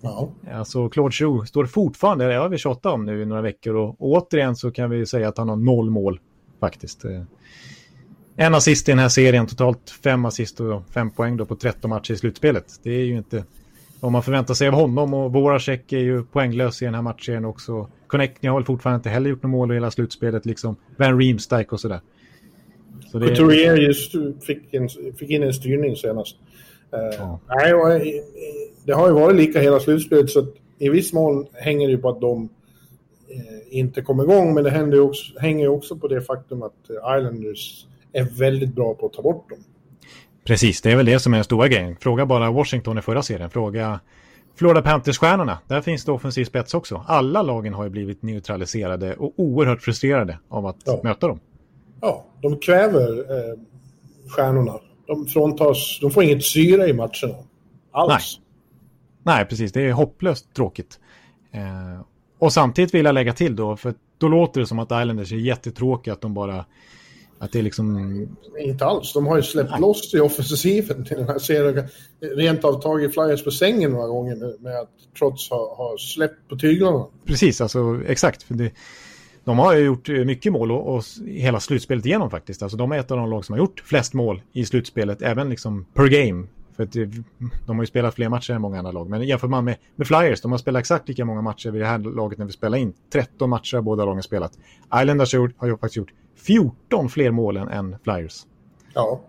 Ja. 0.00 0.30
Alltså 0.52 0.88
Claude 0.88 1.14
Giroux 1.14 1.48
står 1.48 1.66
fortfarande, 1.66 2.28
det 2.28 2.34
har 2.34 2.48
vi 2.48 2.58
tjatat 2.58 2.92
om 2.92 3.04
nu 3.04 3.22
i 3.22 3.26
några 3.26 3.42
veckor 3.42 3.74
och, 3.74 3.96
återigen 3.98 4.56
så 4.56 4.70
kan 4.70 4.90
vi 4.90 5.06
säga 5.06 5.28
att 5.28 5.38
han 5.38 5.48
har 5.48 5.56
noll 5.56 5.90
mål 5.90 6.20
faktiskt. 6.60 7.04
Eh, 7.04 7.22
en 8.36 8.54
assist 8.54 8.88
i 8.88 8.92
den 8.92 8.98
här 8.98 9.08
serien, 9.08 9.46
totalt 9.46 9.90
fem 10.04 10.24
assist 10.24 10.60
och 10.60 10.82
fem 10.90 11.10
poäng 11.10 11.36
då 11.36 11.44
på 11.44 11.56
13 11.56 11.90
matcher 11.90 12.12
i 12.12 12.16
slutspelet. 12.16 12.64
Det 12.82 12.90
är 12.90 13.04
ju 13.04 13.16
inte 13.16 13.44
vad 14.00 14.12
man 14.12 14.22
förväntar 14.22 14.54
sig 14.54 14.68
av 14.68 14.74
honom 14.74 15.14
och 15.14 15.32
Voracek 15.32 15.92
är 15.92 15.98
ju 15.98 16.24
poänglös 16.24 16.82
i 16.82 16.84
den 16.84 16.94
här 16.94 17.02
matchen 17.02 17.44
också. 17.44 17.88
Connecting 18.06 18.50
har 18.50 18.56
väl 18.56 18.64
fortfarande 18.64 18.96
inte 18.96 19.08
heller 19.08 19.30
gjort 19.30 19.42
något 19.42 19.50
mål 19.50 19.70
i 19.70 19.74
hela 19.74 19.90
slutspelet 19.90 20.46
liksom. 20.46 20.76
Van 20.96 21.18
Riemsdyk 21.18 21.72
och 21.72 21.80
sådär. 21.80 22.00
Så 23.12 23.18
det... 23.18 23.26
Couturier 23.26 23.76
just 23.76 24.12
fick, 24.46 24.74
en, 24.74 24.88
fick 25.18 25.30
in 25.30 25.42
en 25.42 25.52
styrning 25.52 25.96
senast. 25.96 26.36
Uh, 26.94 27.14
ja. 27.18 27.40
nej, 27.48 27.74
och, 27.74 27.92
eh, 27.92 28.02
det 28.84 28.92
har 28.92 29.08
ju 29.08 29.14
varit 29.14 29.36
lika 29.36 29.60
hela 29.60 29.80
slutspelet 29.80 30.30
så 30.30 30.46
i 30.78 30.88
viss 30.88 31.12
mån 31.12 31.46
hänger 31.52 31.86
det 31.86 31.92
ju 31.92 31.98
på 31.98 32.08
att 32.08 32.20
de 32.20 32.48
eh, 33.28 33.78
inte 33.78 34.02
kom 34.02 34.20
igång 34.20 34.54
men 34.54 34.64
det 34.64 34.70
händer 34.70 35.00
också, 35.00 35.38
hänger 35.38 35.64
ju 35.64 35.68
också 35.68 35.96
på 35.96 36.08
det 36.08 36.22
faktum 36.22 36.62
att 36.62 36.90
Islanders 37.18 37.86
är 38.12 38.38
väldigt 38.38 38.74
bra 38.74 38.94
på 38.94 39.06
att 39.06 39.12
ta 39.12 39.22
bort 39.22 39.50
dem. 39.50 39.58
Precis, 40.44 40.80
det 40.80 40.90
är 40.92 40.96
väl 40.96 41.06
det 41.06 41.20
som 41.20 41.32
är 41.32 41.36
den 41.36 41.44
stora 41.44 41.68
grejen. 41.68 41.96
Fråga 42.00 42.26
bara 42.26 42.50
Washington 42.50 42.98
i 42.98 43.02
förra 43.02 43.22
serien. 43.22 43.50
Fråga 43.50 44.00
Florida 44.56 44.82
Panthers-stjärnorna. 44.82 45.58
Där 45.68 45.80
finns 45.80 46.04
det 46.04 46.12
offensiv 46.12 46.44
spets 46.44 46.74
också. 46.74 47.04
Alla 47.06 47.42
lagen 47.42 47.74
har 47.74 47.84
ju 47.84 47.90
blivit 47.90 48.22
neutraliserade 48.22 49.14
och 49.14 49.32
oerhört 49.36 49.82
frustrerade 49.82 50.38
av 50.48 50.66
att 50.66 50.76
ja. 50.84 51.00
möta 51.04 51.28
dem. 51.28 51.40
Ja, 52.00 52.24
de 52.42 52.58
kväver 52.58 53.18
eh, 53.18 53.58
stjärnorna. 54.28 54.80
De 55.06 55.26
fråntas, 55.26 55.98
de 56.00 56.10
får 56.10 56.22
inget 56.22 56.44
syre 56.44 56.88
i 56.88 56.92
matcherna. 56.92 57.34
Alls. 57.90 58.08
Nej. 58.08 58.42
Nej, 59.22 59.44
precis. 59.44 59.72
Det 59.72 59.82
är 59.82 59.92
hopplöst 59.92 60.54
tråkigt. 60.54 61.00
Eh, 61.52 62.00
och 62.38 62.52
samtidigt 62.52 62.94
vill 62.94 63.04
jag 63.04 63.14
lägga 63.14 63.32
till 63.32 63.56
då, 63.56 63.76
för 63.76 63.94
då 64.18 64.28
låter 64.28 64.60
det 64.60 64.66
som 64.66 64.78
att 64.78 64.88
Islanders 64.90 65.32
är 65.32 65.36
jättetråkiga, 65.36 66.14
att 66.14 66.20
de 66.20 66.34
bara 66.34 66.64
Att 67.38 67.52
det 67.52 67.58
är 67.58 67.62
liksom... 67.62 68.28
Inte 68.58 68.84
alls. 68.84 69.12
De 69.12 69.26
har 69.26 69.36
ju 69.36 69.42
släppt 69.42 69.70
Nej. 69.70 69.80
loss 69.80 70.14
i 70.14 70.20
offensiven 70.20 71.04
till 71.04 71.16
den 71.16 71.28
här 71.28 71.38
serien. 71.38 71.88
Rent 72.20 72.64
av 72.64 72.80
tagit 72.80 73.14
Flyers 73.14 73.44
på 73.44 73.50
sängen 73.50 73.90
några 73.90 74.06
gånger 74.06 74.36
med, 74.36 74.60
med 74.60 74.80
att 74.80 74.90
trots 75.18 75.50
ha, 75.50 75.74
ha 75.74 75.96
släppt 75.98 76.48
på 76.48 76.56
tyglarna. 76.56 77.06
Precis, 77.26 77.60
alltså 77.60 78.00
exakt. 78.06 78.42
För 78.42 78.54
det, 78.54 78.72
de 79.44 79.58
har 79.58 79.74
ju 79.74 79.84
gjort 79.84 80.08
mycket 80.08 80.52
mål 80.52 80.72
och, 80.72 80.94
och 80.94 81.04
hela 81.26 81.60
slutspelet 81.60 82.06
igenom 82.06 82.30
faktiskt. 82.30 82.62
Alltså 82.62 82.76
de 82.76 82.92
är 82.92 82.98
ett 82.98 83.10
av 83.10 83.16
de 83.16 83.30
lag 83.30 83.44
som 83.44 83.52
har 83.52 83.58
gjort 83.58 83.82
flest 83.84 84.14
mål 84.14 84.42
i 84.52 84.64
slutspelet, 84.64 85.22
även 85.22 85.50
liksom 85.50 85.86
per 85.94 86.06
game. 86.06 86.46
För 86.76 86.82
att 86.82 86.92
de 87.66 87.76
har 87.76 87.82
ju 87.82 87.86
spelat 87.86 88.14
fler 88.14 88.28
matcher 88.28 88.52
än 88.52 88.60
många 88.60 88.78
andra 88.78 88.92
lag. 88.92 89.10
Men 89.10 89.22
jämför 89.22 89.48
man 89.48 89.64
med, 89.64 89.76
med 89.96 90.06
Flyers, 90.06 90.40
de 90.40 90.50
har 90.50 90.58
spelat 90.58 90.80
exakt 90.80 91.08
lika 91.08 91.24
många 91.24 91.42
matcher 91.42 91.70
vid 91.70 91.82
det 91.82 91.86
här 91.86 91.98
laget 91.98 92.38
när 92.38 92.46
vi 92.46 92.52
spelar 92.52 92.78
in. 92.78 92.92
13 93.12 93.50
matcher 93.50 93.76
har 93.76 93.82
båda 93.82 94.04
lagen 94.04 94.22
spelat. 94.22 94.58
Islanders 95.02 95.34
har 95.34 95.66
ju 95.66 95.76
faktiskt 95.76 95.96
gjort 95.96 96.12
14 96.36 97.08
fler 97.08 97.30
mål 97.30 97.56
än 97.56 97.96
Flyers. 98.04 98.46
Ja. 98.94 99.20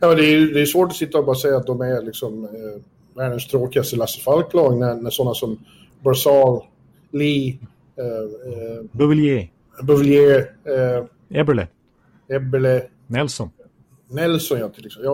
ja 0.00 0.14
det, 0.14 0.24
är, 0.24 0.54
det 0.54 0.60
är 0.60 0.66
svårt 0.66 0.88
att 0.88 0.96
sitta 0.96 1.18
och 1.18 1.24
bara 1.24 1.36
säga 1.36 1.56
att 1.56 1.66
de 1.66 1.80
är 1.80 2.02
liksom 2.02 2.44
eh, 2.44 2.50
världens 3.14 3.48
tråkigaste 3.48 3.96
Lasse 3.96 4.20
Falk-lag 4.20 4.78
när, 4.78 4.94
när 4.94 5.10
sådana 5.10 5.34
som 5.34 5.58
Barzal, 6.02 6.62
Lee, 7.10 7.58
eh, 7.96 8.04
eh, 8.04 8.84
Bouvillier, 8.92 9.50
Bouvillier 9.82 10.50
eh, 10.64 11.40
Eberle, 11.40 11.68
Eberle, 12.28 12.82
Nelson. 13.06 13.50
Nelson, 14.14 14.58
jag 14.58 14.74
till 14.74 14.86
exempel. 14.86 15.12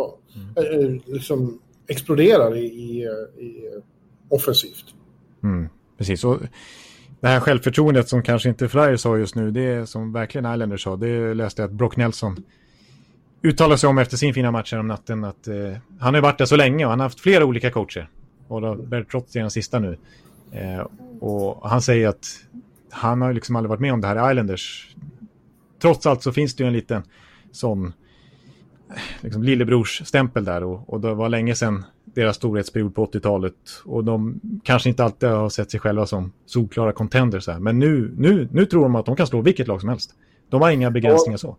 Mm. 0.57 1.01
Liksom 1.07 1.61
exploderar 1.86 2.57
i, 2.57 2.64
i, 2.64 3.05
eh, 3.05 3.44
i 3.44 3.80
offensivt. 4.28 4.84
Mm, 5.42 5.68
precis. 5.98 6.24
Och 6.24 6.40
det 7.20 7.28
här 7.28 7.40
självförtroendet 7.40 8.09
som 8.09 8.22
kanske 8.22 8.48
inte 8.48 8.68
Flyers 8.68 9.05
har 9.05 9.16
just 9.16 9.34
nu, 9.34 9.51
det 9.51 9.61
är 9.61 9.84
som 9.84 10.12
verkligen 10.12 10.55
Islanders 10.55 10.86
har. 10.86 10.96
Det 10.96 11.34
läste 11.34 11.62
jag 11.62 11.68
att 11.68 11.74
Brock 11.74 11.96
Nelson 11.96 12.44
uttalade 13.42 13.78
sig 13.78 13.88
om 13.88 13.98
efter 13.98 14.16
sin 14.16 14.34
fina 14.34 14.51
match 14.51 14.72
om 14.72 14.88
natten. 14.88 15.24
Att, 15.24 15.48
eh, 15.48 15.76
han 15.98 16.14
har 16.14 16.20
varit 16.20 16.38
där 16.38 16.44
så 16.44 16.57
länge 16.57 16.84
och 16.84 16.90
han 16.90 17.01
har 17.01 17.05
haft 17.05 17.20
flera 17.20 17.44
olika 17.44 17.70
coacher. 17.70 18.09
Och 18.48 18.78
Bertrott 18.78 19.11
Trotz 19.11 19.36
är 19.36 19.40
den 19.40 19.51
sista 19.51 19.78
nu. 19.78 19.98
Eh, 20.53 20.86
och 21.20 21.68
han 21.68 21.82
säger 21.82 22.09
att 22.09 22.26
han 22.90 23.22
har 23.22 23.32
liksom 23.32 23.57
aldrig 23.57 23.68
varit 23.68 23.80
med 23.80 23.92
om 23.92 24.01
det 24.01 24.07
här 24.07 24.28
i 24.28 24.32
Islanders. 24.32 24.96
Trots 25.82 26.07
allt 26.07 26.22
så 26.22 26.32
finns 26.32 26.55
det 26.55 26.62
ju 26.62 26.66
en 26.66 26.72
liten 26.72 27.03
sån 27.53 27.92
liksom 29.20 29.43
lillebrors 29.43 30.03
stämpel 30.05 30.45
där 30.45 30.64
och, 30.64 30.91
och 30.91 31.01
det 31.01 31.14
var 31.14 31.28
länge 31.28 31.55
sedan 31.55 31.84
deras 32.05 32.36
storhetsperiod 32.36 32.95
på 32.95 33.07
80-talet 33.07 33.55
och 33.84 34.05
de 34.05 34.41
kanske 34.64 34.88
inte 34.88 35.05
alltid 35.05 35.28
har 35.28 35.49
sett 35.49 35.70
sig 35.70 35.80
själva 35.80 36.07
som 36.07 36.32
solklara 36.47 36.93
contenders 36.93 37.47
här. 37.47 37.59
Men 37.59 37.78
nu, 37.78 38.14
nu, 38.16 38.49
nu 38.53 38.66
tror 38.66 38.82
de 38.82 38.95
att 38.95 39.07
de 39.07 39.16
kan 39.16 39.26
slå 39.26 39.41
vilket 39.41 39.68
lag 39.68 39.80
som 39.80 39.88
helst. 39.88 40.11
De 40.49 40.62
har 40.62 40.70
inga 40.70 40.91
begränsningar 40.91 41.36
så. 41.36 41.57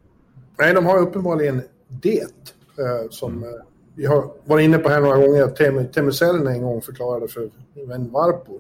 Nej, 0.60 0.74
de 0.74 0.86
har 0.86 0.98
uppenbarligen 0.98 1.62
det 1.88 2.22
eh, 2.22 3.10
som 3.10 3.38
mm. 3.38 3.50
vi 3.96 4.06
har 4.06 4.32
varit 4.46 4.64
inne 4.64 4.78
på 4.78 4.90
här 4.90 5.02
några 5.02 5.18
gånger 5.18 5.48
Teemu 5.86 6.12
Selänne 6.12 6.52
en 6.52 6.62
gång 6.62 6.82
förklarade 6.82 7.28
för 7.28 7.50
vän 7.88 8.12
Varpo. 8.12 8.60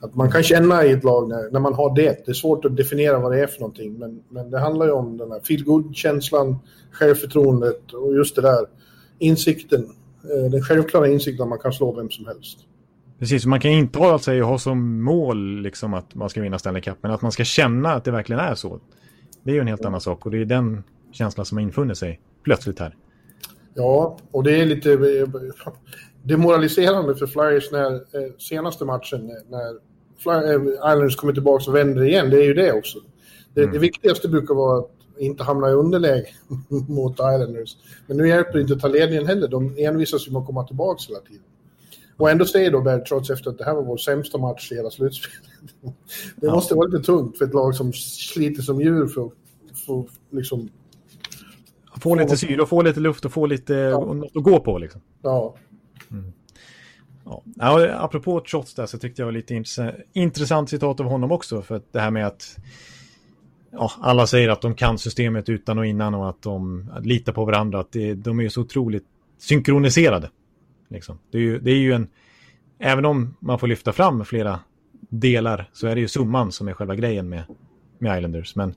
Att 0.00 0.14
man 0.14 0.30
kan 0.30 0.42
känna 0.42 0.84
i 0.84 0.92
ett 0.92 1.04
lag 1.04 1.28
när, 1.28 1.50
när 1.50 1.60
man 1.60 1.74
har 1.74 1.94
det. 1.94 2.26
Det 2.26 2.30
är 2.30 2.34
svårt 2.34 2.64
att 2.64 2.76
definiera 2.76 3.18
vad 3.18 3.32
det 3.32 3.40
är 3.40 3.46
för 3.46 3.60
någonting. 3.60 3.98
Men, 3.98 4.22
men 4.28 4.50
det 4.50 4.58
handlar 4.58 4.86
ju 4.86 4.92
om 4.92 5.16
den 5.16 5.32
här 5.32 5.40
feel 5.40 5.94
känslan 5.94 6.58
självförtroendet 6.92 7.92
och 7.92 8.14
just 8.14 8.36
det 8.36 8.42
där 8.42 8.66
insikten. 9.18 9.80
Eh, 10.22 10.50
den 10.50 10.62
självklara 10.62 11.08
insikten 11.08 11.42
att 11.42 11.48
man 11.48 11.58
kan 11.58 11.72
slå 11.72 11.92
vem 11.92 12.10
som 12.10 12.26
helst. 12.26 12.58
Precis, 13.18 13.46
man 13.46 13.60
kan 13.60 13.70
inte 13.70 13.98
alltså, 13.98 14.40
ha 14.40 14.58
som 14.58 15.02
mål 15.02 15.60
liksom, 15.62 15.94
att 15.94 16.14
man 16.14 16.30
ska 16.30 16.40
vinna 16.40 16.58
Stanley 16.58 16.82
Cup, 16.82 16.96
men 17.00 17.10
att 17.10 17.22
man 17.22 17.32
ska 17.32 17.44
känna 17.44 17.92
att 17.92 18.04
det 18.04 18.10
verkligen 18.10 18.40
är 18.40 18.54
så. 18.54 18.80
Det 19.42 19.50
är 19.50 19.54
ju 19.54 19.60
en 19.60 19.66
helt 19.66 19.84
annan 19.84 20.00
sak 20.00 20.26
och 20.26 20.32
det 20.32 20.40
är 20.40 20.44
den 20.44 20.82
känslan 21.12 21.46
som 21.46 21.58
har 21.58 21.62
infunnit 21.62 21.98
sig 21.98 22.20
plötsligt 22.42 22.78
här. 22.78 22.96
Ja, 23.74 24.18
och 24.30 24.44
det 24.44 24.60
är 24.60 24.66
lite 24.66 24.98
demoraliserande 26.22 27.14
för 27.14 27.26
Flyers 27.26 27.72
när 27.72 27.94
eh, 27.94 28.32
senaste 28.38 28.84
matchen 28.84 29.26
när 29.26 29.87
Islanders 30.20 31.16
kommer 31.16 31.32
tillbaka 31.32 31.70
och 31.70 31.76
vänder 31.76 32.04
igen. 32.04 32.30
Det 32.30 32.36
är 32.36 32.44
ju 32.44 32.54
det 32.54 32.72
också. 32.72 32.98
Det, 33.54 33.60
mm. 33.60 33.72
det 33.72 33.78
viktigaste 33.78 34.28
brukar 34.28 34.54
vara 34.54 34.78
att 34.78 34.90
inte 35.18 35.42
hamna 35.42 35.68
i 35.68 35.72
underläge 35.72 36.28
mot 36.88 37.12
Islanders. 37.12 37.76
Men 38.06 38.16
nu 38.16 38.28
hjälper 38.28 38.52
det 38.52 38.60
inte 38.60 38.74
att 38.74 38.80
ta 38.80 38.88
ledningen 38.88 39.26
heller. 39.26 39.48
De 39.48 39.74
envisas 39.78 40.28
ju 40.28 40.32
med 40.32 40.40
att 40.40 40.46
komma 40.46 40.64
tillbaka 40.64 41.02
hela 41.08 41.20
tiden. 41.20 41.42
Och 42.16 42.30
ändå 42.30 42.44
säger 42.44 42.70
då 42.70 42.80
Berg, 42.80 43.04
trots 43.04 43.30
efter 43.30 43.50
att 43.50 43.58
det 43.58 43.64
här 43.64 43.74
var 43.74 43.82
vår 43.82 43.96
sämsta 43.96 44.38
match 44.38 44.72
i 44.72 44.74
hela 44.74 44.90
slutspelet. 44.90 45.44
Det 46.36 46.46
ja. 46.46 46.54
måste 46.54 46.74
vara 46.74 46.86
lite 46.86 47.04
tungt 47.04 47.38
för 47.38 47.44
ett 47.44 47.54
lag 47.54 47.74
som 47.74 47.92
sliter 47.92 48.62
som 48.62 48.80
djur 48.80 49.06
för 49.06 49.26
att 49.26 49.32
få 49.86 50.08
liksom... 50.30 50.68
Få 52.00 52.14
lite 52.14 52.36
syre 52.36 52.62
och 52.62 52.68
få 52.68 52.82
lite 52.82 53.00
luft 53.00 53.24
och 53.24 53.32
få 53.32 53.46
lite 53.46 53.74
ja. 53.74 54.14
något 54.14 54.36
att 54.36 54.42
gå 54.42 54.60
på 54.60 54.78
liksom. 54.78 55.00
Ja. 55.22 55.54
Mm. 56.10 56.32
Ja. 57.28 57.42
ja, 57.56 57.94
apropå 57.98 58.40
trots 58.50 58.74
det 58.74 58.86
så 58.86 58.98
tyckte 58.98 59.22
jag 59.22 59.26
var 59.26 59.32
lite 59.32 59.62
intressant 60.12 60.70
citat 60.70 61.00
av 61.00 61.06
honom 61.06 61.32
också. 61.32 61.62
För 61.62 61.76
att 61.76 61.92
det 61.92 62.00
här 62.00 62.10
med 62.10 62.26
att 62.26 62.56
ja, 63.70 63.92
alla 64.00 64.26
säger 64.26 64.48
att 64.48 64.60
de 64.60 64.74
kan 64.74 64.98
systemet 64.98 65.48
utan 65.48 65.78
och 65.78 65.86
innan 65.86 66.14
och 66.14 66.28
att 66.28 66.42
de 66.42 66.90
litar 67.02 67.32
på 67.32 67.44
varandra. 67.44 67.80
Att 67.80 67.92
det, 67.92 68.14
de 68.14 68.40
är 68.40 68.48
så 68.48 68.60
otroligt 68.60 69.04
synkroniserade. 69.38 70.30
Liksom. 70.88 71.18
Det, 71.30 71.38
är 71.38 71.42
ju, 71.42 71.58
det 71.58 71.70
är 71.70 71.78
ju 71.78 71.92
en, 71.92 72.08
även 72.78 73.04
om 73.04 73.36
man 73.40 73.58
får 73.58 73.66
lyfta 73.66 73.92
fram 73.92 74.24
flera 74.24 74.60
delar 75.08 75.70
så 75.72 75.86
är 75.86 75.94
det 75.94 76.00
ju 76.00 76.08
summan 76.08 76.52
som 76.52 76.68
är 76.68 76.72
själva 76.72 76.94
grejen 76.94 77.28
med, 77.28 77.42
med 77.98 78.18
Islanders. 78.18 78.56
Men 78.56 78.74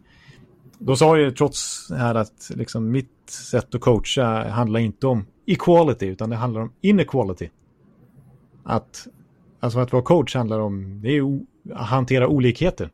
då 0.80 0.96
sa 0.96 1.18
ju 1.18 1.32
trots 1.32 1.90
här 1.92 2.16
att 2.16 2.52
liksom 2.56 2.92
mitt 2.92 3.30
sätt 3.30 3.76
att 3.76 3.82
coacha 3.82 4.50
handlar 4.50 4.80
inte 4.80 5.08
om 5.08 5.26
equality 5.46 6.06
utan 6.06 6.30
det 6.30 6.36
handlar 6.36 6.62
om 6.62 6.74
inequality. 6.82 7.50
Att, 8.64 9.08
alltså 9.60 9.80
att 9.80 9.94
vara 9.94 10.04
coach 10.04 10.36
handlar 10.36 10.60
om 10.60 11.02
det 11.02 11.18
är 11.18 11.40
att 11.74 11.88
hantera 11.88 12.28
olikheter. 12.28 12.90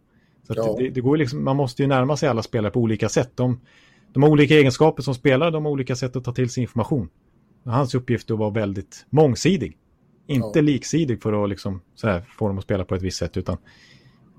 Så 0.48 0.54
ja. 0.56 0.76
det, 0.80 0.90
det, 0.90 1.02
går 1.02 1.18
liksom, 1.18 1.44
man 1.44 1.56
måste 1.56 1.82
ju 1.82 1.88
närma 1.88 2.18
sig 2.18 2.30
alla 2.30 2.44
spelare 2.44 2.72
på 2.72 2.80
olika 2.80 3.10
sätt. 3.10 3.32
De, 3.36 3.60
de 4.14 4.24
har 4.24 4.30
olika 4.30 4.54
egenskaper 4.54 5.04
som 5.04 5.16
spelare, 5.16 5.52
de 5.52 5.66
har 5.66 5.72
olika 5.72 5.96
sätt 5.96 6.16
att 6.16 6.24
ta 6.24 6.34
till 6.34 6.50
sig 6.50 6.62
information. 6.62 7.10
Hans 7.66 7.96
uppgift 7.96 8.30
är 8.30 8.34
att 8.34 8.40
vara 8.40 8.50
väldigt 8.50 9.06
mångsidig. 9.10 9.78
Inte 10.28 10.60
ja. 10.60 10.62
liksidig 10.62 11.22
för 11.22 11.44
att 11.44 11.50
liksom, 11.50 11.82
här, 12.04 12.22
få 12.38 12.48
dem 12.48 12.58
att 12.58 12.64
spela 12.64 12.86
på 12.86 12.96
ett 12.96 13.02
visst 13.02 13.18
sätt. 13.18 13.38
Utan, 13.38 13.58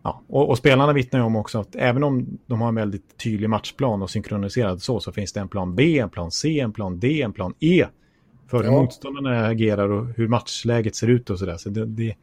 ja. 0.02 0.22
och, 0.28 0.48
och 0.48 0.58
spelarna 0.58 0.92
vittnar 0.92 1.20
ju 1.20 1.26
om 1.26 1.36
också 1.36 1.60
att 1.60 1.76
även 1.76 2.04
om 2.04 2.38
de 2.46 2.60
har 2.60 2.68
en 2.68 2.74
väldigt 2.74 3.18
tydlig 3.18 3.50
matchplan 3.50 4.02
och 4.02 4.10
synkroniserad 4.10 4.82
så, 4.82 5.00
så 5.00 5.12
finns 5.12 5.32
det 5.32 5.40
en 5.40 5.48
plan 5.48 5.74
B, 5.74 5.98
en 5.98 6.10
plan 6.10 6.30
C, 6.30 6.60
en 6.60 6.72
plan 6.72 7.00
D, 7.00 7.22
en 7.22 7.32
plan 7.32 7.54
E. 7.60 7.86
För 8.50 8.62
hur 8.64 8.70
motståndarna 8.70 9.46
agerar 9.46 9.88
och 9.88 10.06
hur 10.06 10.28
matchläget 10.28 10.96
ser 10.96 11.06
ut 11.06 11.30
och 11.30 11.38
sådär. 11.38 11.56
Så 11.56 11.68
det, 11.68 11.86
det, 11.86 12.16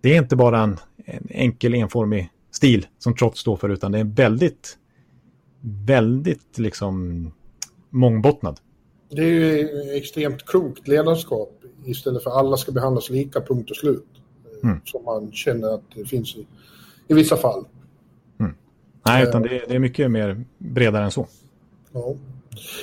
det, 0.00 0.14
är 0.14 0.18
inte 0.18 0.36
bara 0.36 0.60
en, 0.60 0.78
en 1.04 1.26
enkel 1.30 1.74
enformig 1.74 2.30
stil 2.50 2.86
som 2.98 3.14
Trotz 3.14 3.40
står 3.40 3.56
för, 3.56 3.68
utan 3.68 3.92
det 3.92 3.98
är 3.98 4.04
väldigt, 4.04 4.78
väldigt 5.86 6.58
liksom 6.58 7.30
mångbottnad. 7.90 8.60
Det 9.10 9.22
är 9.22 9.26
ju 9.26 9.68
extremt 9.96 10.46
klokt 10.46 10.88
ledarskap 10.88 11.60
istället 11.84 12.22
för 12.22 12.30
alla 12.30 12.56
ska 12.56 12.72
behandlas 12.72 13.10
lika, 13.10 13.40
punkt 13.40 13.70
och 13.70 13.76
slut. 13.76 14.06
Mm. 14.62 14.80
Som 14.84 15.04
man 15.04 15.32
känner 15.32 15.74
att 15.74 15.82
det 15.94 16.04
finns 16.04 16.36
i, 16.36 16.46
i 17.08 17.14
vissa 17.14 17.36
fall. 17.36 17.64
Mm. 18.40 18.54
Nej, 19.06 19.28
utan 19.28 19.42
det 19.42 19.48
är, 19.48 19.64
det 19.68 19.74
är, 19.74 19.78
mycket 19.78 20.10
mer 20.10 20.44
bredare 20.58 21.04
än 21.04 21.10
så. 21.10 21.26
Ja. 21.92 22.14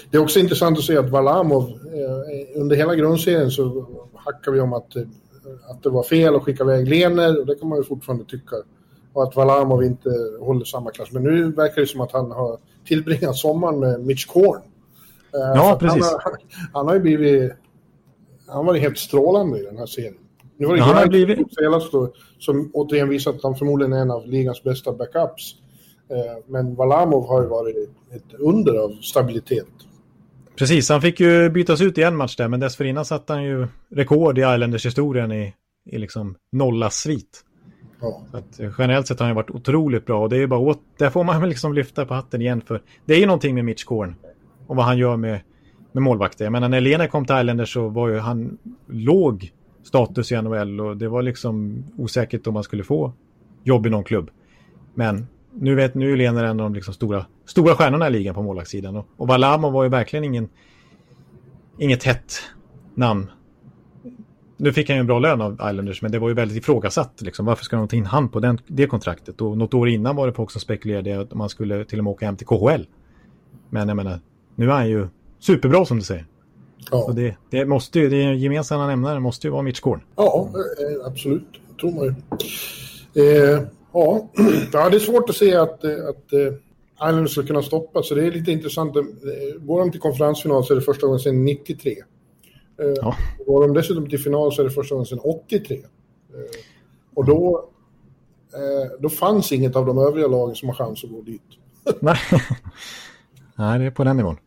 Det 0.10 0.18
är 0.18 0.22
också 0.22 0.40
intressant 0.40 0.78
att 0.78 0.84
se 0.84 0.98
att 0.98 1.10
Valamov, 1.10 1.70
eh, 1.70 2.62
under 2.62 2.76
hela 2.76 2.96
grundserien 2.96 3.52
så 3.52 3.88
hackar 4.16 4.52
vi 4.52 4.60
om 4.60 4.74
att, 4.74 4.96
att 5.70 5.84
det 5.84 5.90
var 5.90 6.04
fel 6.04 6.36
att 6.36 6.44
skicka 6.44 6.64
iväg 6.64 6.88
Lener 6.88 7.40
och 7.40 7.46
det 7.46 7.56
kan 7.56 7.70
man 7.70 7.78
ju 7.78 7.84
fortfarande 7.84 8.26
tycka 8.26 8.56
och 9.14 9.24
att 9.24 9.36
Valamov 9.36 9.84
inte 9.84 10.10
håller 10.40 10.66
samma 10.66 10.92
klass. 10.92 11.12
Men 11.12 11.24
nu 11.24 11.52
verkar 11.52 11.82
det 11.82 11.88
som 11.88 12.02
att 12.02 12.12
han 12.12 12.32
har 12.32 12.58
tillbringat 12.86 13.36
sommaren 13.36 13.80
med 13.80 14.06
Mitch 14.06 14.26
Korn. 14.26 14.62
Eh, 15.34 15.40
ja, 15.56 15.78
precis. 15.80 16.04
Han 16.04 16.14
har, 16.14 16.38
han 16.74 16.88
har 16.88 16.94
ju 16.94 17.00
blivit... 17.00 17.52
Han 18.48 18.66
var 18.66 18.76
helt 18.76 18.98
strålande 18.98 19.60
i 19.60 19.64
den 19.64 19.78
här 19.78 19.86
serien. 19.86 20.14
Nu 20.58 20.66
var 20.66 20.74
det 20.74 20.80
ja, 20.80 20.86
han 20.86 20.96
har 20.96 21.08
blivit... 21.08 21.56
senast 21.56 21.92
då, 21.92 22.14
som 22.40 22.72
återigen 22.74 23.10
visat 23.10 23.36
att 23.36 23.44
han 23.44 23.56
förmodligen 23.56 23.94
är 23.94 24.02
en 24.02 24.12
av 24.12 24.28
ligans 24.28 24.64
bästa 24.64 24.94
backups. 24.94 25.56
Eh, 26.12 26.44
men 26.48 26.76
Valamov 26.76 27.28
har 27.28 27.42
ju 27.42 27.48
varit 27.48 27.90
ett 28.12 28.34
under 28.40 28.74
av 28.74 28.90
stabilitet. 29.02 29.68
Precis, 30.56 30.90
han 30.90 31.02
fick 31.02 31.20
ju 31.20 31.50
bytas 31.50 31.82
ut 31.82 31.98
i 31.98 32.04
en 32.04 32.16
match 32.16 32.36
där, 32.36 32.48
men 32.48 32.60
dessförinnan 32.60 33.06
satte 33.06 33.34
han 33.34 33.44
ju 33.44 33.68
rekord 33.90 34.38
i 34.38 34.42
Islanders 34.42 34.86
historien 34.86 35.32
i, 35.32 35.54
i 35.86 35.98
liksom 35.98 36.36
nolla 36.52 36.90
svit. 36.90 37.46
Ja. 38.02 38.22
Eh, 38.60 38.72
generellt 38.78 39.08
sett 39.08 39.20
har 39.20 39.28
han 39.28 39.36
varit 39.36 39.50
otroligt 39.50 40.06
bra 40.06 40.22
och 40.22 40.30
det 40.30 40.38
är 40.38 40.48
bara 40.48 40.60
åt, 40.60 40.82
där 40.98 41.10
får 41.10 41.24
man 41.24 41.50
liksom 41.50 41.74
lyfta 41.74 42.06
på 42.06 42.14
hatten 42.14 42.42
igen 42.42 42.62
för 42.62 42.82
det 43.06 43.14
är 43.14 43.20
ju 43.20 43.26
någonting 43.26 43.56
med 43.56 43.66
Mitch 43.66 43.84
Korn 43.84 44.16
och 44.68 44.76
vad 44.76 44.86
han 44.86 44.98
gör 44.98 45.18
med, 45.18 45.42
med 45.92 46.04
målvakter. 46.04 46.46
Jag 46.46 46.52
menar 46.52 46.70
när 46.70 46.82
Lena 46.82 47.08
kom 47.08 47.26
till 47.26 47.36
Islanders 47.36 47.74
så 47.74 47.88
var 47.88 48.10
ju 48.10 48.20
han 48.20 48.58
låg 48.88 49.52
status 49.84 50.32
i 50.32 50.42
NHL 50.42 50.82
och 50.82 50.98
det 50.98 51.08
var 51.08 51.22
liksom 51.22 51.84
osäkert 51.98 52.48
om 52.48 52.54
man 52.54 52.64
skulle 52.64 52.84
få 52.84 53.12
jobb 53.64 53.86
i 53.86 53.90
någon 53.90 54.04
klubb. 54.04 54.30
Men 54.94 55.28
nu 55.54 55.76
vet 55.76 55.96
nu 55.96 56.14
är 56.14 56.18
Lena 56.18 56.50
en 56.50 56.60
av 56.60 56.66
de 56.66 56.74
liksom 56.74 56.94
stora 56.94 57.26
stora 57.46 57.76
stjärnorna 57.76 58.08
i 58.08 58.12
ligan 58.12 58.36
på 58.36 58.42
målvaktssidan. 58.42 58.96
Och, 58.96 59.08
och 59.18 59.28
Valamo 59.28 59.70
var 59.70 59.84
ju 59.84 59.90
verkligen 59.90 60.26
ingen, 60.26 60.50
inget 61.78 62.04
hett 62.04 62.34
namn. 62.96 63.32
Nu 64.58 64.74
fick 64.74 64.90
han 64.90 64.98
ju 64.98 65.00
en 65.00 65.08
bra 65.08 65.20
lön 65.20 65.42
av 65.42 65.54
Islanders, 65.54 66.02
men 66.02 66.12
det 66.12 66.20
var 66.20 66.30
ju 66.30 66.34
väldigt 66.36 66.58
ifrågasatt. 66.58 67.22
Liksom. 67.22 67.46
Varför 67.46 67.64
ska 67.64 67.76
de 67.76 67.88
ta 67.88 67.96
in 67.96 68.06
han 68.06 68.30
på 68.30 68.40
den, 68.40 68.60
det 68.68 68.88
kontraktet? 68.88 69.42
Och 69.42 69.58
något 69.58 69.74
år 69.74 69.90
innan 69.90 70.16
var 70.16 70.28
det 70.28 70.34
folk 70.34 70.52
som 70.52 70.62
spekulerade 70.62 71.22
att 71.22 71.34
man 71.34 71.50
skulle 71.50 71.86
till 71.86 71.98
och 71.98 72.04
med 72.04 72.12
åka 72.12 72.26
hem 72.26 72.38
till 72.38 72.48
KHL. 72.48 72.86
Men 73.70 73.88
jag 73.88 73.98
menar, 73.98 74.20
nu 74.56 74.66
är 74.66 74.72
han 74.72 74.90
ju 74.90 75.08
superbra 75.40 75.86
som 75.86 75.98
du 75.98 76.04
säger. 76.04 76.26
Ja. 76.92 77.02
Så 77.02 77.12
det, 77.12 77.36
det 77.50 77.66
måste 77.66 78.00
ju, 78.00 78.10
det 78.10 78.34
gemensamma 78.34 78.88
nämnaren 78.88 79.22
måste 79.22 79.48
ju 79.48 79.52
vara 79.52 79.62
Mitch 79.62 79.80
Korn. 79.80 80.02
Ja, 80.16 80.50
eh, 80.56 81.08
absolut. 81.08 81.48
Tror 81.82 81.92
man 81.92 82.04
ju. 82.04 82.14
Eh, 83.24 83.62
ja. 83.94 84.30
ja, 84.74 84.90
det 84.90 84.98
är 84.98 85.00
svårt 85.00 85.30
att 85.30 85.36
se 85.36 85.56
att, 85.56 85.84
eh, 85.84 85.92
att 85.92 86.34
uh, 86.34 86.54
Islanders 87.10 87.32
ska 87.32 87.44
kunna 87.44 87.62
stoppa, 87.62 88.04
så 88.04 88.16
det 88.16 88.26
är 88.26 88.32
lite 88.32 88.52
intressant. 88.52 88.94
Går 89.60 89.80
de 89.80 89.92
till 89.92 90.00
konferensfinal 90.00 90.64
så 90.64 90.74
är 90.74 90.76
det 90.76 90.82
första 90.82 91.08
gången 91.08 91.20
sedan 91.20 91.46
93. 91.46 91.92
Uh, 91.92 92.94
ja. 92.96 93.16
Går 93.48 93.62
de 93.62 93.74
dessutom 93.74 94.10
till 94.10 94.20
final 94.20 94.54
så 94.54 94.62
är 94.62 94.66
det 94.66 94.72
första 94.72 94.96
gången 94.96 95.06
sedan 95.06 95.20
83. 95.20 95.78
Uh, 95.78 95.84
och 97.14 97.26
då, 97.26 97.70
då 99.00 99.10
fanns 99.10 99.52
inget 99.52 99.76
av 99.76 99.86
de 99.86 99.98
övriga 99.98 100.28
lagen 100.28 100.56
som 100.56 100.70
har 100.70 100.76
chans 100.76 101.04
att 101.04 101.10
gå 101.10 101.22
dit. 101.22 101.42
Nej. 102.00 102.18
Nej, 103.56 103.80
det 103.80 103.86
är 103.86 103.92
på 103.92 104.04
den 104.04 104.18
nivån. 104.18 104.38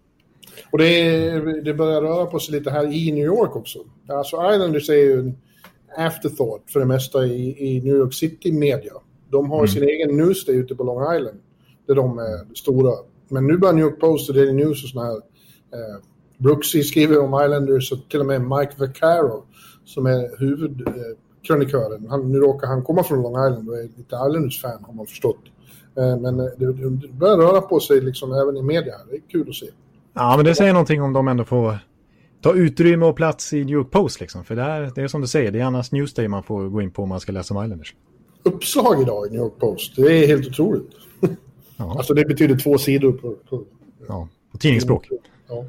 Och 0.70 0.78
det, 0.78 1.60
det 1.60 1.74
börjar 1.74 2.02
röra 2.02 2.26
på 2.26 2.38
sig 2.38 2.58
lite 2.58 2.70
här 2.70 2.92
i 2.92 3.12
New 3.12 3.24
York 3.24 3.56
också. 3.56 3.78
Alltså 4.08 4.36
Islanders 4.36 4.88
är 4.88 4.94
ju 4.94 5.20
en 5.20 5.36
afterthought 5.96 6.70
för 6.70 6.80
det 6.80 6.86
mesta 6.86 7.26
i, 7.26 7.68
i 7.68 7.80
New 7.80 7.96
York 7.96 8.14
City-media. 8.14 8.92
De 9.30 9.50
har 9.50 9.58
mm. 9.58 9.68
sin 9.68 9.82
egen 9.82 10.16
newsday 10.16 10.56
ute 10.56 10.74
på 10.74 10.84
Long 10.84 11.16
Island, 11.16 11.40
där 11.86 11.94
de 11.94 12.18
är 12.18 12.54
stora. 12.54 12.92
Men 13.28 13.46
nu 13.46 13.58
börjar 13.58 13.74
New 13.74 13.84
York 13.84 14.00
Post 14.00 14.28
och 14.28 14.34
Daily 14.34 14.52
News 14.52 14.84
och 14.84 14.90
sådana 14.90 15.08
här... 15.08 15.16
Eh, 15.16 16.00
Brooksy 16.38 16.82
skriver 16.82 17.20
om 17.20 17.44
Islanders 17.44 17.92
och 17.92 17.98
till 18.08 18.20
och 18.20 18.26
med 18.26 18.40
Mike 18.40 18.72
Vaccaro, 18.78 19.44
som 19.84 20.06
är 20.06 20.40
huvudkrönikören. 20.40 22.06
Han, 22.10 22.32
nu 22.32 22.38
råkar 22.38 22.66
han 22.66 22.84
komma 22.84 23.02
från 23.02 23.22
Long 23.22 23.32
Island 23.32 23.68
och 23.68 23.78
är 23.78 23.82
lite 23.82 24.16
Islanders-fan, 24.28 24.84
har 24.84 24.92
man 24.94 25.06
förstått. 25.06 25.40
Eh, 25.96 26.16
men 26.20 26.36
det, 26.36 26.54
det 26.58 27.12
börjar 27.12 27.36
röra 27.36 27.60
på 27.60 27.80
sig 27.80 28.00
liksom 28.00 28.32
även 28.32 28.56
i 28.56 28.62
media. 28.62 28.94
Det 29.10 29.16
är 29.16 29.20
kul 29.30 29.48
att 29.48 29.54
se. 29.54 29.66
Ja, 30.14 30.36
men 30.36 30.44
det 30.44 30.54
säger 30.54 30.72
någonting 30.72 31.02
om 31.02 31.12
de 31.12 31.28
ändå 31.28 31.44
får 31.44 31.78
ta 32.40 32.54
utrymme 32.54 33.06
och 33.06 33.16
plats 33.16 33.52
i 33.52 33.64
New 33.64 33.74
York 33.74 33.90
Post. 33.90 34.20
Liksom. 34.20 34.44
För 34.44 34.56
det, 34.56 34.62
här, 34.62 34.92
det 34.94 35.02
är 35.02 35.08
som 35.08 35.20
du 35.20 35.26
säger, 35.26 35.52
det 35.52 35.60
är 35.60 35.64
annars 35.64 35.92
Newsday 35.92 36.28
man 36.28 36.42
får 36.42 36.68
gå 36.68 36.82
in 36.82 36.90
på 36.90 37.02
om 37.02 37.08
man 37.08 37.20
ska 37.20 37.32
läsa 37.32 37.54
om 37.54 37.64
Islanders. 37.64 37.94
Uppslag 38.44 39.02
idag 39.02 39.26
i 39.26 39.30
New 39.30 39.40
York 39.40 39.58
Post, 39.58 39.96
det 39.96 40.24
är 40.24 40.26
helt 40.26 40.48
otroligt. 40.48 40.90
Ja. 41.76 41.94
alltså 41.96 42.14
det 42.14 42.24
betyder 42.24 42.58
två 42.58 42.78
sidor 42.78 43.12
på... 43.12 43.34
på 43.50 43.64
ja, 44.08 44.28
på 44.52 44.58
tidningsspråk. 44.58 45.08
Ja. 45.48 45.64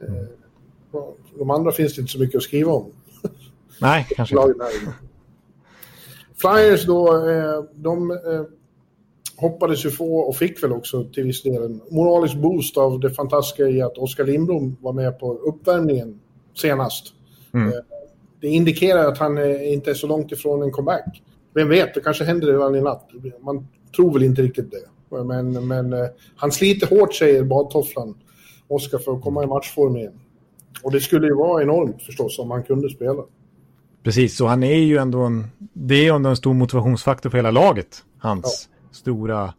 Eh, 0.00 1.02
de 1.38 1.50
andra 1.50 1.72
finns 1.72 1.94
det 1.94 2.00
inte 2.00 2.12
så 2.12 2.18
mycket 2.18 2.36
att 2.36 2.42
skriva 2.42 2.72
om. 2.72 2.92
Nej, 3.80 4.06
kanske 4.10 4.36
inte. 4.36 4.94
Flyers 6.36 6.86
då, 6.86 7.28
eh, 7.28 7.64
de 7.74 8.10
eh, 8.10 8.18
hoppades 9.36 9.84
ju 9.84 9.90
få 9.90 10.18
och 10.18 10.36
fick 10.36 10.62
väl 10.62 10.72
också 10.72 11.04
till 11.04 11.24
viss 11.24 11.42
del 11.42 11.62
en 11.62 11.80
moralisk 11.90 12.36
boost 12.36 12.76
av 12.76 13.00
det 13.00 13.10
fantastiska 13.10 13.66
i 13.66 13.82
att 13.82 13.98
Oskar 13.98 14.24
Lindblom 14.24 14.76
var 14.80 14.92
med 14.92 15.18
på 15.18 15.34
uppvärmningen 15.34 16.20
senast. 16.54 17.14
Mm. 17.54 17.72
Det 18.40 18.48
indikerar 18.48 19.08
att 19.08 19.18
han 19.18 19.38
inte 19.62 19.90
är 19.90 19.94
så 19.94 20.06
långt 20.06 20.32
ifrån 20.32 20.62
en 20.62 20.72
comeback. 20.72 21.22
Vem 21.54 21.68
vet, 21.68 21.94
det 21.94 22.00
kanske 22.00 22.24
händer 22.24 22.46
redan 22.46 22.74
i 22.74 22.80
natt. 22.80 23.10
Man 23.40 23.68
tror 23.96 24.12
väl 24.12 24.22
inte 24.22 24.42
riktigt 24.42 24.70
det. 24.70 25.24
Men, 25.24 25.68
men 25.68 25.92
eh, 25.92 26.06
han 26.36 26.52
sliter 26.52 26.86
hårt, 26.86 27.14
säger 27.14 27.44
badtofflan, 27.44 28.14
Oskar, 28.68 28.98
för 28.98 29.12
att 29.12 29.22
komma 29.22 29.44
i 29.44 29.46
matchform 29.46 29.96
igen. 29.96 30.20
Och 30.82 30.92
det 30.92 31.00
skulle 31.00 31.26
ju 31.26 31.34
vara 31.34 31.62
enormt 31.62 32.02
förstås 32.02 32.38
om 32.38 32.50
han 32.50 32.62
kunde 32.62 32.90
spela. 32.90 33.22
Precis, 34.02 34.40
och 34.40 34.48
han 34.48 34.62
är 34.62 34.76
ju 34.76 34.96
ändå 34.96 35.20
en, 35.20 35.46
det 35.58 36.06
är 36.06 36.14
ändå 36.14 36.30
en 36.30 36.36
stor 36.36 36.54
motivationsfaktor 36.54 37.30
för 37.30 37.38
hela 37.38 37.50
laget. 37.50 38.04
Hans 38.18 38.68
stora 38.92 39.54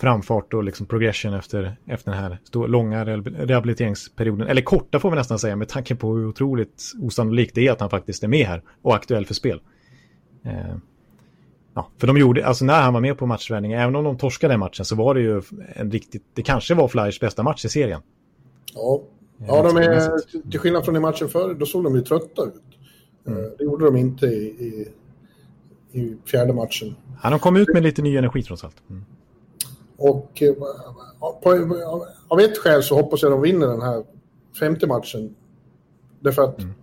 framfart 0.00 0.54
och 0.54 0.64
liksom 0.64 0.86
progression 0.86 1.34
efter, 1.34 1.76
efter 1.86 2.10
den 2.10 2.20
här 2.20 2.38
stor, 2.44 2.68
långa 2.68 3.06
rehabiliteringsperioden. 3.06 4.48
Eller 4.48 4.62
korta 4.62 5.00
får 5.00 5.10
vi 5.10 5.16
nästan 5.16 5.38
säga 5.38 5.56
med 5.56 5.68
tanke 5.68 5.94
på 5.94 6.14
hur 6.14 6.26
otroligt 6.26 6.82
osannolikt 7.00 7.54
det 7.54 7.66
är 7.66 7.72
att 7.72 7.80
han 7.80 7.90
faktiskt 7.90 8.22
är 8.22 8.28
med 8.28 8.46
här 8.46 8.62
och 8.82 8.94
aktuell 8.94 9.26
för 9.26 9.34
spel. 9.34 9.60
Eh, 10.44 10.76
ja, 11.78 11.88
för 11.98 12.06
de 12.06 12.18
gjorde, 12.18 12.46
alltså 12.46 12.64
när 12.64 12.82
han 12.82 12.94
var 12.94 13.00
med 13.00 13.18
på 13.18 13.26
matchträning, 13.26 13.72
även 13.72 13.96
om 13.96 14.04
de 14.04 14.18
torskade 14.18 14.52
den 14.52 14.60
matchen 14.60 14.84
så 14.84 14.96
var 14.96 15.14
det 15.14 15.20
ju 15.20 15.42
en 15.74 15.90
riktigt, 15.90 16.22
det 16.34 16.42
kanske 16.42 16.74
var 16.74 16.88
Flyers 16.88 17.20
bästa 17.20 17.42
match 17.42 17.64
i 17.64 17.68
serien. 17.68 18.00
Ja, 18.74 19.02
ja 19.46 19.62
de 19.62 19.76
är, 19.76 20.50
till 20.50 20.60
skillnad 20.60 20.84
från 20.84 20.96
i 20.96 21.00
matchen 21.00 21.28
förr, 21.28 21.54
då 21.54 21.66
såg 21.66 21.84
de 21.84 21.94
ju 21.94 22.00
trötta 22.00 22.42
ut. 22.42 22.62
Mm. 23.26 23.38
Eh, 23.38 23.50
det 23.58 23.64
gjorde 23.64 23.84
de 23.84 23.96
inte 23.96 24.26
i, 24.26 24.46
i, 25.92 26.00
i 26.00 26.16
fjärde 26.24 26.52
matchen. 26.52 26.96
Ja, 27.22 27.30
de 27.30 27.38
kom 27.38 27.56
ut 27.56 27.68
med 27.74 27.82
lite 27.82 28.02
ny 28.02 28.16
energi 28.16 28.42
trots 28.42 28.64
allt. 28.64 28.76
Mm. 28.90 29.04
Och 29.96 30.42
eh, 30.42 30.54
på, 31.42 31.76
av 32.28 32.40
ett 32.40 32.58
skäl 32.58 32.82
så 32.82 32.94
hoppas 32.94 33.22
jag 33.22 33.32
de 33.32 33.40
vinner 33.40 33.66
den 33.66 33.82
här 33.82 34.04
femte 34.60 34.86
matchen. 34.86 35.34
Därför 36.20 36.42
att 36.42 36.58
mm. 36.58 36.74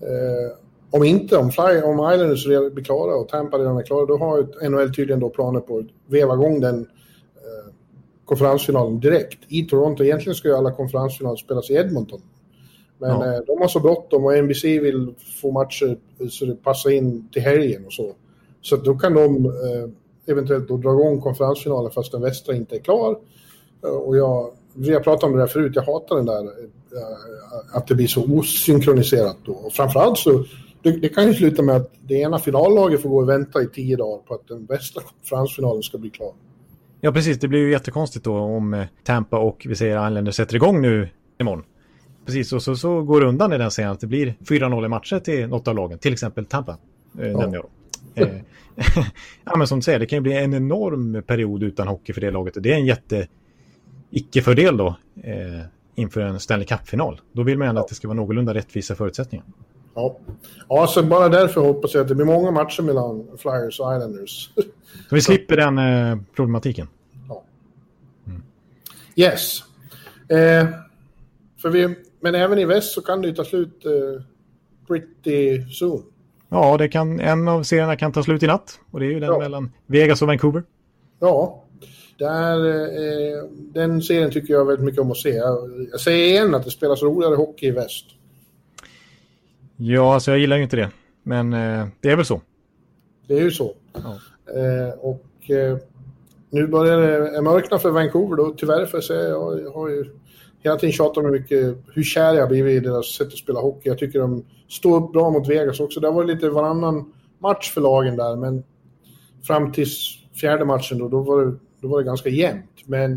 eh, 0.00 0.65
om 0.90 1.04
inte, 1.04 1.36
om, 1.36 1.50
Fly, 1.50 1.82
om 1.82 2.12
Islanders 2.12 2.46
blir 2.46 2.84
klara 2.84 3.14
och 3.14 3.28
Tampa 3.28 3.58
redan 3.58 3.78
är 3.78 3.82
klara, 3.82 4.06
då 4.06 4.16
har 4.16 4.68
NHL 4.68 4.94
tydligen 4.94 5.20
då 5.20 5.28
planer 5.28 5.60
på 5.60 5.78
att 5.78 5.86
veva 6.06 6.34
igång 6.34 6.60
den 6.60 6.80
eh, 6.80 7.72
konferensfinalen 8.24 9.00
direkt 9.00 9.38
i 9.48 9.62
Toronto. 9.62 10.04
Egentligen 10.04 10.34
ska 10.34 10.48
ju 10.48 10.54
alla 10.54 10.72
konferensfinaler 10.72 11.36
spelas 11.36 11.70
i 11.70 11.74
Edmonton. 11.74 12.20
Men 12.98 13.10
ja. 13.10 13.34
eh, 13.34 13.40
de 13.46 13.60
har 13.60 13.68
så 13.68 13.80
bråttom 13.80 14.24
och 14.24 14.44
NBC 14.44 14.64
vill 14.64 15.14
få 15.42 15.50
matcher 15.50 15.98
så 16.30 16.44
det 16.44 16.54
passar 16.54 16.90
in 16.90 17.28
till 17.32 17.42
helgen 17.42 17.86
och 17.86 17.92
så. 17.92 18.12
Så 18.62 18.76
då 18.76 18.98
kan 18.98 19.14
de 19.14 19.46
eh, 19.46 19.90
eventuellt 20.26 20.68
då 20.68 20.76
dra 20.76 20.92
igång 20.92 21.20
konferensfinalen 21.20 21.90
fast 21.90 22.12
den 22.12 22.22
västra 22.22 22.54
inte 22.54 22.76
är 22.76 22.80
klar. 22.80 23.18
Eh, 23.84 23.90
och 23.90 24.16
jag, 24.16 24.50
vi 24.74 24.94
har 24.94 25.00
pratat 25.00 25.24
om 25.24 25.32
det 25.32 25.38
där 25.38 25.46
förut, 25.46 25.72
jag 25.74 25.82
hatar 25.82 26.16
den 26.16 26.26
där 26.26 26.42
eh, 26.42 27.76
att 27.76 27.86
det 27.86 27.94
blir 27.94 28.06
så 28.06 28.24
osynkroniserat 28.24 29.36
då. 29.44 29.52
Och 29.52 29.72
framförallt 29.72 30.18
så 30.18 30.44
det, 30.86 30.98
det, 31.00 31.08
kan 31.08 31.26
ju 31.26 31.34
sluta 31.34 31.62
med 31.62 31.76
att 31.76 31.92
det 32.06 32.14
ena 32.14 32.38
finallaget 32.38 33.02
får 33.02 33.08
gå 33.08 33.22
och 33.22 33.28
vänta 33.28 33.62
i 33.62 33.66
tio 33.66 33.96
dagar 33.96 34.18
på 34.18 34.34
att 34.34 34.48
den 34.48 34.66
västra 34.66 35.02
konferensfinalen 35.02 35.82
ska 35.82 35.98
bli 35.98 36.10
klar. 36.10 36.32
Ja, 37.00 37.12
precis. 37.12 37.38
Det 37.38 37.48
blir 37.48 37.60
ju 37.60 37.70
jättekonstigt 37.70 38.24
då 38.24 38.36
om 38.36 38.84
Tampa 39.04 39.38
och 39.38 39.66
vi 39.68 39.74
säger 39.74 40.08
Islanders 40.08 40.34
sätter 40.34 40.56
igång 40.56 40.82
nu 40.82 41.08
imorgon. 41.40 41.64
Precis, 42.26 42.52
och 42.52 42.62
så, 42.62 42.76
så 42.76 43.02
går 43.02 43.20
det 43.20 43.26
undan 43.26 43.52
i 43.52 43.58
den 43.58 43.70
serien 43.70 43.92
att 43.92 44.00
det 44.00 44.06
blir 44.06 44.34
4-0 44.40 44.84
i 44.84 44.88
matcher 44.88 45.18
till 45.18 45.48
något 45.48 45.68
av 45.68 45.74
lagen, 45.74 45.98
till 45.98 46.12
exempel 46.12 46.46
Tampa. 46.46 46.78
Eh, 47.18 47.26
ja. 47.26 47.42
jag 47.42 47.52
då. 47.52 47.68
Eh, 48.22 48.28
ja, 49.44 49.56
men 49.56 49.66
som 49.66 49.78
du 49.78 49.82
säger, 49.82 49.98
det 49.98 50.06
kan 50.06 50.16
ju 50.16 50.20
bli 50.20 50.32
en 50.32 50.54
enorm 50.54 51.22
period 51.26 51.62
utan 51.62 51.88
hockey 51.88 52.12
för 52.12 52.20
det 52.20 52.30
laget. 52.30 52.54
Det 52.60 52.72
är 52.72 52.76
en 52.76 52.86
jätte 52.86 53.28
icke-fördel 54.10 54.76
då 54.76 54.96
eh, 55.22 55.66
inför 55.94 56.20
en 56.20 56.40
Stanley 56.40 56.66
Cup-final. 56.66 57.20
Då 57.32 57.42
vill 57.42 57.58
man 57.58 57.66
gärna 57.66 57.80
ja. 57.80 57.82
att 57.82 57.88
det 57.88 57.94
ska 57.94 58.08
vara 58.08 58.16
någorlunda 58.16 58.54
rättvisa 58.54 58.94
förutsättningar. 58.94 59.46
Ja. 59.96 60.18
ja, 60.68 60.86
så 60.86 61.02
bara 61.02 61.28
därför 61.28 61.60
hoppas 61.60 61.94
jag 61.94 62.02
att 62.02 62.08
det 62.08 62.14
blir 62.14 62.26
många 62.26 62.50
matcher 62.50 62.82
mellan 62.82 63.28
Flyers 63.38 63.80
och 63.80 63.96
Islanders. 63.96 64.50
Så 65.08 65.14
vi 65.14 65.20
slipper 65.20 65.56
den 65.56 65.78
eh, 65.78 66.18
problematiken. 66.36 66.88
Ja. 67.28 67.42
Mm. 68.26 68.42
Yes. 69.16 69.62
Eh, 70.28 70.66
för 71.62 71.68
vi, 71.68 71.96
men 72.20 72.34
även 72.34 72.58
i 72.58 72.64
väst 72.64 72.92
så 72.92 73.02
kan 73.02 73.22
det 73.22 73.28
ju 73.28 73.34
ta 73.34 73.44
slut 73.44 73.86
eh, 73.86 74.22
pretty 74.88 75.70
soon. 75.70 76.02
Ja, 76.48 76.76
det 76.76 76.88
kan, 76.88 77.20
en 77.20 77.48
av 77.48 77.62
serierna 77.62 77.96
kan 77.96 78.12
ta 78.12 78.22
slut 78.22 78.42
i 78.42 78.46
natt. 78.46 78.80
Och 78.90 79.00
det 79.00 79.06
är 79.06 79.10
ju 79.10 79.20
den 79.20 79.32
ja. 79.32 79.38
mellan 79.38 79.72
Vegas 79.86 80.22
och 80.22 80.28
Vancouver. 80.28 80.62
Ja, 81.20 81.64
där, 82.18 82.68
eh, 82.68 83.44
den 83.50 84.02
serien 84.02 84.30
tycker 84.30 84.54
jag 84.54 84.64
väldigt 84.64 84.84
mycket 84.84 85.00
om 85.00 85.10
att 85.10 85.16
se. 85.16 85.34
Jag 85.90 86.00
säger 86.00 86.26
igen 86.26 86.54
att 86.54 86.64
det 86.64 86.70
spelas 86.70 87.02
roligare 87.02 87.34
hockey 87.34 87.66
i 87.66 87.70
väst. 87.70 88.06
Ja, 89.76 90.14
alltså 90.14 90.30
jag 90.30 90.40
gillar 90.40 90.56
ju 90.56 90.62
inte 90.62 90.76
det. 90.76 90.90
Men 91.22 91.52
eh, 91.52 91.86
det 92.00 92.10
är 92.10 92.16
väl 92.16 92.24
så. 92.24 92.40
Det 93.26 93.34
är 93.34 93.42
ju 93.42 93.50
så. 93.50 93.74
Ja. 93.92 94.18
Eh, 94.54 94.98
och 94.98 95.50
eh, 95.50 95.78
nu 96.50 96.66
börjar 96.66 97.00
det 97.00 97.42
mörkna 97.42 97.78
för 97.78 97.90
Vancouver 97.90 98.36
då. 98.36 98.54
Tyvärr 98.56 98.88
jag 98.92 99.04
säga, 99.04 99.28
jag, 99.28 99.62
jag 99.62 99.72
har 99.72 99.88
ju 99.88 100.04
hela 100.62 100.76
tiden 100.76 100.92
tjatat 100.92 101.24
om 101.24 101.30
mycket 101.30 101.76
hur 101.94 102.02
kär 102.02 102.34
jag 102.34 102.48
blivit 102.48 102.82
i 102.82 102.86
deras 102.86 103.06
sätt 103.06 103.26
att 103.26 103.38
spela 103.38 103.60
hockey. 103.60 103.88
Jag 103.88 103.98
tycker 103.98 104.18
de 104.18 104.44
står 104.68 104.96
upp 104.96 105.12
bra 105.12 105.30
mot 105.30 105.48
Vegas 105.48 105.80
också. 105.80 106.00
Det 106.00 106.10
varit 106.10 106.34
lite 106.34 106.48
varannan 106.48 107.12
match 107.38 107.72
för 107.72 107.80
lagen 107.80 108.16
där, 108.16 108.36
men 108.36 108.62
fram 109.46 109.72
till 109.72 109.86
fjärde 110.40 110.64
matchen 110.64 110.98
då, 110.98 111.08
då, 111.08 111.20
var, 111.20 111.44
det, 111.44 111.56
då 111.80 111.88
var 111.88 111.98
det 111.98 112.04
ganska 112.04 112.28
jämnt. 112.28 112.70
Men 112.84 113.12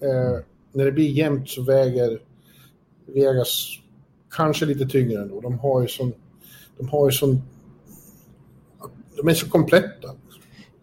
eh, 0.00 0.40
när 0.72 0.84
det 0.84 0.92
blir 0.92 1.10
jämnt 1.10 1.48
så 1.48 1.62
väger 1.62 2.20
Vegas 3.06 3.68
kanske 4.36 4.66
lite 4.66 4.86
tyngre 4.86 5.22
ändå. 5.22 5.40
De 5.40 5.58
har 5.58 5.82
ju 5.82 5.88
sån... 5.88 6.12
De 6.78 6.88
har 6.88 7.06
ju 7.06 7.12
sån... 7.12 7.42
De 9.16 9.28
är 9.28 9.34
så 9.34 9.48
kompletta. 9.48 10.08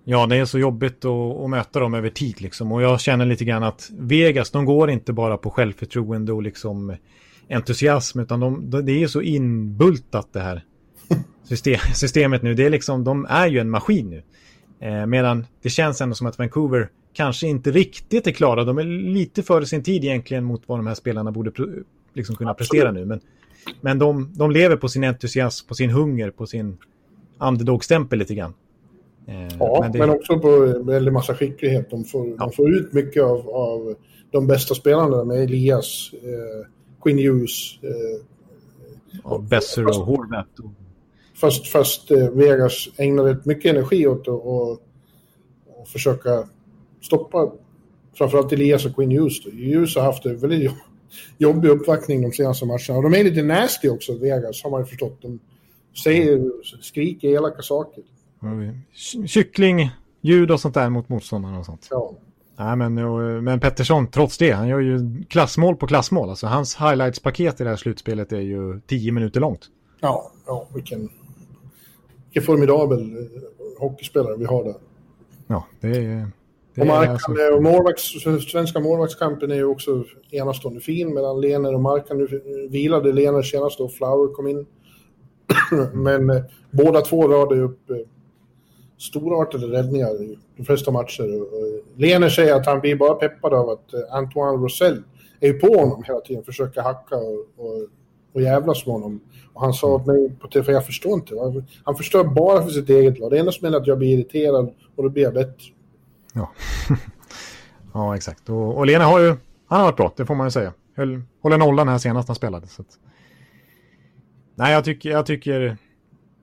Ja, 0.03 0.25
det 0.25 0.35
är 0.35 0.45
så 0.45 0.59
jobbigt 0.59 1.05
att, 1.05 1.37
att, 1.37 1.49
möta 1.49 1.79
dem 1.79 1.93
över 1.93 2.09
tid 2.09 2.41
liksom. 2.41 2.71
Och 2.71 2.81
jag 2.81 3.01
känner 3.01 3.25
lite 3.25 3.45
grann 3.45 3.63
att 3.63 3.89
Vegas, 3.91 4.51
de 4.51 4.65
går 4.65 4.89
inte 4.89 5.13
bara 5.13 5.37
på 5.37 5.49
självförtroende 5.49 6.33
och 6.33 6.43
liksom 6.43 6.95
entusiasm, 7.49 8.19
utan 8.19 8.39
de, 8.39 8.69
det 8.85 9.03
är 9.03 9.07
så 9.07 9.21
inbultat 9.21 10.27
det 10.33 10.39
här 10.39 10.63
system, 11.43 11.79
systemet 11.93 12.41
nu. 12.43 12.53
Det 12.53 12.65
är 12.65 12.69
liksom, 12.69 13.03
de 13.03 13.25
är 13.29 13.47
ju 13.47 13.59
en 13.59 13.69
maskin 13.69 14.09
nu. 14.09 14.23
Eh, 14.87 15.05
medan 15.05 15.45
det 15.61 15.69
känns 15.69 16.01
ändå 16.01 16.15
som 16.15 16.27
att 16.27 16.37
Vancouver 16.37 16.89
kanske 17.13 17.47
inte 17.47 17.71
riktigt 17.71 18.27
är 18.27 18.31
klara. 18.31 18.63
De 18.63 18.77
är 18.77 18.83
lite 19.13 19.43
före 19.43 19.65
sin 19.65 19.83
tid 19.83 20.03
egentligen 20.03 20.43
mot 20.43 20.63
vad 20.65 20.79
de 20.79 20.87
här 20.87 20.95
spelarna 20.95 21.31
borde 21.31 21.51
liksom 22.13 22.35
kunna 22.35 22.51
Absolut. 22.51 22.69
prestera 22.69 22.91
nu. 22.91 23.05
Men, 23.05 23.21
men 23.81 23.99
de, 23.99 24.33
de 24.33 24.51
lever 24.51 24.75
på 24.75 24.89
sin 24.89 25.03
entusiasm, 25.03 25.67
på 25.67 25.75
sin 25.75 25.89
hunger, 25.89 26.29
på 26.31 26.47
sin 26.47 26.77
underdog-stämpel 27.39 28.19
lite 28.19 28.35
grann. 28.35 28.53
Eh, 29.27 29.57
ja, 29.59 29.77
men, 29.81 29.91
det... 29.91 29.99
men, 29.99 30.09
också 30.09 30.39
på 30.39 30.81
väldigt 30.83 31.13
massa 31.13 31.35
skicklighet. 31.35 31.89
De 31.89 32.03
får, 32.03 32.27
ja. 32.27 32.35
de 32.37 32.51
får 32.51 32.75
ut 32.75 32.93
mycket 32.93 33.23
av, 33.23 33.49
av 33.49 33.95
de 34.31 34.47
bästa 34.47 34.75
spelarna 34.75 35.23
med 35.23 35.43
Elias, 35.43 36.11
eh, 36.13 36.67
Quinn 37.03 37.17
Hughes. 37.17 37.79
Eh, 37.83 38.25
ja, 39.23 39.37
Besser 39.37 39.87
och 39.87 39.95
Horvat. 39.95 40.47
Fast, 41.35 41.67
fast 41.67 42.11
eh, 42.11 42.29
Vegas 42.29 42.89
ägnar 42.97 43.23
rätt 43.23 43.45
mycket 43.45 43.71
energi 43.71 44.07
åt 44.07 44.21
att 44.21 44.27
och, 44.27 44.71
och 44.71 45.87
försöka 45.87 46.47
stoppa 47.01 47.51
framförallt 48.13 48.51
Elias 48.51 48.85
och 48.85 48.95
Quinn 48.95 49.11
Hughes. 49.11 49.45
Hughes 49.45 49.95
har 49.95 50.03
haft 50.03 50.25
en 50.25 50.37
väldigt 50.37 50.71
jobbig 51.37 51.69
uppvaktning 51.69 52.21
de 52.21 52.31
senaste 52.31 52.65
matcherna. 52.65 52.97
Och 52.97 53.03
de 53.03 53.13
är 53.13 53.23
lite 53.23 53.43
nasty 53.43 53.89
också, 53.89 54.17
Vegas, 54.17 54.63
har 54.63 54.71
man 54.71 54.81
ju 54.81 54.85
förstått. 54.85 55.17
De 55.21 55.39
säger, 56.03 56.51
skriker 56.81 57.27
elaka 57.27 57.61
saker. 57.61 58.03
Kyckling, 59.27 59.91
ljud 60.21 60.51
och 60.51 60.59
sånt 60.59 60.73
där 60.73 60.89
mot 60.89 61.09
motståndarna 61.09 61.59
och 61.59 61.65
sånt. 61.65 61.87
Ja. 61.89 62.13
Nej, 62.57 62.75
men, 62.75 62.93
men 63.43 63.59
Pettersson, 63.59 64.07
trots 64.07 64.37
det, 64.37 64.51
han 64.51 64.67
gör 64.67 64.79
ju 64.79 65.23
klassmål 65.29 65.75
på 65.75 65.87
klassmål. 65.87 66.29
Alltså, 66.29 66.47
hans 66.47 66.75
highlights-paket 66.75 67.61
i 67.61 67.63
det 67.63 67.69
här 67.69 67.77
slutspelet 67.77 68.31
är 68.31 68.39
ju 68.39 68.79
tio 68.87 69.11
minuter 69.11 69.39
långt. 69.39 69.65
Ja, 69.99 70.31
ja 70.45 70.67
vilken, 70.73 71.09
vilken 72.25 72.43
formidabel 72.43 72.99
eh, 72.99 73.79
hockeyspelare 73.79 74.37
vi 74.37 74.45
har 74.45 74.63
där. 74.63 74.75
Ja, 75.47 75.65
det 75.79 75.87
är... 75.87 76.31
Det 76.75 76.81
och 76.81 76.87
Markan, 76.87 77.13
alltså... 77.13 77.55
och 77.55 77.63
målvakts, 77.63 78.13
svenska 78.51 78.79
målvaktskampen 78.79 79.51
är 79.51 79.55
ju 79.55 79.65
också 79.65 80.03
enastående 80.31 80.81
fin 80.81 81.13
medan 81.13 81.41
Lener 81.41 81.73
och 81.73 81.81
Markan 81.81 82.17
nu 82.17 82.41
vilade 82.69 83.11
Lener 83.11 83.41
senast 83.41 83.79
och 83.79 83.93
Flower 83.93 84.33
kom 84.33 84.47
in. 84.47 84.65
Men 85.93 86.29
eh, 86.29 86.43
båda 86.71 87.01
två 87.01 87.27
radade 87.27 87.61
upp 87.61 87.89
eh, 87.89 87.95
storartade 88.97 89.67
räddningar 89.67 90.23
i 90.23 90.37
de 90.57 90.65
flesta 90.65 90.91
matcher. 90.91 91.45
Lener 91.99 92.29
säger 92.29 92.55
att 92.55 92.65
han 92.65 92.79
blir 92.79 92.95
bara 92.95 93.13
peppad 93.13 93.53
av 93.53 93.69
att 93.69 93.93
eh, 93.93 93.99
Antoine 94.11 94.61
Rosell 94.61 95.03
är 95.39 95.47
ju 95.47 95.59
på 95.59 95.79
honom 95.79 96.03
hela 96.07 96.19
tiden, 96.19 96.43
försöker 96.43 96.81
hacka 96.81 97.15
och, 97.15 97.45
och, 97.57 97.87
och 98.33 98.41
jävlas 98.41 98.85
med 98.85 98.93
honom. 98.93 99.19
Och 99.53 99.61
han 99.61 99.73
sa 99.73 99.95
åt 99.95 100.05
mig 100.05 100.31
på 100.41 100.47
TV, 100.47 100.73
jag 100.73 100.85
förstår 100.85 101.13
inte, 101.13 101.63
han 101.83 101.95
förstör 101.95 102.23
bara 102.23 102.63
för 102.63 102.69
sitt 102.69 102.89
eget 102.89 103.19
lag. 103.19 103.31
Det 103.31 103.39
enda 103.39 103.51
som 103.51 103.73
är 103.73 103.77
att 103.77 103.87
jag 103.87 103.97
blir 103.97 104.17
irriterad 104.17 104.73
och 104.95 105.03
då 105.03 105.09
blir 105.09 105.23
jag 105.23 105.33
bättre. 105.33 105.65
Ja, 106.33 106.51
ja 107.93 108.15
exakt. 108.15 108.49
Och, 108.49 108.77
och 108.77 108.85
Lena 108.85 109.05
har 109.05 109.19
ju, 109.19 109.27
han 109.67 109.79
har 109.79 109.85
varit 109.85 109.97
bra, 109.97 110.13
det 110.17 110.25
får 110.25 110.35
man 110.35 110.47
ju 110.47 110.51
säga. 110.51 110.73
Höll, 110.95 111.21
håller 111.41 111.57
nollan 111.57 111.87
här 111.87 111.97
senast 111.97 112.27
han 112.27 112.35
spelade. 112.35 112.67
Så 112.67 112.81
att... 112.81 112.99
Nej, 114.55 114.73
jag 114.73 114.83
tycker, 114.83 115.09
jag 115.09 115.25
tycker, 115.25 115.77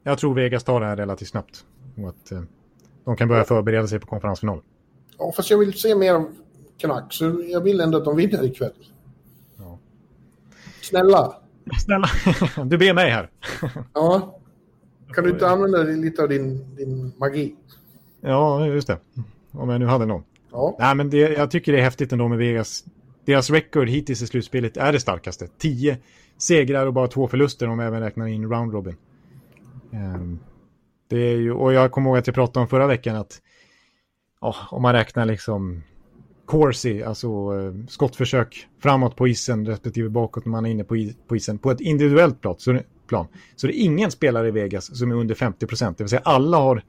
jag 0.03 0.19
tror 0.19 0.35
Vegas 0.35 0.65
tar 0.65 0.81
det 0.81 0.87
här 0.87 0.97
relativt 0.97 1.29
snabbt. 1.29 1.65
Och 1.97 2.09
att 2.09 2.33
eh, 2.33 2.43
de 3.05 3.17
kan 3.17 3.29
börja 3.29 3.45
förbereda 3.45 3.87
sig 3.87 4.01
på 4.01 4.07
konferensfinal. 4.07 4.61
Ja, 5.19 5.33
fast 5.37 5.51
jag 5.51 5.59
vill 5.59 5.73
se 5.73 5.95
mer 5.95 6.15
av 6.15 6.35
Canucks. 6.79 7.21
Jag 7.51 7.61
vill 7.61 7.81
ändå 7.81 7.99
att 7.99 8.05
de 8.05 8.17
vinner 8.17 8.45
ikväll. 8.45 8.73
Ja. 9.57 9.79
Snälla. 10.83 11.37
Snälla. 11.85 12.09
Du 12.65 12.79
ber 12.79 12.95
mig 12.95 13.11
här. 13.11 13.31
Ja. 13.95 14.35
Kan 15.15 15.25
du 15.25 15.31
inte 15.31 15.49
använda 15.49 15.83
lite 15.83 16.23
av 16.23 16.29
din, 16.29 16.75
din 16.77 17.13
magi? 17.19 17.55
Ja, 18.21 18.67
just 18.67 18.89
det. 18.89 18.99
Om 19.59 19.69
jag 19.69 19.81
nu 19.81 19.87
hade 19.87 20.07
någon. 20.07 20.23
Ja. 20.53 20.77
Nej, 20.79 20.95
men 20.95 21.11
det, 21.11 21.19
jag 21.19 21.51
tycker 21.51 21.73
det 21.73 21.79
är 21.79 21.83
häftigt 21.83 22.13
ändå 22.13 22.29
med 22.29 22.39
Vegas. 22.39 22.85
Deras 23.25 23.51
record 23.51 23.89
hittills 23.89 24.23
i 24.23 24.27
slutspelet 24.27 24.77
är 24.77 24.93
det 24.93 25.01
starkaste. 25.01 25.49
Tio 25.59 25.99
segrar 26.39 26.87
och 26.87 26.93
bara 26.93 27.09
två 27.09 27.29
förluster 27.29 27.69
om 27.69 27.77
man 27.77 27.87
även 27.87 28.01
räknar 28.01 28.27
in 28.27 28.51
round 28.51 28.73
robin. 28.73 28.97
Um, 29.93 30.39
det 31.09 31.17
är 31.17 31.37
ju, 31.37 31.53
och 31.53 31.73
jag 31.73 31.93
kommer 31.93 32.11
ihåg 32.11 32.19
att 32.19 32.27
jag 32.27 32.35
pratade 32.35 32.61
om 32.61 32.69
förra 32.69 32.87
veckan 32.87 33.17
att 33.17 33.41
ja, 34.41 34.55
om 34.71 34.83
man 34.83 34.93
räknar 34.93 35.27
liksom 35.27 35.83
Corsi, 36.47 37.03
alltså 37.03 37.29
eh, 37.29 37.87
skottförsök 37.89 38.67
framåt 38.83 39.17
på 39.17 39.29
isen 39.29 39.67
respektive 39.67 40.09
bakåt 40.09 40.45
när 40.45 40.51
man 40.51 40.67
är 40.67 40.71
inne 40.71 40.85
på, 40.85 41.09
på 41.29 41.37
isen 41.37 41.59
på 41.59 41.71
ett 41.71 41.81
individuellt 41.81 42.41
plan 42.41 42.55
så, 42.59 42.79
plan. 43.07 43.27
så 43.57 43.67
det 43.67 43.81
är 43.81 43.85
ingen 43.85 44.11
spelare 44.11 44.49
i 44.49 44.51
Vegas 44.51 44.99
som 44.99 45.11
är 45.11 45.15
under 45.15 45.35
50 45.35 45.67
procent. 45.67 45.99
Det 45.99 46.05
vill 46.05 46.09
säga 46.09 46.23
alla 46.25 46.57
har 46.57 46.83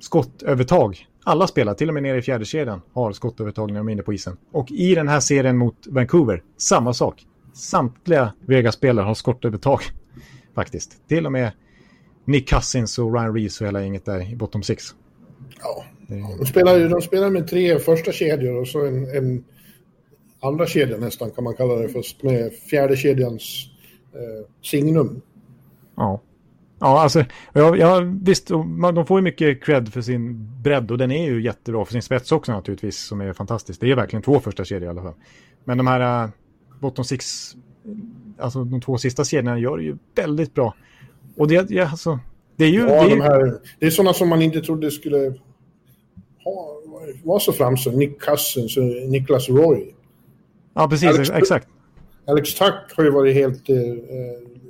skottövertag. 0.00 1.06
Alla 1.24 1.46
spelare, 1.46 1.74
till 1.74 1.88
och 1.88 1.94
med 1.94 2.02
nere 2.02 2.18
i 2.18 2.22
fjärde 2.22 2.44
kedjan, 2.44 2.82
har 2.92 3.12
skottövertag 3.12 3.72
när 3.72 3.80
de 3.80 3.88
är 3.88 3.92
inne 3.92 4.02
på 4.02 4.12
isen. 4.12 4.36
Och 4.52 4.70
i 4.70 4.94
den 4.94 5.08
här 5.08 5.20
serien 5.20 5.58
mot 5.58 5.86
Vancouver, 5.86 6.42
samma 6.56 6.94
sak. 6.94 7.26
Samtliga 7.54 8.32
Vegas-spelare 8.46 9.04
har 9.04 9.14
skottövertag 9.14 9.80
faktiskt. 10.54 11.08
Till 11.08 11.26
och 11.26 11.32
med 11.32 11.52
Nick 12.24 12.48
Cousins 12.48 12.98
och 12.98 13.14
Ryan 13.14 13.34
Reeves 13.34 13.60
och 13.60 13.66
hela 13.66 13.82
gänget 13.82 14.04
där 14.04 14.32
i 14.32 14.36
bottom 14.36 14.62
six. 14.62 14.84
Ja, 15.60 15.84
de 16.38 16.46
spelar, 16.46 16.88
de 16.88 17.02
spelar 17.02 17.30
med 17.30 17.48
tre 17.48 17.78
första 17.78 18.12
kedjor 18.12 18.60
och 18.60 18.68
så 18.68 18.86
en, 18.86 19.16
en 19.16 19.44
andra 20.40 20.66
kedja 20.66 20.96
nästan 20.96 21.30
kan 21.30 21.44
man 21.44 21.54
kalla 21.54 21.74
det 21.74 21.88
först 21.88 22.22
med 22.22 22.52
fjärde 22.52 22.96
kedjans 22.96 23.66
eh, 24.14 24.48
signum. 24.62 25.22
Ja. 25.96 26.20
Ja, 26.82 27.00
alltså, 27.00 27.24
ja, 27.52 27.76
ja, 27.76 28.02
visst, 28.22 28.48
de 28.94 29.06
får 29.06 29.18
ju 29.18 29.22
mycket 29.22 29.64
cred 29.64 29.92
för 29.92 30.00
sin 30.00 30.48
bredd 30.62 30.90
och 30.90 30.98
den 30.98 31.10
är 31.10 31.30
ju 31.30 31.42
jättebra 31.42 31.84
för 31.84 31.92
sin 31.92 32.02
spets 32.02 32.32
också 32.32 32.52
naturligtvis 32.52 32.98
som 32.98 33.20
är 33.20 33.32
fantastisk. 33.32 33.80
Det 33.80 33.90
är 33.90 33.96
verkligen 33.96 34.22
två 34.22 34.40
första 34.40 34.64
kedjor 34.64 34.86
i 34.86 34.90
alla 34.90 35.02
fall. 35.02 35.14
Men 35.64 35.78
de 35.78 35.86
här 35.86 36.24
uh, 36.24 36.30
bottom 36.80 37.04
six, 37.04 37.56
alltså 38.38 38.64
de 38.64 38.80
två 38.80 38.98
sista 38.98 39.24
kedjorna 39.24 39.58
gör 39.58 39.78
ju 39.78 39.96
väldigt 40.14 40.54
bra. 40.54 40.74
Och 41.36 41.48
det, 41.48 41.70
ja, 41.70 41.90
alltså, 41.90 42.18
det 42.56 42.64
är 42.64 42.68
ju... 42.68 42.80
Ja, 42.80 42.86
det, 42.86 43.12
är, 43.12 43.16
de 43.16 43.20
här, 43.20 43.60
det 43.78 43.86
är 43.86 43.90
sådana 43.90 44.14
som 44.14 44.28
man 44.28 44.42
inte 44.42 44.60
trodde 44.60 44.90
skulle 44.90 45.34
ha, 46.44 46.80
vara 47.24 47.40
så 47.40 47.52
framstående. 47.52 47.98
Nick 47.98 48.20
Cousins 48.20 48.76
och 48.76 48.84
Niklas 48.84 49.48
Roy. 49.48 49.94
Ja, 50.74 50.88
precis. 50.88 51.08
Alex, 51.08 51.30
exakt. 51.30 51.68
Alex 52.26 52.54
Tuck 52.54 52.96
har 52.96 53.04
ju 53.04 53.10
varit 53.10 53.34
helt 53.34 53.70
eh, 53.70 53.76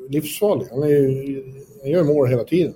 livsfarlig. 0.08 0.66
Han, 0.70 0.82
är 0.82 0.88
ju, 0.88 1.62
han 1.82 1.90
gör 1.90 2.04
mål 2.04 2.28
hela 2.28 2.44
tiden. 2.44 2.74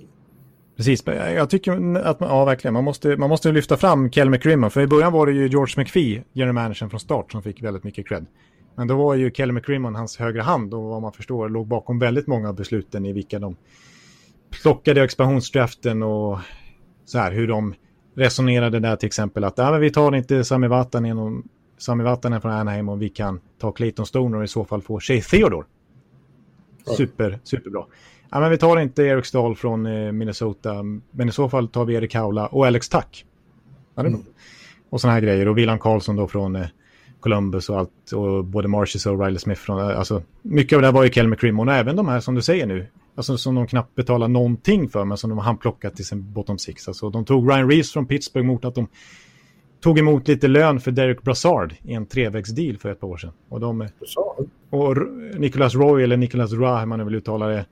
Precis, 0.77 1.03
jag 1.05 1.49
tycker 1.49 1.71
att 1.97 2.19
man, 2.19 2.29
ja, 2.29 2.45
verkligen. 2.45 2.73
Man 2.73 2.83
måste, 2.83 3.17
man 3.17 3.29
måste 3.29 3.51
lyfta 3.51 3.77
fram 3.77 4.11
Kel 4.11 4.29
McCrimmon. 4.29 4.71
För 4.71 4.81
i 4.81 4.87
början 4.87 5.13
var 5.13 5.25
det 5.25 5.31
ju 5.31 5.47
George 5.47 5.73
McPhee, 5.77 6.23
general 6.33 6.53
managern 6.53 6.89
från 6.89 6.99
start, 6.99 7.31
som 7.31 7.43
fick 7.43 7.63
väldigt 7.63 7.83
mycket 7.83 8.07
cred. 8.07 8.25
Men 8.77 8.87
då 8.87 8.97
var 8.97 9.15
ju 9.15 9.31
Kelly 9.31 9.51
McCrimmon 9.51 9.95
hans 9.95 10.17
högra 10.17 10.43
hand 10.43 10.73
och 10.73 10.83
vad 10.83 11.01
man 11.01 11.13
förstår 11.13 11.49
låg 11.49 11.67
bakom 11.67 11.99
väldigt 11.99 12.27
många 12.27 12.49
av 12.49 12.55
besluten 12.55 13.05
i 13.05 13.13
vilka 13.13 13.39
de 13.39 13.55
plockade 14.61 15.03
expansionsdraften 15.03 16.03
och 16.03 16.39
så 17.05 17.17
här 17.17 17.31
hur 17.31 17.47
de 17.47 17.73
resonerade 18.15 18.79
där 18.79 18.95
till 18.95 19.07
exempel 19.07 19.43
att 19.43 19.57
ja, 19.57 19.71
men 19.71 19.81
vi 19.81 19.91
tar 19.91 20.15
inte 20.15 20.43
Sami 20.43 20.67
Vatanen, 20.67 21.43
Sami 21.77 22.03
Vatanen 22.03 22.41
från 22.41 22.51
Anaheim 22.51 22.89
och 22.89 23.01
vi 23.01 23.09
kan 23.09 23.39
ta 23.59 23.71
Clayton 23.71 24.05
Stoner 24.05 24.37
och 24.37 24.43
i 24.43 24.47
så 24.47 24.65
fall 24.65 24.81
få 24.81 24.99
Shea 24.99 25.21
Theodore. 25.21 25.65
Super, 26.97 27.39
superbra. 27.43 27.85
Ja, 28.29 28.39
men 28.39 28.49
vi 28.49 28.57
tar 28.57 28.79
inte 28.79 29.03
Eric 29.03 29.25
Stahl 29.25 29.55
från 29.55 29.85
eh, 29.85 30.11
Minnesota, 30.11 30.83
men 31.11 31.29
i 31.29 31.31
så 31.31 31.49
fall 31.49 31.67
tar 31.67 31.85
vi 31.85 31.93
Erik 31.93 32.15
Haula 32.15 32.47
och 32.47 32.67
Alex 32.67 32.89
Tuck. 32.89 33.25
Ja, 33.95 34.05
mm. 34.05 34.23
Och 34.89 35.01
sådana 35.01 35.13
här 35.13 35.21
grejer. 35.21 35.47
Och 35.47 35.57
William 35.57 35.79
Karlsson 35.79 36.15
då 36.15 36.27
från 36.27 36.55
eh, 36.55 36.67
Columbus 37.19 37.69
och 37.69 37.77
allt. 37.77 38.11
Och 38.15 38.45
både 38.45 38.67
Marcius 38.67 39.05
och 39.05 39.25
Riley 39.25 39.39
Smith. 39.39 39.61
Från, 39.61 39.79
alltså, 39.79 40.21
mycket 40.41 40.75
av 40.75 40.81
det 40.81 40.87
här 40.87 40.93
var 40.93 41.03
ju 41.03 41.09
Kel 41.09 41.27
McCrimmon 41.27 41.67
och 41.67 41.73
även 41.73 41.95
de 41.95 42.07
här 42.07 42.19
som 42.19 42.35
du 42.35 42.41
säger 42.41 42.65
nu. 42.65 42.87
Alltså 43.15 43.37
som 43.37 43.55
de 43.55 43.67
knappt 43.67 43.95
betalar 43.95 44.27
någonting 44.27 44.89
för 44.89 45.05
men 45.05 45.17
som 45.17 45.29
de 45.29 45.39
har 45.39 45.45
handplockat 45.45 45.95
till 45.95 46.05
sin 46.05 46.33
bottom 46.33 46.57
six. 46.57 46.87
Alltså 46.87 47.09
de 47.09 47.25
tog 47.25 47.49
Ryan 47.49 47.69
Reeves 47.69 47.93
från 47.93 48.05
Pittsburgh 48.05 48.47
mot 48.47 48.65
att 48.65 48.75
de 48.75 48.87
tog 49.79 49.99
emot 49.99 50.27
lite 50.27 50.47
lön 50.47 50.79
för 50.79 50.91
Derek 50.91 51.21
Brassard 51.21 51.73
i 51.83 51.93
en 51.93 52.05
trevägsdeal 52.05 52.77
för 52.77 52.89
ett 52.91 52.99
par 52.99 53.07
år 53.07 53.17
sedan. 53.17 53.31
Och, 53.49 53.59
de, 53.59 53.87
och 54.69 54.97
Nicholas 55.39 55.75
Roy, 55.75 56.03
eller 56.03 56.17
Nicholas 56.17 56.53
Ra, 56.53 56.79
hur 56.79 56.85
man 56.85 56.99
nu 56.99 57.05
vill 57.05 57.15
uttala 57.15 57.47
det, 57.47 57.65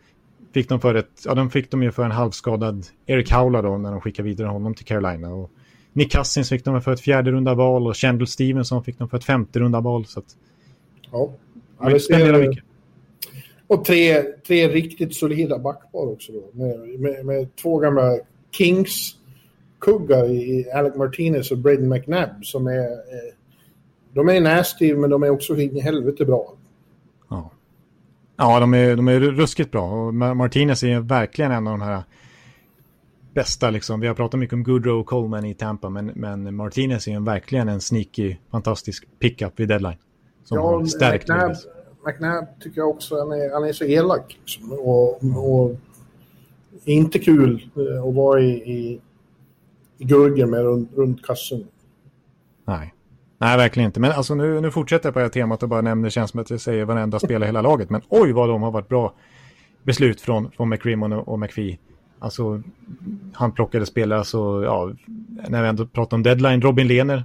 fick 0.56 0.70
de 0.70 0.80
för 0.80 0.95
ett, 0.95 1.22
ja 1.26 1.36
de 1.36 1.49
fick 1.49 1.72
de 1.72 1.84
ju 1.84 1.91
för 1.91 2.03
en 2.03 2.12
halvskadad 2.12 2.86
Eric 3.06 3.32
Howla 3.32 3.62
då 3.62 3.78
när 3.78 3.91
de 3.91 4.01
skickade 4.01 4.30
vidare 4.30 4.47
honom 4.47 4.74
till 4.74 4.86
Carolina. 4.86 5.34
Och 5.34 5.51
Nick 5.93 6.12
Cousins 6.12 6.49
fick 6.49 6.66
de 6.66 6.82
för 6.82 6.91
ett 6.91 7.01
fjärde 7.01 7.32
runda 7.32 7.53
val 7.53 7.88
och 7.88 7.97
Chandler 7.97 8.26
Stevenson 8.26 8.84
fick 8.84 8.97
de 8.97 9.10
för 9.10 9.18
ett 9.18 9.24
femte 9.24 9.60
runda 9.60 9.82
val. 9.82 10.06
Så 10.06 10.20
att, 10.20 10.26
ja, 11.12 11.34
ja 11.80 11.99
ser, 11.99 12.47
mycket. 12.47 12.64
Och 13.68 13.86
tre, 13.86 14.22
tre 14.22 14.68
riktigt 14.68 15.16
solida 15.16 15.60
backpar 15.60 16.12
också 16.12 16.32
då. 16.32 16.43
Med, 16.51 16.99
med, 16.99 17.26
med 17.26 17.56
två 17.56 17.78
gamla 17.78 18.18
Kings 18.51 19.16
kuggar 19.80 20.32
i 20.32 20.72
Alec 20.72 20.95
Martinez 20.95 21.51
och 21.51 21.58
Braden 21.58 21.89
McNabb 21.89 22.45
som 22.45 22.68
är... 22.68 22.91
Eh, 22.91 23.34
de 24.14 24.30
är 24.30 24.41
nasty 24.41 24.95
men 24.95 25.10
de 25.10 25.24
är 25.24 25.30
också 25.30 25.56
in 25.58 25.78
i 25.78 25.80
helvete 25.80 26.26
bra. 26.26 26.53
Ja, 27.30 27.51
ja 28.38 28.59
de, 28.59 28.73
är, 28.73 28.95
de 28.95 29.07
är 29.07 29.19
ruskigt 29.19 29.71
bra 29.71 29.91
och 29.91 30.13
Martinez 30.13 30.83
är 30.83 30.99
verkligen 30.99 31.51
en 31.51 31.67
av 31.67 31.79
de 31.79 31.81
här 31.81 32.03
bästa 33.33 33.69
liksom. 33.69 33.99
Vi 33.99 34.07
har 34.07 34.15
pratat 34.15 34.39
mycket 34.39 34.53
om 34.53 34.63
Goodrow 34.63 34.99
och 34.99 35.05
Coleman 35.05 35.45
i 35.45 35.53
Tampa 35.53 35.89
men, 35.89 36.05
men 36.05 36.55
Martinez 36.55 37.07
är 37.07 37.11
en, 37.11 37.25
verkligen 37.25 37.69
en 37.69 37.81
sneaky, 37.81 38.36
fantastisk 38.51 39.07
pickup 39.19 39.59
vid 39.59 39.67
deadline. 39.67 39.97
Som 40.43 40.57
ja, 40.57 40.63
har 40.63 40.86
stärkt 40.86 41.29
McNabb, 41.29 41.55
McNabb 42.05 42.45
tycker 42.59 42.81
jag 42.81 42.89
också, 42.89 43.19
han 43.19 43.31
är, 43.31 43.53
han 43.53 43.63
är 43.63 43.73
så 43.73 43.86
elak. 43.86 44.38
Liksom, 44.39 44.71
och, 44.71 45.23
och 45.23 45.75
inte 46.83 47.19
kul 47.19 47.69
eh, 47.75 48.03
att 48.03 48.15
vara 48.15 48.41
i, 48.41 48.51
i, 48.51 49.01
i 49.97 50.03
gurgen 50.03 50.49
med 50.49 50.61
runt, 50.61 50.93
runt 50.95 51.25
kassen. 51.25 51.67
Nej. 52.65 52.94
Nej, 53.38 53.57
verkligen 53.57 53.88
inte. 53.88 53.99
Men 53.99 54.11
alltså 54.11 54.36
nu, 54.36 54.61
nu 54.61 54.71
fortsätter 54.71 55.07
jag 55.07 55.13
på 55.13 55.19
det 55.19 55.25
här 55.25 55.29
temat 55.29 55.63
och 55.63 55.69
bara 55.69 55.81
nämner, 55.81 56.05
det 56.05 56.11
känns 56.11 56.31
som 56.31 56.39
att 56.39 56.49
jag 56.49 56.61
säger 56.61 56.86
varenda 56.86 57.19
spelare 57.19 57.43
i 57.43 57.47
hela 57.47 57.61
laget. 57.61 57.89
Men 57.89 58.01
oj 58.09 58.31
vad 58.31 58.49
de 58.49 58.61
har 58.61 58.71
varit 58.71 58.89
bra 58.89 59.13
beslut 59.83 60.21
från, 60.21 60.51
från 60.51 60.69
McRimmon 60.69 61.13
och, 61.13 61.27
och 61.27 61.39
McPhee. 61.39 61.77
Alltså, 62.19 62.61
han 63.33 63.51
plockade 63.51 63.86
spelare, 63.86 64.23
så 64.23 64.63
ja, 64.63 64.91
när 65.49 65.61
vi 65.61 65.67
ändå 65.67 65.86
pratar 65.86 66.17
om 66.17 66.23
deadline, 66.23 66.61
Robin 66.61 66.88
Lehner. 66.88 67.23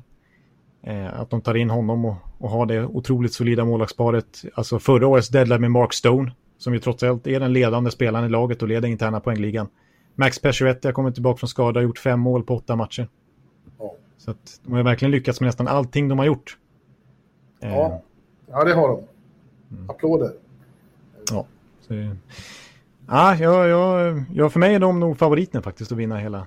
Eh, 0.83 1.21
att 1.21 1.31
de 1.31 1.41
tar 1.41 1.55
in 1.55 1.71
honom 1.71 2.05
och, 2.05 2.17
och 2.39 2.51
har 2.51 2.67
det 2.67 2.85
otroligt 2.85 3.33
solida 3.33 3.65
målvaktsparet. 3.65 4.43
Alltså 4.55 4.79
förra 4.79 5.07
årets 5.07 5.29
deadline 5.29 5.61
med 5.61 5.71
Mark 5.71 5.93
Stone 5.93 6.33
som 6.61 6.75
ju 6.75 6.81
trots 6.81 7.03
allt 7.03 7.27
är 7.27 7.41
den 7.41 7.53
ledande 7.53 7.91
spelaren 7.91 8.27
i 8.27 8.29
laget 8.29 8.63
och 8.63 8.69
leder 8.69 8.89
interna 8.89 9.21
poängligan. 9.21 9.69
Max 10.15 10.39
Pacioretty 10.39 10.89
har 10.89 10.93
kommit 10.93 11.15
tillbaka 11.15 11.39
från 11.39 11.49
skada 11.49 11.81
och 11.81 11.85
gjort 11.85 11.99
fem 11.99 12.21
mål 12.21 12.43
på 12.43 12.57
åtta 12.57 12.77
matcher. 12.77 13.09
Så 14.21 14.31
att 14.31 14.61
de 14.63 14.73
har 14.73 14.83
verkligen 14.83 15.13
lyckats 15.13 15.41
med 15.41 15.49
nästan 15.49 15.69
allting 15.69 16.09
de 16.09 16.19
har 16.19 16.27
gjort. 16.27 16.59
Ja, 17.61 17.69
eh. 17.69 17.99
ja 18.51 18.65
det 18.65 18.75
har 18.75 18.89
de. 18.89 19.03
Mm. 19.77 19.91
Applåder. 19.91 20.33
Ja, 21.31 21.47
så, 21.81 21.95
ja 23.07 23.37
jag, 23.37 24.23
jag, 24.35 24.53
för 24.53 24.61
mig 24.61 24.75
är 24.75 24.79
de 24.79 25.01
nog 25.01 25.19
favoriten 25.19 25.63
faktiskt 25.63 25.93
att 25.93 25.99
vinna 25.99 26.19
hela, 26.19 26.47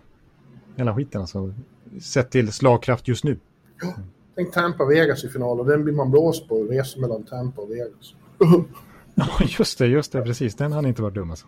hela 0.76 0.96
skiten. 0.96 1.22
Alltså, 1.22 1.54
sett 2.02 2.32
till 2.32 2.52
slagkraft 2.52 3.08
just 3.08 3.24
nu. 3.24 3.38
Ja, 3.82 3.94
tänk 4.36 4.54
Tampa-Vegas 4.54 5.26
i 5.26 5.30
final 5.30 5.60
och 5.60 5.66
den 5.66 5.84
blir 5.84 5.94
man 5.94 6.12
blåst 6.12 6.50
på. 6.50 6.64
Resor 6.64 7.02
mellan 7.02 7.24
Tampa 7.24 7.62
och 7.62 7.72
Vegas. 7.72 8.16
Ja, 9.16 9.28
just 9.60 9.78
det, 9.78 9.88
just 9.88 10.12
det, 10.12 10.22
precis. 10.22 10.56
Den 10.56 10.72
hade 10.72 10.88
inte 10.88 11.02
varit 11.02 11.14
dum 11.14 11.30
alltså. 11.30 11.46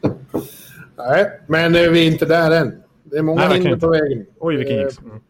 Nej, 0.96 1.40
men 1.46 1.72
vi 1.72 2.06
är 2.06 2.12
inte 2.12 2.26
där 2.26 2.50
än. 2.50 2.82
Det 3.04 3.16
är 3.16 3.22
många 3.22 3.48
hinder 3.48 3.76
på 3.76 3.88
vägen. 3.88 4.26
Oj, 4.38 4.56
vilken 4.56 4.76
gick. 4.76 5.00
Mm. 5.00 5.20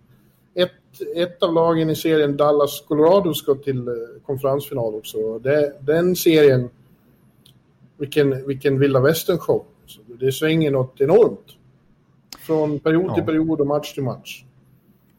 Ett, 0.55 1.17
ett 1.17 1.43
av 1.43 1.55
lagen 1.55 1.91
i 1.91 1.97
serien, 1.97 2.37
Dallas 2.37 2.81
Colorado, 2.81 3.35
ska 3.35 3.55
till 3.55 3.89
eh, 3.89 3.95
konferensfinal 4.27 4.95
också. 4.95 5.39
Det, 5.39 5.77
den 5.81 6.17
serien, 6.17 6.71
vilken, 7.97 8.47
vilken 8.47 8.79
vilda 8.79 9.01
västern-show. 9.01 9.65
Det 10.07 10.33
svänger 10.33 10.71
något 10.71 11.01
enormt. 11.01 11.57
Från 12.39 12.79
period 12.79 13.07
ja. 13.11 13.15
till 13.15 13.25
period 13.25 13.61
och 13.61 13.67
match 13.67 13.95
till 13.95 14.03
match. 14.03 14.45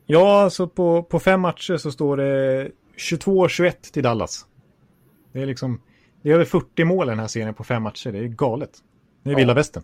Ja, 0.06 0.42
alltså 0.42 0.68
på, 0.68 1.04
på 1.04 1.20
fem 1.20 1.42
matcher 1.42 1.78
så 1.78 1.92
står 1.92 2.18
det 2.18 2.72
22-21 2.98 3.72
till 3.92 4.04
Dallas. 4.04 4.46
Det 5.32 5.42
är 5.42 5.46
liksom 5.46 5.80
det 6.22 6.30
är 6.30 6.34
över 6.34 6.46
40 6.46 6.84
mål 6.84 7.08
den 7.08 7.20
här 7.20 7.28
serien 7.28 7.54
på 7.54 7.64
fem 7.64 7.84
matcher. 7.84 8.12
Det 8.12 8.20
är 8.20 8.24
galet. 8.24 8.72
Det 9.24 9.30
är 9.30 9.32
ja. 9.32 9.38
vilda 9.38 9.54
västern. 9.54 9.84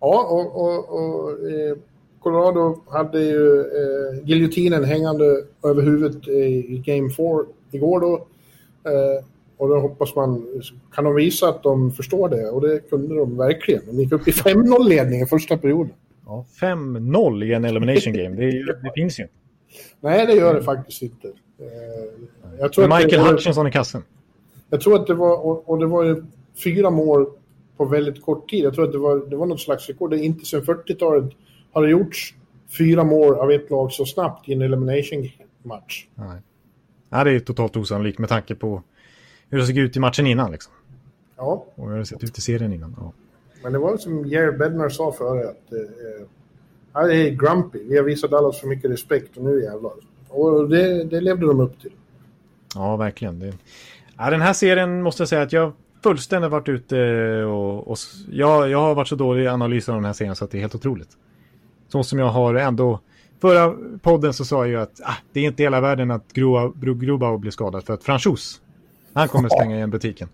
Ja, 0.00 0.26
och, 0.30 0.60
och, 0.60 0.88
och 0.88 1.30
eh, 1.30 1.76
Colorado 2.20 2.82
hade 2.88 3.20
ju 3.20 3.60
eh, 3.60 4.24
giljotinen 4.28 4.84
hängande 4.84 5.24
över 5.64 5.82
huvudet 5.82 6.28
i, 6.28 6.82
Game 6.86 7.10
4 7.10 7.44
igår 7.70 8.00
då. 8.00 8.14
Eh, 8.90 9.24
och 9.56 9.68
då 9.68 9.80
hoppas 9.80 10.14
man, 10.14 10.46
kan 10.94 11.04
de 11.04 11.14
visa 11.14 11.48
att 11.48 11.62
de 11.62 11.92
förstår 11.92 12.28
det? 12.28 12.48
Och 12.48 12.60
det 12.60 12.90
kunde 12.90 13.14
de 13.14 13.36
verkligen. 13.36 13.82
De 13.86 14.00
gick 14.00 14.12
upp 14.12 14.28
i 14.28 14.30
5-0 14.30 14.88
ledning 14.88 15.22
i 15.22 15.26
första 15.26 15.56
perioden. 15.56 15.92
Ja, 16.26 16.46
5-0 16.60 17.44
i 17.44 17.52
en 17.52 17.64
elimination 17.64 18.12
game, 18.12 18.36
det, 18.36 18.50
det 18.82 18.92
finns 18.94 19.18
ju 19.18 19.22
inte. 19.22 19.34
Nej, 20.00 20.26
det 20.26 20.34
gör 20.34 20.54
det 20.54 20.62
faktiskt 20.62 21.02
inte. 21.02 21.28
Eh, 21.28 22.54
jag 22.58 22.72
tror 22.72 22.84
Michael 22.84 23.24
det, 23.24 23.30
Hutchinson 23.30 23.66
i 23.66 23.72
kassen. 23.72 24.02
Jag 24.70 24.80
tror 24.80 25.00
att 25.00 25.06
det 25.06 25.14
var, 25.14 25.46
och, 25.46 25.68
och, 25.68 25.78
det 25.78 25.86
var 25.86 26.04
ju 26.04 26.24
fyra 26.64 26.90
mål 26.90 27.26
på 27.76 27.84
väldigt 27.84 28.22
kort 28.22 28.50
tid. 28.50 28.64
Jag 28.64 28.74
tror 28.74 28.84
att 28.84 28.92
det 28.92 28.98
var, 28.98 29.30
det 29.30 29.36
var 29.36 29.46
något 29.46 29.60
slags 29.60 29.88
rekord. 29.88 30.10
Det 30.10 30.18
inte 30.18 30.46
sedan 30.46 30.62
40-talet 30.62 31.32
har 31.72 31.82
det 31.82 31.90
gjorts 31.90 32.34
fyra 32.78 33.04
mål 33.04 33.34
av 33.34 33.50
ett 33.50 33.70
lag 33.70 33.92
så 33.92 34.04
snabbt 34.04 34.48
i 34.48 34.52
en 34.52 34.62
elimination 34.62 35.28
match. 35.62 36.06
Nej. 36.14 36.40
Ja, 37.08 37.24
det 37.24 37.30
är 37.30 37.40
totalt 37.40 37.76
osannolikt 37.76 38.18
med 38.18 38.28
tanke 38.28 38.54
på 38.54 38.82
hur 39.48 39.58
det 39.58 39.66
såg 39.66 39.76
ut 39.76 39.96
i 39.96 40.00
matchen 40.00 40.26
innan. 40.26 40.52
Liksom. 40.52 40.72
Ja. 41.36 41.64
Och 41.74 41.90
hur 41.90 41.98
det 41.98 42.06
sett 42.06 42.24
ut 42.24 42.38
i 42.38 42.40
serien 42.40 42.72
innan. 42.72 42.96
Ja. 43.00 43.12
Men 43.62 43.72
det 43.72 43.78
var 43.78 43.96
som 43.96 44.26
Jerry 44.26 44.58
Bednar 44.58 44.88
sa 44.88 45.12
före 45.12 45.48
att 45.48 45.72
eh, 45.72 47.06
det 47.06 47.16
är 47.16 47.30
grumpy. 47.30 47.78
Vi 47.88 47.96
har 47.96 48.04
visat 48.04 48.30
Dallas 48.30 48.60
för 48.60 48.68
mycket 48.68 48.90
respekt 48.90 49.36
och 49.36 49.44
nu 49.44 49.62
jävlar. 49.62 49.92
Och 50.28 50.68
det, 50.68 51.04
det 51.04 51.20
levde 51.20 51.46
de 51.46 51.60
upp 51.60 51.80
till. 51.80 51.92
Ja, 52.74 52.96
verkligen. 52.96 53.38
Det, 53.38 53.52
Ja, 54.22 54.30
den 54.30 54.40
här 54.40 54.52
serien 54.52 55.02
måste 55.02 55.20
jag 55.22 55.28
säga 55.28 55.42
att 55.42 55.52
jag 55.52 55.72
fullständigt 56.02 56.50
varit 56.50 56.68
ute 56.68 56.96
och, 57.44 57.88
och 57.88 57.98
jag, 58.30 58.70
jag 58.70 58.78
har 58.78 58.94
varit 58.94 59.08
så 59.08 59.16
dålig 59.16 59.44
i 59.44 59.48
analysen 59.48 59.94
av 59.94 60.00
den 60.00 60.04
här 60.04 60.12
serien 60.12 60.36
så 60.36 60.44
att 60.44 60.50
det 60.50 60.58
är 60.58 60.60
helt 60.60 60.74
otroligt. 60.74 61.08
Så 61.92 62.02
som 62.02 62.18
jag 62.18 62.28
har 62.28 62.54
ändå... 62.54 63.00
Förra 63.40 63.74
podden 64.02 64.32
så 64.32 64.44
sa 64.44 64.56
jag 64.56 64.68
ju 64.68 64.80
att 64.80 65.00
ah, 65.04 65.14
det 65.32 65.40
är 65.40 65.44
inte 65.44 65.62
hela 65.62 65.80
världen 65.80 66.10
att 66.10 66.32
Grubauer 66.32 67.38
blir 67.38 67.50
skadad 67.50 67.84
för 67.84 67.94
att 67.94 68.04
Franchos, 68.04 68.60
han 69.12 69.28
kommer 69.28 69.48
stänga 69.48 69.76
igen 69.76 69.90
butiken. 69.90 70.28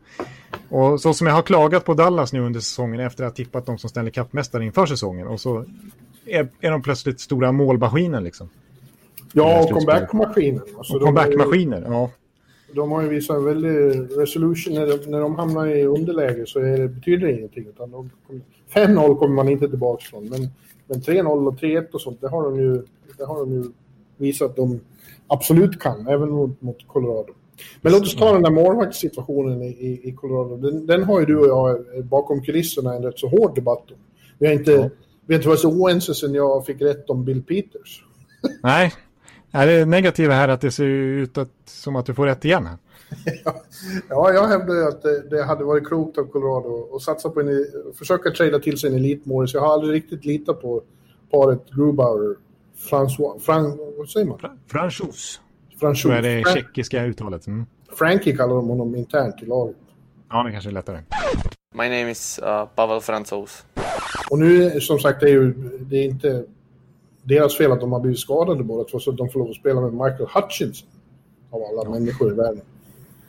Och 0.69 1.01
så 1.01 1.15
som 1.15 1.27
jag 1.27 1.35
har 1.35 1.43
klagat 1.43 1.85
på 1.85 1.95
Dallas 1.95 2.33
nu 2.33 2.41
under 2.41 2.61
säsongen 2.61 3.01
efter 3.01 3.25
att 3.25 3.31
ha 3.31 3.37
tippat 3.37 3.67
dem 3.67 3.79
som 3.79 3.91
ställer 3.91 4.11
kappmästare 4.11 4.65
inför 4.65 4.87
säsongen 4.87 5.27
och 5.27 5.41
så 5.41 5.65
är, 6.27 6.49
är 6.61 6.71
de 6.71 6.83
plötsligt 6.83 7.21
stora 7.21 7.53
målmaskiner 7.53 8.21
liksom. 8.21 8.49
Ja, 9.33 9.63
och 9.63 9.71
comeback-maskiner. 9.71 10.63
Alltså, 10.79 10.99
comeback-maskiner, 10.99 11.85
ja 11.89 12.11
de 12.77 12.93
har 12.93 13.03
ju 13.03 13.09
visat 13.09 13.37
en 13.37 13.45
väldig 13.45 13.71
resolution. 14.19 14.75
När 14.75 14.87
de, 14.87 15.11
när 15.11 15.21
de 15.21 15.37
hamnar 15.37 15.67
i 15.67 15.85
underläge 15.85 16.47
så 16.47 16.59
är 16.59 16.79
det, 16.79 16.89
betyder 16.89 17.27
det 17.27 17.33
ingenting. 17.33 17.67
5-0 18.75 19.19
kommer 19.19 19.35
man 19.35 19.49
inte 19.49 19.69
tillbaka 19.69 20.05
från. 20.05 20.25
Men, 20.25 20.49
men 20.87 21.01
3-0 21.01 21.49
och 21.49 21.55
3-1 21.55 21.91
och 21.91 22.01
sånt, 22.01 22.21
det 22.21 22.29
har 22.29 22.43
de 22.43 22.59
ju, 22.61 22.83
det 23.19 23.25
har 23.25 23.39
de 23.39 23.53
ju 23.53 23.65
visat 24.17 24.51
att 24.51 24.57
de 24.57 24.81
absolut 25.27 25.81
kan, 25.81 26.07
även 26.07 26.31
mot, 26.31 26.63
mot 26.63 26.87
Colorado. 26.87 27.33
Men 27.81 27.93
låt 27.93 28.03
oss 28.03 28.17
ta 28.17 28.33
den 28.33 28.43
där 28.43 28.51
målvaktssituationen 28.51 29.63
i, 29.63 29.67
i, 29.67 30.09
i 30.09 30.13
Colorado. 30.13 30.57
Den, 30.57 30.87
den, 30.87 31.05
har 31.05 31.21
ju 31.21 31.27
du 31.27 31.37
och 31.37 31.49
jag 31.49 32.05
bakom 32.05 32.43
kulisserna 32.43 32.95
en 32.95 33.03
rätt 33.03 33.19
så 33.19 33.29
hård 33.29 33.55
debatt 33.55 33.91
om. 33.91 33.97
Vi 34.39 34.47
har 34.47 34.55
inte, 34.55 34.73
ja. 34.73 34.89
vi 35.27 35.35
har 35.35 35.39
inte 35.39 35.49
varit 35.49 35.61
så 35.61 35.71
oense 35.71 36.15
sedan 36.15 36.35
jag 36.35 36.67
fick 36.67 36.83
rätt 36.83 37.11
om 37.11 37.25
Bill 37.25 37.43
Peters. 37.43 38.05
Nej, 38.63 38.93
är 39.51 39.67
det 39.67 39.85
negativa 39.85 40.35
här 40.35 40.49
att 40.49 40.61
det 40.61 40.71
ser 40.71 40.85
ut 40.85 41.39
att, 41.39 41.51
som 41.65 41.97
att 41.97 42.07
du 42.07 42.15
får 42.15 42.27
rätt 42.27 42.45
igen? 42.45 42.69
ja, 44.09 44.33
jag 44.33 44.49
hävdar 44.49 44.89
att 44.89 45.03
det, 45.03 45.29
det, 45.31 45.45
hade 45.45 45.65
varit 45.65 45.87
klokt 45.87 46.19
av 46.19 46.25
Colorado 46.25 46.97
att 46.97 47.03
satsa 47.03 47.31
på 47.31 47.41
en, 47.41 47.67
försöka 47.99 48.31
trada 48.31 48.59
till 48.59 48.79
sig 48.79 48.91
en 48.91 48.97
elitmålis. 48.97 49.55
Jag 49.55 49.61
har 49.61 49.73
aldrig 49.73 49.95
riktigt 49.95 50.25
litat 50.25 50.63
på 50.63 50.83
paret 51.31 51.71
Grubauer, 51.71 52.37
François, 52.91 53.39
Fran, 53.39 53.79
vad 53.99 54.09
säger 54.09 54.27
man? 54.27 54.39
Franchos. 54.67 55.41
Franchos. 55.81 56.03
Det 56.03 56.29
är 56.29 56.43
Fran 56.43 56.55
tjeckiska 56.55 57.05
uttalet. 57.05 57.47
Mm. 57.47 57.67
Frankie 57.93 58.37
kallar 58.37 58.55
de 58.55 58.69
honom 58.69 58.95
internt 58.95 59.43
i 59.43 59.47
laget. 59.47 59.77
Ja, 60.31 60.43
det 60.43 60.53
kanske 60.53 60.71
är 60.71 60.73
lättare. 60.73 61.03
My 61.75 61.85
name 61.85 62.11
is 62.11 62.41
uh, 62.43 62.65
Pavel 62.75 63.01
Franzos. 63.01 63.67
Och 64.31 64.39
nu, 64.39 64.81
som 64.81 64.99
sagt, 64.99 65.21
det 65.21 65.27
är 65.27 65.33
ju 65.33 65.53
det 65.81 65.97
är 65.97 66.05
inte 66.05 66.45
deras 67.23 67.57
fel 67.57 67.73
att 67.73 67.81
de 67.81 67.93
har 67.93 68.01
blivit 68.01 68.19
skadade 68.21 68.65
båda 68.65 68.85
två 68.85 68.99
så 68.99 69.11
att 69.11 69.17
de 69.17 69.29
får 69.29 69.41
lov 69.41 69.51
att 69.51 69.57
spela 69.57 69.81
med 69.81 69.93
Michael 69.93 70.29
Hutchinson 70.35 70.89
av 71.51 71.63
alla 71.63 71.83
ja. 71.85 71.91
människor 71.91 72.33
i 72.33 72.35
världen. 72.35 72.63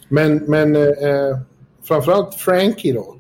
Men, 0.09 0.37
men 0.37 0.75
eh, 0.75 1.39
framförallt 1.83 2.35
Frankie 2.35 2.93
då, 2.93 3.15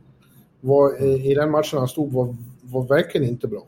var, 0.61 1.03
i 1.03 1.33
den 1.33 1.51
matchen 1.51 1.79
han 1.79 1.87
stod 1.87 2.11
var, 2.11 2.35
var 2.61 2.83
verkligen 2.87 3.27
inte 3.27 3.47
bra. 3.47 3.63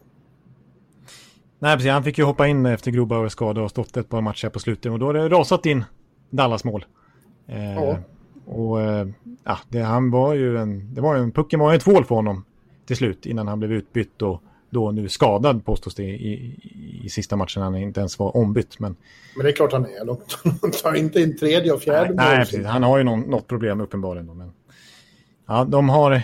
Nej, 1.59 1.75
precis. 1.75 1.91
Han 1.91 2.03
fick 2.03 2.17
ju 2.17 2.23
hoppa 2.23 2.47
in 2.47 2.65
efter 2.65 2.91
Grobauers 2.91 3.31
skada 3.31 3.61
och 3.61 3.69
stått 3.69 3.97
ett 3.97 4.09
par 4.09 4.21
matcher 4.21 4.49
på 4.49 4.59
slutet 4.59 4.91
och 4.91 4.99
då 4.99 5.05
har 5.05 5.13
det 5.13 5.29
rasat 5.29 5.65
in 5.65 5.83
Dallas 6.29 6.63
mål. 6.63 6.85
Eh, 7.47 7.73
ja. 7.73 7.97
Och 8.45 8.81
eh, 8.81 9.07
ja, 9.43 9.57
det, 9.69 9.79
han 9.79 10.11
var 10.11 10.33
ju 10.33 10.57
en, 10.57 10.93
det 10.93 11.01
var 11.01 11.15
ju 11.15 11.23
en, 11.23 11.31
pucken 11.31 11.59
var 11.59 11.71
ju 11.71 11.77
ett 11.77 11.83
tvål 11.83 12.05
för 12.05 12.15
honom 12.15 12.45
till 12.85 12.95
slut 12.95 13.25
innan 13.25 13.47
han 13.47 13.59
blev 13.59 13.71
utbytt 13.71 14.21
och 14.21 14.43
då 14.69 14.91
nu 14.91 15.09
skadad 15.09 15.65
påstås 15.65 15.95
det 15.95 16.03
i, 16.03 16.33
i, 16.33 17.01
i 17.03 17.09
sista 17.09 17.35
matchen. 17.35 17.63
Han 17.63 17.75
inte 17.75 17.99
ens 17.99 18.19
var 18.19 18.37
ombytt. 18.37 18.79
Men, 18.79 18.95
men 19.35 19.43
det 19.43 19.51
är 19.51 19.55
klart 19.55 19.71
han 19.71 19.85
är. 19.85 20.05
De 20.05 20.71
tar 20.83 20.93
inte 20.93 21.21
in 21.21 21.37
tredje 21.37 21.73
och 21.73 21.81
fjärde. 21.81 22.13
Nej, 22.13 22.37
nej 22.37 22.37
precis. 22.37 22.65
Han 22.65 22.83
har 22.83 22.97
ju 22.97 23.03
någon, 23.03 23.19
något 23.19 23.47
problem 23.47 23.81
uppenbarligen. 23.81 24.27
Då, 24.27 24.33
men, 24.33 24.51
ja, 25.47 25.63
de 25.63 25.89
har... 25.89 26.21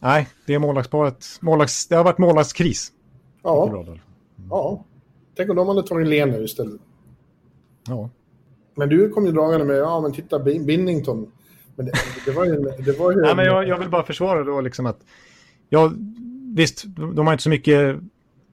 Nej, 0.00 0.28
det 0.46 0.54
är 0.54 0.58
målvaktsparet. 0.58 1.26
Målvakts, 1.40 1.88
det 1.88 1.94
har 1.94 2.04
varit 2.04 2.18
målvaktskris. 2.18 2.92
Ja. 3.42 3.68
Mm. 3.68 3.98
ja. 4.50 4.84
Tänk 5.36 5.50
om 5.50 5.56
de 5.56 5.68
hade 5.68 5.82
tagit 5.82 6.08
Lener 6.08 6.44
istället. 6.44 6.80
Ja. 7.88 8.10
Men 8.74 8.88
du 8.88 9.08
kom 9.08 9.26
ju 9.26 9.32
dragande 9.32 9.66
med, 9.66 9.76
ja 9.76 10.00
men 10.00 10.12
titta 10.12 10.38
Binnington. 10.38 11.32
Men 11.76 11.86
det, 11.86 11.92
det 12.24 12.30
var 12.30 12.44
ju... 12.44 12.56
Det 12.78 12.98
var 12.98 13.12
ju 13.12 13.20
Nej, 13.20 13.36
men 13.36 13.44
jag, 13.44 13.68
jag 13.68 13.78
vill 13.78 13.90
bara 13.90 14.02
försvara 14.02 14.44
då 14.44 14.60
liksom 14.60 14.86
att... 14.86 14.98
Ja, 15.68 15.92
visst, 16.54 16.84
de 16.96 17.26
har 17.26 17.32
inte 17.32 17.42
så 17.42 17.50
mycket 17.50 17.96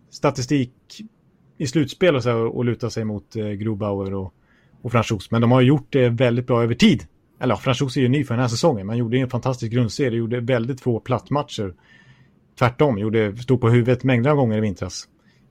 statistik 0.10 0.72
i 1.58 1.68
slutspel 1.68 2.16
och, 2.16 2.24
så 2.24 2.30
här, 2.30 2.38
och 2.38 2.66
luta 2.66 2.90
sig 2.90 3.06
mot 3.06 3.36
eh, 3.36 3.46
Grobauer 3.46 4.14
och, 4.14 4.34
och 4.82 4.92
Franchos. 4.92 5.32
Men 5.32 5.42
de 5.42 5.52
har 5.52 5.62
gjort 5.62 5.88
det 5.90 6.10
väldigt 6.10 6.48
bra 6.48 6.64
över 6.64 6.76
tid. 6.76 7.04
Eller 7.40 7.54
ja, 7.54 7.58
Franchos 7.58 7.98
är 7.98 8.02
ju 8.02 8.10
ny 8.10 8.24
för 8.24 8.34
den 8.34 8.42
här 8.42 8.48
säsongen. 8.48 8.88
Man 8.88 8.98
gjorde 8.98 9.18
en 9.18 9.30
fantastisk 9.30 9.72
grundserie, 9.72 10.18
gjorde 10.18 10.40
väldigt 10.40 10.82
få 10.82 11.00
plattmatcher. 11.00 11.74
Tvärtom, 12.60 12.98
gjorde, 12.98 13.38
stod 13.38 13.62
på 13.62 13.70
huvudet 13.70 14.04
mängder 14.04 14.30
av 14.30 14.38
gånger 14.38 14.58
i 14.58 14.62
vintras. 14.62 15.08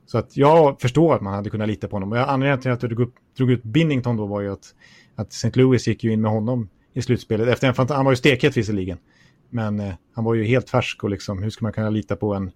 Så 0.06 0.18
att 0.18 0.36
jag 0.36 0.80
förstår 0.80 1.14
att 1.14 1.20
man 1.20 1.34
hade 1.34 1.50
kunnat 1.50 1.68
lita 1.68 1.88
på 1.88 1.96
honom. 1.96 2.12
Och 2.12 2.18
anledningen 2.32 2.60
till 2.60 2.70
att 2.70 2.82
jag 2.82 2.90
drog, 2.90 3.00
upp, 3.00 3.14
drog 3.36 3.50
ut 3.50 3.62
Binnington 3.62 4.16
då 4.16 4.26
var 4.26 4.40
ju 4.40 4.52
att, 4.52 4.74
att 5.14 5.32
St. 5.32 5.50
Louis 5.54 5.88
gick 5.88 6.04
ju 6.04 6.12
in 6.12 6.20
med 6.20 6.30
honom 6.30 6.68
i 6.92 7.02
slutspelet. 7.02 7.48
Efter 7.48 7.68
en, 7.68 7.88
han 7.88 8.04
var 8.04 8.12
ju 8.12 8.16
stekhet 8.16 8.56
visserligen. 8.56 8.98
Men 9.50 9.80
eh, 9.80 9.94
han 10.14 10.24
var 10.24 10.34
ju 10.34 10.44
helt 10.44 10.70
färsk 10.70 11.04
och 11.04 11.10
liksom, 11.10 11.42
hur 11.42 11.50
ska 11.50 11.64
man 11.64 11.72
kunna 11.72 11.90
lita 11.90 12.16
på 12.16 12.34
en, 12.34 12.50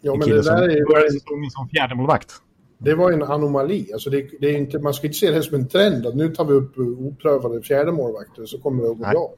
Ja, 0.00 0.14
en 0.14 0.20
kille 0.20 0.42
som 0.42 0.56
började 0.56 1.12
säsongen 1.12 1.50
som 1.50 1.68
fjärdemålvakt? 1.68 2.42
det 2.78 2.94
var 2.94 3.12
en 3.12 3.22
anomali. 3.22 3.92
Alltså 3.92 4.10
det, 4.10 4.30
det 4.40 4.46
är 4.46 4.58
inte, 4.58 4.78
man 4.78 4.94
ska 4.94 5.06
inte 5.06 5.18
se 5.18 5.30
det 5.30 5.42
som 5.42 5.54
en 5.54 5.68
trend 5.68 6.06
att 6.06 6.14
nu 6.14 6.28
tar 6.28 6.44
vi 6.44 6.52
upp 6.52 6.78
oprövade 6.78 7.62
fjärde 7.62 7.92
målvakter 7.92 8.46
så 8.46 8.58
kommer 8.58 8.82
det 8.82 8.90
att 8.90 8.98
gå 8.98 9.04
Nej. 9.04 9.12
bra. 9.12 9.30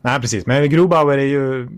Nej, 0.00 0.20
precis. 0.20 0.46
Men 0.46 0.70
Grobauer 0.70 1.18
är 1.18 1.26
ju, 1.26 1.68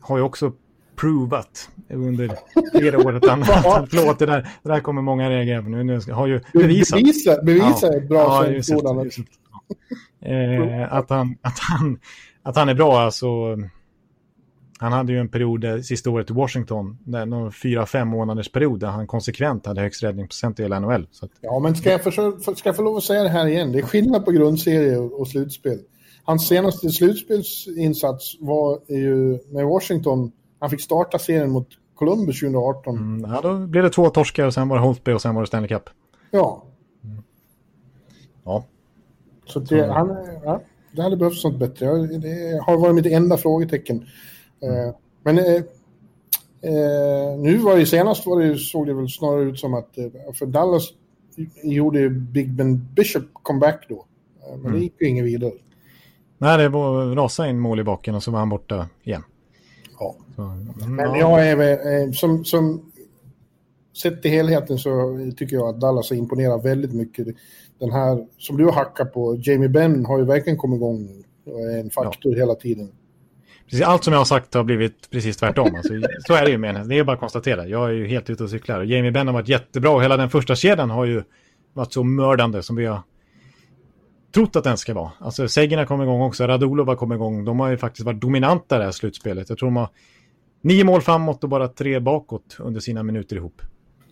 har 0.00 0.16
ju 0.16 0.22
också 0.22 0.52
provat 0.96 1.70
under 1.90 2.30
flera 2.78 2.98
år 2.98 3.14
att 3.14 3.26
han... 3.28 3.44
Ja. 3.48 3.86
Förlåt, 3.90 4.18
det 4.18 4.26
där, 4.26 4.48
det 4.62 4.68
där 4.68 4.80
kommer 4.80 5.02
många 5.02 5.30
reagera 5.30 5.62
på 5.62 5.68
nu. 5.68 5.84
nu 5.84 6.00
har 6.12 6.26
ju 6.26 6.40
bevisat. 6.52 6.98
Bevisa, 6.98 7.42
bevisa 7.42 7.86
Ja. 7.92 8.00
bra 8.00 8.46
Ja, 8.46 9.04
det. 10.20 10.26
Eh, 10.26 10.92
att, 10.92 11.10
han, 11.10 11.36
att, 11.42 11.58
han, 11.58 11.98
att 12.42 12.56
han 12.56 12.68
är 12.68 12.74
bra, 12.74 13.00
alltså. 13.00 13.26
Han 14.78 14.92
hade 14.92 15.12
ju 15.12 15.18
en 15.18 15.28
period 15.28 15.60
där, 15.60 15.82
sista 15.82 16.10
året 16.10 16.30
i 16.30 16.32
Washington, 16.32 16.98
där 17.04 17.26
någon 17.26 17.52
fyra, 17.52 17.86
fem 17.86 18.08
månaders 18.08 18.52
period 18.52 18.80
där 18.80 18.88
han 18.88 19.06
konsekvent 19.06 19.66
hade 19.66 19.80
högst 19.80 20.02
räddningsprocent 20.02 20.60
i 20.60 20.62
hela 20.62 20.80
NHL. 20.80 21.06
Att, 21.22 21.30
Ja, 21.40 21.58
men 21.58 21.76
ska 21.76 21.90
jag, 21.90 22.02
försöka, 22.02 22.54
ska 22.54 22.68
jag 22.68 22.76
få 22.76 22.82
lov 22.82 22.96
att 22.96 23.04
säga 23.04 23.22
det 23.22 23.28
här 23.28 23.46
igen? 23.46 23.72
Det 23.72 23.78
är 23.78 23.82
skillnad 23.82 24.24
på 24.24 24.30
grundserie 24.30 24.98
och, 24.98 25.28
slutspel. 25.28 25.78
Hans 26.24 26.48
senaste 26.48 26.90
slutspelsinsats 26.90 28.36
var 28.40 28.78
ju 28.88 29.38
med 29.48 29.66
Washington. 29.66 30.32
Han 30.58 30.70
fick 30.70 30.80
starta 30.80 31.18
serien 31.18 31.50
mot 31.50 31.68
Columbus 31.94 32.40
2018. 32.40 32.96
mm, 32.96 33.30
ja, 33.30 33.40
då 33.40 33.66
blev 33.66 33.84
det 33.84 33.90
två 33.90 34.10
torskar 34.10 34.46
och 34.46 34.54
sen 34.54 34.68
var 34.68 34.76
det 34.76 34.82
Holtby 34.82 35.12
och 35.12 35.22
sen 35.22 35.34
var 35.34 35.42
det 35.42 35.46
Stanley 35.46 35.68
Cup. 35.68 35.90
Ja, 36.30 36.64
Ja, 38.44 38.64
så 39.46 39.60
det, 39.60 39.92
han, 39.92 40.16
ja, 40.44 40.60
det 40.92 41.02
hade 41.02 41.16
behövts 41.16 41.44
något 41.44 41.58
bättre. 41.58 41.86
Det 42.06 42.62
har 42.66 42.76
varit 42.76 42.94
mitt 42.94 43.06
enda 43.06 43.36
frågetecken. 43.36 44.06
Eh, 44.64 44.94
men 45.22 45.38
eh, 45.38 45.62
eh, 46.60 47.38
nu 47.38 47.56
var 47.56 47.76
det 47.76 47.86
senast 47.86 48.26
var 48.26 48.40
det, 48.40 48.58
såg 48.58 48.86
det 48.86 48.94
väl 48.94 49.08
snarare 49.08 49.42
ut 49.42 49.58
som 49.58 49.74
att 49.74 49.98
för 50.34 50.46
Dallas 50.46 50.88
gjorde 51.62 52.00
ju 52.00 52.10
Big 52.10 52.52
Ben 52.52 52.88
Bishop 52.96 53.24
comeback 53.32 53.86
då. 53.88 54.06
Men 54.62 54.72
det 54.72 54.78
gick 54.78 54.94
ju 55.00 55.08
inget 55.08 55.24
vidare. 55.24 55.52
Nej, 56.38 56.58
det 56.58 56.68
var 56.68 57.14
rasa 57.14 57.48
in 57.48 57.58
mål 57.58 57.80
i 57.80 57.84
baken 57.84 58.14
och 58.14 58.22
så 58.22 58.30
var 58.30 58.38
han 58.38 58.48
borta 58.48 58.88
igen. 59.02 59.22
Ja. 59.98 60.16
Så, 60.36 60.42
mm, 60.42 60.96
Men 60.96 61.10
ja. 61.10 61.16
jag 61.16 61.48
är 61.48 62.12
som, 62.12 62.44
som 62.44 62.92
sett 64.02 64.22
till 64.22 64.30
helheten 64.30 64.78
så 64.78 65.18
tycker 65.36 65.56
jag 65.56 65.68
att 65.68 65.80
Dallas 65.80 66.10
har 66.10 66.16
imponerat 66.16 66.64
väldigt 66.64 66.92
mycket. 66.92 67.26
Den 67.78 67.92
här 67.92 68.26
som 68.38 68.56
du 68.56 68.64
har 68.64 68.72
hackat 68.72 69.12
på, 69.12 69.36
Jamie 69.42 69.68
Benn 69.68 70.06
har 70.06 70.18
ju 70.18 70.24
verkligen 70.24 70.58
kommit 70.58 70.76
igång 70.76 71.24
och 71.46 71.60
är 71.60 71.80
en 71.80 71.90
faktor 71.90 72.34
hela 72.34 72.54
tiden. 72.54 72.92
Precis, 73.70 73.86
allt 73.86 74.04
som 74.04 74.12
jag 74.12 74.20
har 74.20 74.24
sagt 74.24 74.54
har 74.54 74.64
blivit 74.64 75.10
precis 75.10 75.36
tvärtom. 75.36 75.74
Alltså, 75.74 75.92
så 76.26 76.34
är 76.34 76.44
det 76.44 76.50
ju 76.50 76.58
med 76.58 76.74
henne. 76.76 76.88
Det 76.88 76.98
är 76.98 77.04
bara 77.04 77.12
att 77.12 77.20
konstatera. 77.20 77.66
Jag 77.66 77.88
är 77.88 77.92
ju 77.92 78.06
helt 78.06 78.30
ute 78.30 78.44
och 78.44 78.50
cyklar. 78.50 78.78
Och 78.78 78.84
Jamie 78.84 79.10
Benn 79.10 79.26
har 79.26 79.34
varit 79.34 79.48
jättebra. 79.48 79.90
och 79.90 80.02
Hela 80.02 80.16
den 80.16 80.30
första 80.30 80.54
kedjan 80.54 80.90
har 80.90 81.04
ju 81.04 81.22
varit 81.72 81.92
så 81.92 82.04
mördande 82.04 82.62
som 82.62 82.76
vi 82.76 82.86
har 82.86 83.02
trott 84.34 84.56
att 84.56 84.64
den 84.64 84.76
ska 84.76 84.94
vara. 84.94 85.12
Alltså 85.18 85.48
Seguin 85.48 85.78
har 85.78 85.86
kommit 85.86 86.04
igång 86.04 86.22
också. 86.22 86.46
Radulov 86.46 86.88
har 86.88 86.96
kommit 86.96 87.16
igång. 87.16 87.44
De 87.44 87.60
har 87.60 87.70
ju 87.70 87.76
faktiskt 87.76 88.06
varit 88.06 88.20
dominanta 88.20 88.78
det 88.78 88.84
här 88.84 88.90
slutspelet. 88.90 89.48
Jag 89.48 89.58
tror 89.58 89.66
de 89.66 89.76
har 89.76 89.88
nio 90.62 90.84
mål 90.84 91.00
framåt 91.02 91.44
och 91.44 91.50
bara 91.50 91.68
tre 91.68 92.00
bakåt 92.00 92.56
under 92.58 92.80
sina 92.80 93.02
minuter 93.02 93.36
ihop. 93.36 93.62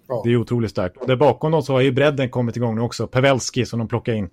Ja. 0.08 0.22
Det 0.24 0.32
är 0.32 0.36
otroligt 0.36 0.70
starkt. 0.70 0.96
Och 0.96 1.06
där 1.06 1.16
bakom 1.16 1.52
dem 1.52 1.62
så 1.62 1.72
har 1.72 1.80
ju 1.80 1.92
bredden 1.92 2.30
kommit 2.30 2.56
igång 2.56 2.74
nu 2.74 2.80
också. 2.80 3.06
Pavelski 3.06 3.66
som 3.66 3.78
de 3.78 3.88
plockar 3.88 4.12
in 4.12 4.30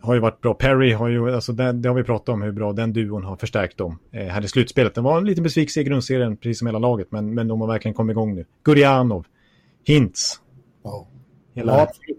har 0.00 0.14
ju 0.14 0.20
varit 0.20 0.40
bra. 0.40 0.54
Perry 0.54 0.92
har 0.92 1.08
ju, 1.08 1.34
alltså 1.34 1.52
det, 1.52 1.72
det 1.72 1.88
har 1.88 1.96
vi 1.96 2.02
pratat 2.04 2.28
om 2.28 2.42
hur 2.42 2.52
bra 2.52 2.72
den 2.72 2.92
duon 2.92 3.24
har 3.24 3.36
förstärkt 3.36 3.78
dem 3.78 3.98
eh, 4.12 4.26
här 4.26 4.44
i 4.44 4.48
slutspelet. 4.48 4.94
Det 4.94 5.00
var 5.00 5.18
en 5.18 5.24
liten 5.24 5.44
besvikelse 5.44 5.80
i 5.80 5.84
grundserien, 5.84 6.36
precis 6.36 6.58
som 6.58 6.66
hela 6.66 6.78
laget, 6.78 7.12
men, 7.12 7.34
men 7.34 7.48
de 7.48 7.60
har 7.60 7.68
verkligen 7.68 7.94
kommit 7.94 8.14
igång 8.14 8.34
nu. 8.34 8.44
Gurianov, 8.64 9.26
Hintz, 9.84 10.40
Ja. 10.82 11.06
hela... 11.54 11.72
Ja, 11.72 11.82
absolut. 11.82 12.18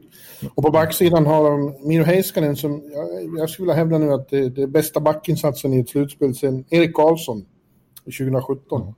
Och 0.55 0.63
på 0.63 0.71
backsidan 0.71 1.25
har 1.25 1.51
de 1.51 1.87
Miro 1.87 2.03
Heiskanen 2.03 2.55
som, 2.55 2.81
jag, 2.93 3.39
jag 3.39 3.49
skulle 3.49 3.63
vilja 3.65 3.75
hävda 3.75 3.97
nu 3.97 4.13
att 4.13 4.29
det, 4.29 4.49
det 4.49 4.61
är 4.61 4.67
bästa 4.67 4.99
backinsatsen 4.99 5.73
i 5.73 5.79
ett 5.79 5.89
slutspel 5.89 6.35
sen 6.35 6.65
Erik 6.69 6.95
Karlsson 6.95 7.45
2017. 8.05 8.93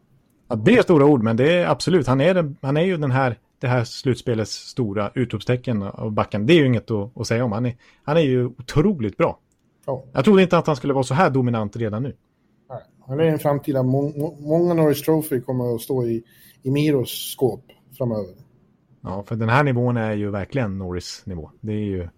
Ja, 0.48 0.56
det 0.56 0.78
är 0.78 0.82
stora 0.82 1.06
ord, 1.06 1.24
men 1.24 1.38
det 1.38 1.54
är 1.54 1.68
absolut, 1.68 2.08
han 2.08 2.22
är, 2.22 2.34
den, 2.34 2.58
han 2.62 2.78
är 2.78 2.82
ju 2.82 2.98
den 2.98 3.12
här, 3.12 3.38
det 3.64 3.70
här 3.70 3.84
slutspelets 3.84 4.52
stora 4.52 5.12
utropstecken 5.16 5.84
av 5.84 6.12
backen. 6.12 6.46
Det 6.46 6.54
är 6.54 6.58
ju 6.58 6.66
inget 6.66 6.92
att, 6.92 7.18
att 7.18 7.28
säga 7.28 7.46
om. 7.46 7.52
Han 7.52 7.66
är, 7.66 7.76
han 8.04 8.18
är 8.18 8.22
ju 8.22 8.46
otroligt 8.46 9.18
bra. 9.18 9.40
Ja. 9.86 10.04
Jag 10.14 10.26
trodde 10.26 10.42
inte 10.42 10.58
att 10.58 10.68
han 10.68 10.76
skulle 10.76 10.94
vara 10.94 11.04
så 11.04 11.14
här 11.14 11.30
dominant 11.30 11.76
redan 11.76 12.04
nu. 12.04 12.16
Nej, 12.70 12.80
Han 13.08 13.20
är 13.20 13.24
en 13.24 13.40
framtida, 13.40 13.84
må, 13.84 14.02
må, 14.02 14.36
många 14.40 14.74
Norris 14.74 15.02
Trophy 15.02 15.42
kommer 15.42 15.76
att 15.76 15.82
stå 15.82 16.04
i, 16.04 16.24
i 16.64 16.72
Miros 16.72 17.32
skåp 17.36 17.64
framöver. 17.98 18.34
Ja, 19.02 19.24
för 19.28 19.36
den 19.36 19.50
här 19.50 19.64
nivån 19.64 19.98
är 19.98 20.14
ju 20.14 20.30
verkligen 20.30 20.78
Norris 20.78 21.22
nivå. 21.26 21.52
Det 21.62 21.74
är 21.74 21.86
ju 21.86 22.10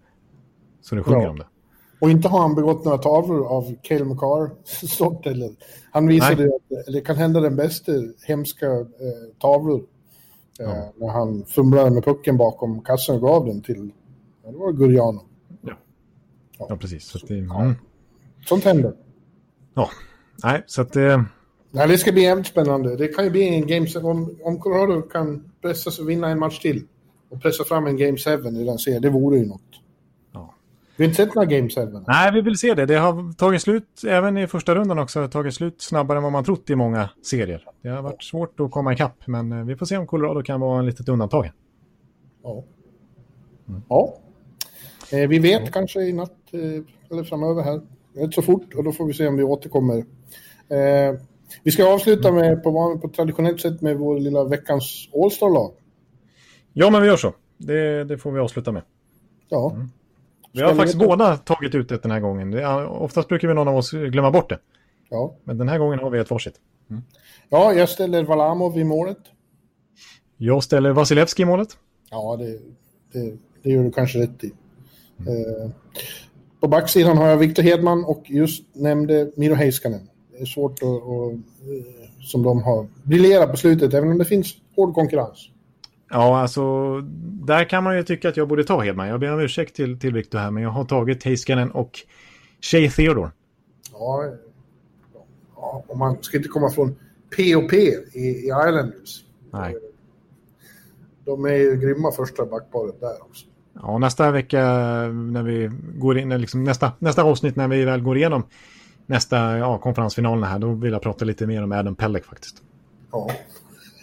så 0.80 0.94
det 0.94 1.02
sjunger 1.02 1.22
Ja. 1.22 1.30
om 1.30 1.38
det. 1.38 1.46
Och 2.00 2.10
inte 2.10 2.28
har 2.28 2.40
han 2.40 2.54
begått 2.54 2.84
några 2.84 2.98
tavlor 2.98 3.46
av 3.46 3.74
Cale 3.82 4.04
McCarr 4.04 4.50
sort 4.86 5.26
eller. 5.26 5.50
Han 5.90 6.06
visade 6.06 6.42
ju 6.42 6.48
att 6.48 6.92
det 6.92 7.00
kan 7.00 7.16
hända 7.16 7.40
den 7.40 7.56
bästa 7.56 7.92
hemska 8.26 8.66
eh, 8.66 8.86
tavlor. 9.38 9.86
Eh, 10.60 10.66
Ja. 10.66 10.92
När 10.96 11.08
han 11.08 11.44
fumlade 11.44 11.90
med 11.90 12.04
pucken 12.04 12.36
bakom 12.36 12.82
kassan 12.82 13.16
och 13.16 13.22
gav 13.22 13.46
den 13.46 13.62
till, 13.62 13.92
ja, 14.44 14.50
det 14.50 14.58
var 14.58 14.72
Guriano. 14.72 15.20
Ja, 16.58 16.76
precis. 16.76 17.04
Så 17.04 17.18
det, 17.26 17.38
mm. 17.38 17.74
Sånt 18.46 18.64
händer. 18.64 18.92
Ja, 19.74 19.90
nej, 20.44 20.62
så 20.66 20.82
att 20.82 20.96
eh, 20.96 21.22
Nej, 21.70 21.88
det 21.88 21.98
ska 21.98 22.12
bli 22.12 22.22
jävligt 22.22 22.46
spännande. 22.46 22.96
Det 22.96 23.08
kan 23.08 23.24
ju 23.24 23.30
bli 23.30 23.48
en 23.48 23.66
game 23.66 23.86
om, 24.02 24.38
om 24.42 24.60
Colorado 24.60 25.02
kan 25.02 25.52
pressa 25.62 25.90
sig 25.90 26.04
vinna 26.04 26.28
en 26.28 26.38
match 26.38 26.58
till 26.58 26.86
och 27.28 27.42
pressa 27.42 27.64
fram 27.64 27.86
en 27.86 27.96
game 27.96 28.18
7 28.18 28.30
i 28.30 28.64
den 28.64 28.78
serien, 28.78 29.02
det 29.02 29.10
vore 29.10 29.38
ju 29.38 29.46
något. 29.46 29.60
Ja. 30.96 30.98
Vi 30.98 31.04
har 31.04 31.08
inte 31.08 31.16
sett 31.16 31.34
några 31.34 31.46
game 31.46 31.68
7. 31.68 31.80
nej, 32.06 32.32
vi 32.32 32.40
vill 32.40 32.58
se 32.58 32.74
det. 32.74 32.86
Det 32.86 32.94
har 32.94 33.32
tagit 33.32 33.62
slut, 33.62 34.02
även 34.06 34.38
i 34.38 34.46
första 34.46 34.74
rundan 34.74 34.98
också, 34.98 35.28
tagit 35.28 35.54
slut 35.54 35.82
snabbare 35.82 36.18
än 36.18 36.22
vad 36.22 36.32
man 36.32 36.44
trott 36.44 36.70
i 36.70 36.74
många 36.74 37.10
serier. 37.22 37.64
Det 37.82 37.88
har 37.88 38.02
varit 38.02 38.22
svårt 38.22 38.60
att 38.60 38.70
komma 38.70 38.92
ikapp, 38.92 39.26
men 39.26 39.52
eh, 39.52 39.64
vi 39.64 39.76
får 39.76 39.86
se 39.86 39.96
om 39.96 40.06
Colorado 40.06 40.42
kan 40.42 40.60
vara 40.60 40.78
en 40.78 40.86
litet 40.86 41.08
undantag. 41.08 41.50
Ja. 42.42 42.64
ja. 43.88 44.16
Eh, 45.12 45.28
vi 45.28 45.38
vet 45.38 45.72
kanske 45.72 46.00
i 46.00 46.12
natt 46.12 46.32
eh, 46.52 46.60
eller 47.10 47.24
framöver 47.24 47.62
här. 47.62 47.80
Rätt 48.14 48.34
så 48.34 48.42
fort 48.42 48.74
och 48.74 48.84
då 48.84 48.92
får 48.92 49.06
vi 49.06 49.14
se 49.14 49.26
om 49.26 49.36
vi 49.36 49.42
återkommer. 49.42 49.96
Eh, 50.68 51.20
vi 51.62 51.70
ska 51.70 51.94
avsluta 51.94 52.32
med 52.32 52.62
på, 52.62 52.98
på 53.02 53.08
traditionellt 53.08 53.60
sätt 53.60 53.80
med 53.80 53.96
vår 53.96 54.20
lilla 54.20 54.44
veckans 54.44 55.08
All-star-lag. 55.14 55.72
Ja, 56.72 56.90
men 56.90 57.02
vi 57.02 57.08
gör 57.08 57.16
så. 57.16 57.34
Det, 57.58 58.04
det 58.04 58.18
får 58.18 58.32
vi 58.32 58.40
avsluta 58.40 58.72
med. 58.72 58.82
Ja. 59.48 59.76
Vi 60.56 60.62
har 60.62 60.74
faktiskt 60.74 60.98
båda 60.98 61.36
tagit 61.36 61.74
ut 61.74 61.88
det 61.88 62.02
den 62.02 62.10
här 62.10 62.20
gången. 62.20 62.50
Det 62.50 62.62
är, 62.62 62.86
oftast 62.86 63.28
brukar 63.28 63.48
vi 63.48 63.54
någon 63.54 63.68
av 63.68 63.76
oss 63.76 63.90
glömma 63.90 64.30
bort 64.30 64.48
det. 64.48 64.58
ja. 65.10 65.34
Men 65.44 65.58
den 65.58 65.68
här 65.68 65.78
gången 65.78 65.98
har 65.98 66.10
vi 66.10 66.18
ett 66.18 66.30
varsitt. 66.30 66.54
Ja, 67.48 67.72
jag 67.72 67.88
ställer 67.88 68.24
Valamov 68.24 68.78
i 68.78 68.84
målet. 68.84 69.18
Jag 70.36 70.62
ställer 70.62 70.90
Vasilevski 70.92 71.42
i 71.42 71.46
målet. 71.46 71.68
Ja, 72.10 72.36
det, 72.36 72.58
det, 73.12 73.36
det 73.62 73.70
gör 73.70 73.84
du 73.84 73.90
kanske 73.90 74.18
rätt 74.18 74.44
i. 74.44 74.52
Eh, 75.18 75.70
på 76.60 76.68
backsidan 76.68 77.16
har 77.18 77.26
jag 77.26 77.36
Victor 77.36 77.62
Hedman 77.62 78.04
och 78.04 78.22
just 78.26 78.74
nämnde 78.74 79.30
Miro 79.36 79.54
Heiskanen. 79.54 80.08
Det 80.32 80.42
är 80.42 80.46
svårt 80.46 80.82
att, 80.82 80.88
att 80.88 81.32
eh, 81.32 82.10
som 82.20 82.42
de 82.42 82.62
har 82.62 82.86
briljerat 83.02 83.50
på 83.50 83.56
slutet, 83.56 83.94
även 83.94 84.10
om 84.10 84.18
det 84.18 84.24
finns 84.24 84.54
hård 84.76 84.94
konkurrens. 84.94 85.50
Ja, 86.10 86.40
alltså 86.40 87.00
där 87.46 87.64
kan 87.64 87.84
man 87.84 87.96
ju 87.96 88.02
tycka 88.02 88.28
att 88.28 88.36
jag 88.36 88.48
borde 88.48 88.64
ta 88.64 88.80
Hedman. 88.80 89.08
Jag 89.08 89.20
ber 89.20 89.32
om 89.32 89.40
ursäkt 89.40 89.76
till, 89.76 89.98
till 89.98 90.12
Victor 90.12 90.38
här, 90.38 90.50
men 90.50 90.62
jag 90.62 90.70
har 90.70 90.84
tagit 90.84 91.24
Heiskanen 91.24 91.70
och 91.70 91.90
Shea 92.60 92.90
Theodore. 92.90 93.30
Ja, 93.92 94.24
ja, 95.56 95.84
och 95.86 95.98
man 95.98 96.22
ska 96.22 96.36
inte 96.36 96.48
komma 96.48 96.70
från 96.70 96.96
P&P 97.36 97.76
i, 97.76 98.18
i 98.18 98.46
Islanders. 98.46 99.24
Nej. 99.52 99.76
de 101.24 101.44
är 101.44 101.54
ju 101.54 101.76
grymma 101.76 102.12
första 102.12 102.46
backparet 102.46 103.00
där 103.00 103.22
också. 103.22 103.46
Ja, 103.72 103.98
nästa 103.98 104.30
vecka 104.30 104.62
när 105.12 105.42
vi 105.42 105.70
går 105.98 106.18
in, 106.18 106.28
liksom 106.28 106.64
nästa, 106.64 106.92
nästa 106.98 107.22
avsnitt 107.22 107.56
när 107.56 107.68
vi 107.68 107.84
väl 107.84 108.00
går 108.00 108.16
igenom 108.16 108.42
nästa 109.06 109.58
ja, 109.58 109.78
konferensfinalerna 109.78 110.46
här, 110.46 110.58
då 110.58 110.72
vill 110.72 110.92
jag 110.92 111.02
prata 111.02 111.24
lite 111.24 111.46
mer 111.46 111.62
om 111.62 111.72
Adam 111.72 111.96
Pelleck 111.96 112.24
faktiskt. 112.24 112.62
Ja. 113.12 113.30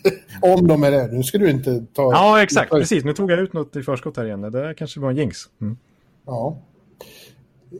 om 0.41 0.68
de 0.68 0.84
är 0.84 0.91
det. 0.91 1.08
Nu 1.08 1.24
ska 1.24 1.38
du 1.38 1.49
inte 1.49 1.86
ta... 1.93 2.12
Ja, 2.12 2.43
exakt. 2.43 2.72
Precis. 2.72 3.04
Nu 3.04 3.14
tog 3.14 3.32
jag 3.32 3.39
ut 3.39 3.54
något 3.54 3.76
i 3.76 3.84
förskott 3.84 4.18
här 4.18 4.26
igen. 4.26 4.41
Det 4.41 4.74
kanske 4.78 4.99
var 4.99 5.10
en 5.10 5.18
jinx. 5.18 5.38
Mm. 5.62 5.78
Ja. 6.26 6.58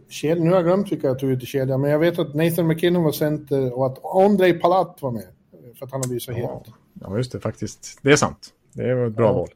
Ked... 0.10 0.42
Nu 0.42 0.50
har 0.50 0.56
jag 0.56 0.66
glömt 0.66 0.92
vilka 0.92 1.08
jag 1.08 1.20
tog 1.20 1.30
ut 1.30 1.44
i 1.44 1.46
kedjan, 1.46 1.82
men 1.82 1.92
jag 1.92 2.00
vet 2.00 2.20
att 2.20 2.34
Nathan 2.34 2.68
McKinnon 2.68 3.04
var 3.04 3.12
center 3.12 3.78
och 3.78 3.86
att 3.86 4.06
Andrei 4.16 4.54
Palat 4.54 4.98
var 5.02 5.12
med. 5.12 5.28
För 5.80 5.86
att 5.86 5.92
han 5.92 6.02
har 6.02 6.08
blivit 6.08 6.24
så 6.24 6.32
ja. 6.32 6.38
het. 6.38 6.74
Ja, 7.02 7.18
just 7.18 7.32
det. 7.32 7.40
Faktiskt. 7.40 8.00
Det 8.02 8.12
är 8.12 8.16
sant. 8.16 8.50
Det 8.74 8.96
var 8.96 9.08
ett 9.08 9.16
bra 9.16 9.26
ja. 9.26 9.34
val. 9.34 9.50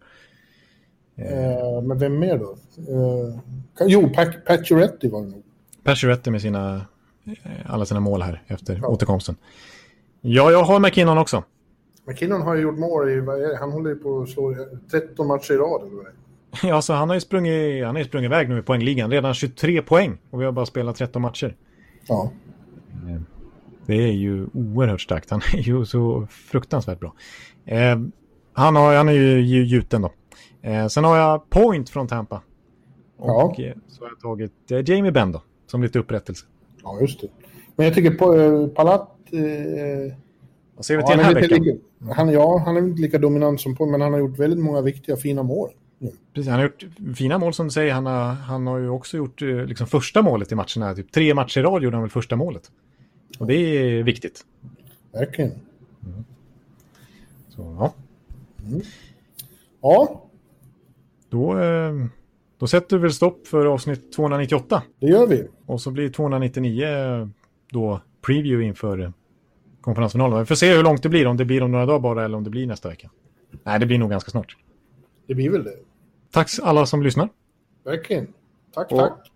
Eh, 1.18 1.82
men 1.82 1.98
vem 1.98 2.20
mer 2.20 2.38
då? 2.38 2.58
Eh, 2.78 3.40
jo, 3.88 4.10
Pacioretty 4.46 5.10
var 5.10 5.22
det 5.22 5.28
nog. 5.28 5.44
Pacioretty 5.84 6.32
med 6.32 6.42
sina, 6.42 6.86
eh, 7.26 7.52
alla 7.66 7.86
sina 7.86 8.00
mål 8.00 8.22
här 8.22 8.44
efter 8.48 8.80
ja. 8.82 8.88
återkomsten. 8.88 9.36
Ja, 10.22 10.52
jag 10.52 10.64
har 10.64 10.80
McKinnon 10.80 11.18
också. 11.18 11.44
McKinnon 12.08 12.42
har 12.42 12.56
ju 12.56 12.62
gjort 12.62 12.78
mål 12.78 13.10
i, 13.10 13.24
han 13.60 13.72
håller 13.72 13.90
ju 13.90 13.96
på 13.96 14.22
att 14.22 14.30
slå 14.30 14.56
13 14.92 15.28
matcher 15.28 15.54
i 15.54 15.58
rad. 15.58 15.82
Eller 15.82 16.12
Ja, 16.64 16.82
så 16.82 16.94
han 16.94 17.10
har 17.10 17.16
ju 17.16 17.22
sprungit, 17.22 17.86
han 17.86 17.96
har 17.96 18.02
ju 18.02 18.08
sprungit 18.08 18.28
iväg 18.28 18.50
nu 18.50 18.60
i 18.60 18.62
poängligan. 18.62 19.12
Redan 19.12 19.34
23 19.34 19.82
poäng 19.82 20.18
och 20.30 20.42
vi 20.42 20.46
har 20.46 20.52
bara 20.52 20.66
spelat 20.66 20.96
13 20.96 21.22
matcher. 21.22 21.56
Ja. 22.08 22.32
Eh, 22.92 23.22
det 23.86 23.96
är 23.96 24.12
ju 24.12 24.48
oerhört 24.54 25.02
starkt. 25.02 25.30
Han 25.30 25.42
är 25.54 25.58
ju 25.58 25.86
så 25.86 26.28
fruktansvärt 26.30 27.00
bra. 27.00 27.14
Eh, 27.66 28.00
han, 28.54 28.76
har, 28.76 28.96
han 28.96 29.10
är 29.10 29.14
ju 29.14 29.66
gjuten 29.66 30.02
då. 30.02 30.12
Eh, 30.62 30.88
sen 30.88 31.04
har 31.04 31.18
jag 31.18 31.50
Point 31.50 31.90
från 31.90 32.08
Tampa. 32.08 32.42
Och 33.18 33.56
ja. 33.58 33.74
så 33.88 34.04
har 34.04 34.10
jag 34.10 34.20
tagit 34.20 34.72
eh, 34.72 34.90
Jamie 34.90 35.12
Benn 35.12 35.32
då, 35.32 35.42
som 35.68 35.84
lite 35.84 36.00
upprättelse. 36.00 36.46
Ja, 36.84 36.98
just 37.02 37.22
det. 37.22 37.28
Men 37.76 37.86
jag 37.86 37.96
tycker 37.96 38.12
Palat... 38.68 39.10
Eh, 39.32 40.14
Vad 40.78 40.86
ser 40.86 40.98
vi 40.98 41.04
till 41.04 41.12
ja, 41.12 41.16
den 41.16 41.26
här 41.26 41.34
veckan? 41.34 41.64
Lika, 41.64 41.78
han, 42.14 42.30
ja, 42.30 42.62
han 42.66 42.78
är 42.78 42.82
inte 42.82 43.02
lika 43.02 43.18
dominant 43.18 43.62
som 43.62 43.76
på, 43.76 43.86
men 43.86 44.02
han 44.02 44.14
har 44.14 44.20
gjort 44.20 44.40
väldigt 44.40 44.60
många 44.60 44.82
viktiga, 44.82 45.18
fina 45.18 45.44
mål. 45.44 45.70
Mm. 46.02 46.14
Precis, 46.34 46.50
han 46.50 46.60
har 46.60 46.64
gjort 46.66 46.86
fina 47.18 47.38
mål 47.38 47.54
som 47.54 47.68
du 47.68 47.72
säger. 47.72 47.94
Han 47.94 48.06
har, 48.06 48.34
han 48.34 48.68
har 48.68 48.78
ju 48.78 48.90
också 48.90 49.18
gjort 49.18 49.42
eh, 49.42 49.66
liksom, 49.66 49.88
första 49.88 50.22
målet 50.22 50.52
i 50.52 50.56
matcherna. 50.56 50.96
Typ 50.96 51.12
tre 51.12 51.34
matcher 51.34 51.60
i 51.60 51.64
rad 51.64 51.84
gjorde 51.84 51.96
han 51.96 52.04
väl 52.04 52.10
första 52.10 52.36
målet. 52.36 52.72
Och 53.40 53.48
det 53.48 53.54
är 53.56 54.04
viktigt. 54.04 54.46
Verkligen. 55.12 55.52
Mm. 55.52 56.24
Så, 57.50 57.76
ja. 57.80 57.94
Mm. 58.68 58.82
Ja, 59.82 60.26
då, 61.30 61.60
eh, 61.60 61.94
då 62.58 62.68
sätter 62.68 62.98
vi 62.98 63.02
väl 63.02 63.14
stopp 63.14 63.48
för 63.48 63.66
avsnitt 63.66 64.14
298. 64.14 64.84
Det 65.00 65.08
gör 65.08 65.28
vi. 65.28 65.48
Och 65.66 65.82
så 65.82 65.92
blir 65.92 66.10
299 66.10 66.86
eh, 66.86 67.28
då 67.72 68.02
preview 68.22 68.68
inför 68.68 69.14
konferensfinalen. 69.88 70.40
Vi 70.40 70.46
får 70.46 70.56
se 70.56 70.74
hur 70.76 70.84
långt 70.84 71.04
det 71.04 71.10
blir, 71.10 71.28
om 71.28 71.38
det 71.38 71.46
blir 71.46 71.64
om 71.64 71.72
några 71.72 71.86
dagar 71.86 72.00
bara 72.00 72.26
eller 72.26 72.38
om 72.38 72.44
det 72.44 72.50
blir 72.50 72.68
nästa 72.68 72.90
vecka. 72.90 73.10
Nej, 73.64 73.80
det 73.80 73.86
blir 73.86 73.98
nog 73.98 74.10
ganska 74.10 74.32
snart. 74.32 74.58
Det 75.28 75.36
blir 75.36 75.50
väl 75.50 75.64
det. 75.64 75.76
Tack 76.32 76.50
alla 76.64 76.86
som 76.86 77.04
lyssnar. 77.04 77.30
Verkligen. 77.86 78.28
Tack, 78.74 78.92
och, 78.92 78.98
tack. 78.98 79.32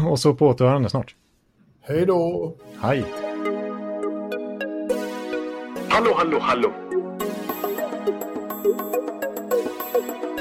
Och 0.10 0.18
så 0.18 0.34
på 0.34 0.46
återhörande 0.48 0.88
snart. 0.88 1.14
Hej 1.80 2.06
då. 2.06 2.54
Hej. 2.80 3.04
Hallå, 5.88 6.14
hallå, 6.16 6.38
hallå. 6.40 6.72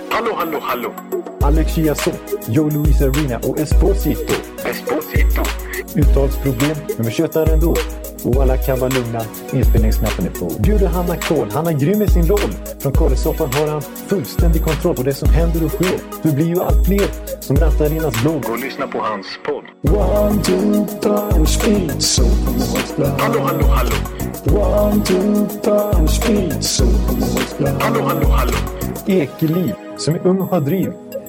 Hallå, 0.10 0.34
hallå, 0.36 0.60
hallå. 0.62 0.94
Alex 1.42 1.76
Chiazot, 1.76 2.20
Joe 2.48 2.70
Luis 2.70 3.02
Arena 3.02 3.38
och 3.38 3.60
Esposito. 3.60 4.34
Esposito. 4.66 5.42
Uttalsproblem, 5.96 6.76
men 6.98 7.06
vi 7.06 7.12
tjötar 7.12 7.54
ändå. 7.54 7.76
Och 8.24 8.42
alla 8.42 8.58
kan 8.58 8.80
vara 8.80 8.90
lugna, 8.90 9.22
inspelningsknappen 9.54 10.26
är 10.26 10.30
på. 10.30 10.62
Bjuder 10.62 10.88
Hanna 10.88 11.16
Kohl, 11.16 11.50
han 11.52 11.68
är 11.68 11.72
grym 11.72 12.02
i 12.02 12.08
sin 12.08 12.28
roll. 12.28 12.54
Från 12.80 12.92
Kållesoffan 12.92 13.54
har 13.54 13.68
han 13.68 13.82
fullständig 13.82 14.64
kontroll 14.64 14.96
på 14.96 15.04
det 15.04 15.14
som 15.14 15.30
händer 15.30 15.66
och 15.66 15.72
sker. 15.72 16.00
Det 16.24 16.32
blir 16.32 16.46
ju 16.46 16.62
allt 16.62 16.86
fler 16.86 17.08
som 17.40 17.56
rattar 17.56 17.94
in 17.94 18.02
hans 18.02 18.22
blogg. 18.22 18.50
Och 18.50 18.60
lyssna 18.60 18.88
på 18.88 19.00
hans 19.00 19.28
podd. 19.46 19.64
One, 19.96 20.44
two, 20.44 20.86
three, 21.02 21.46
speed, 21.46 22.02
so 22.02 22.24
Hallå, 23.20 23.40
hallå, 23.40 23.66
hallå. 23.66 23.96
One, 24.46 25.04
two, 25.06 25.48
three, 25.64 26.08
speed, 26.08 26.64
so 26.64 26.86
Hallå, 27.80 28.02
hallå, 28.02 28.28
hallå. 28.28 28.54
Ekeliv, 29.08 29.74
som 29.98 30.16
är 30.16 30.28
ung 30.28 30.42
och 30.42 30.48
har 30.48 30.62
driv. 30.62 30.94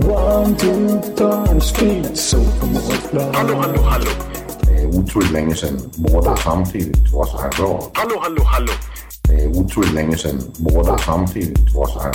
One, 0.00 0.56
two, 0.56 1.00
three, 1.16 1.60
speed, 1.60 2.16
so 2.16 2.38
Hallå, 3.34 3.54
hallå, 3.60 3.82
hallå. 3.82 4.10
Det 4.60 4.82
er 4.82 4.86
utroligt 4.86 5.32
længe 5.32 5.54
siden 5.54 5.92
mor, 5.98 6.20
der 6.20 6.36
samtidigt 6.36 7.12
var 7.12 7.24
så 7.24 7.36
her 7.42 7.50
Hallå, 7.96 8.20
hallå, 8.22 8.44
hallå. 8.44 8.72
Det 9.26 9.44
er 9.44 9.48
utroligt 9.48 9.94
længe 9.94 10.16
siden 10.16 10.54
mor, 10.58 10.82
der 10.82 10.96
samtidigt 10.96 11.74
var 11.74 11.86
så 11.86 11.98
her 12.02 12.12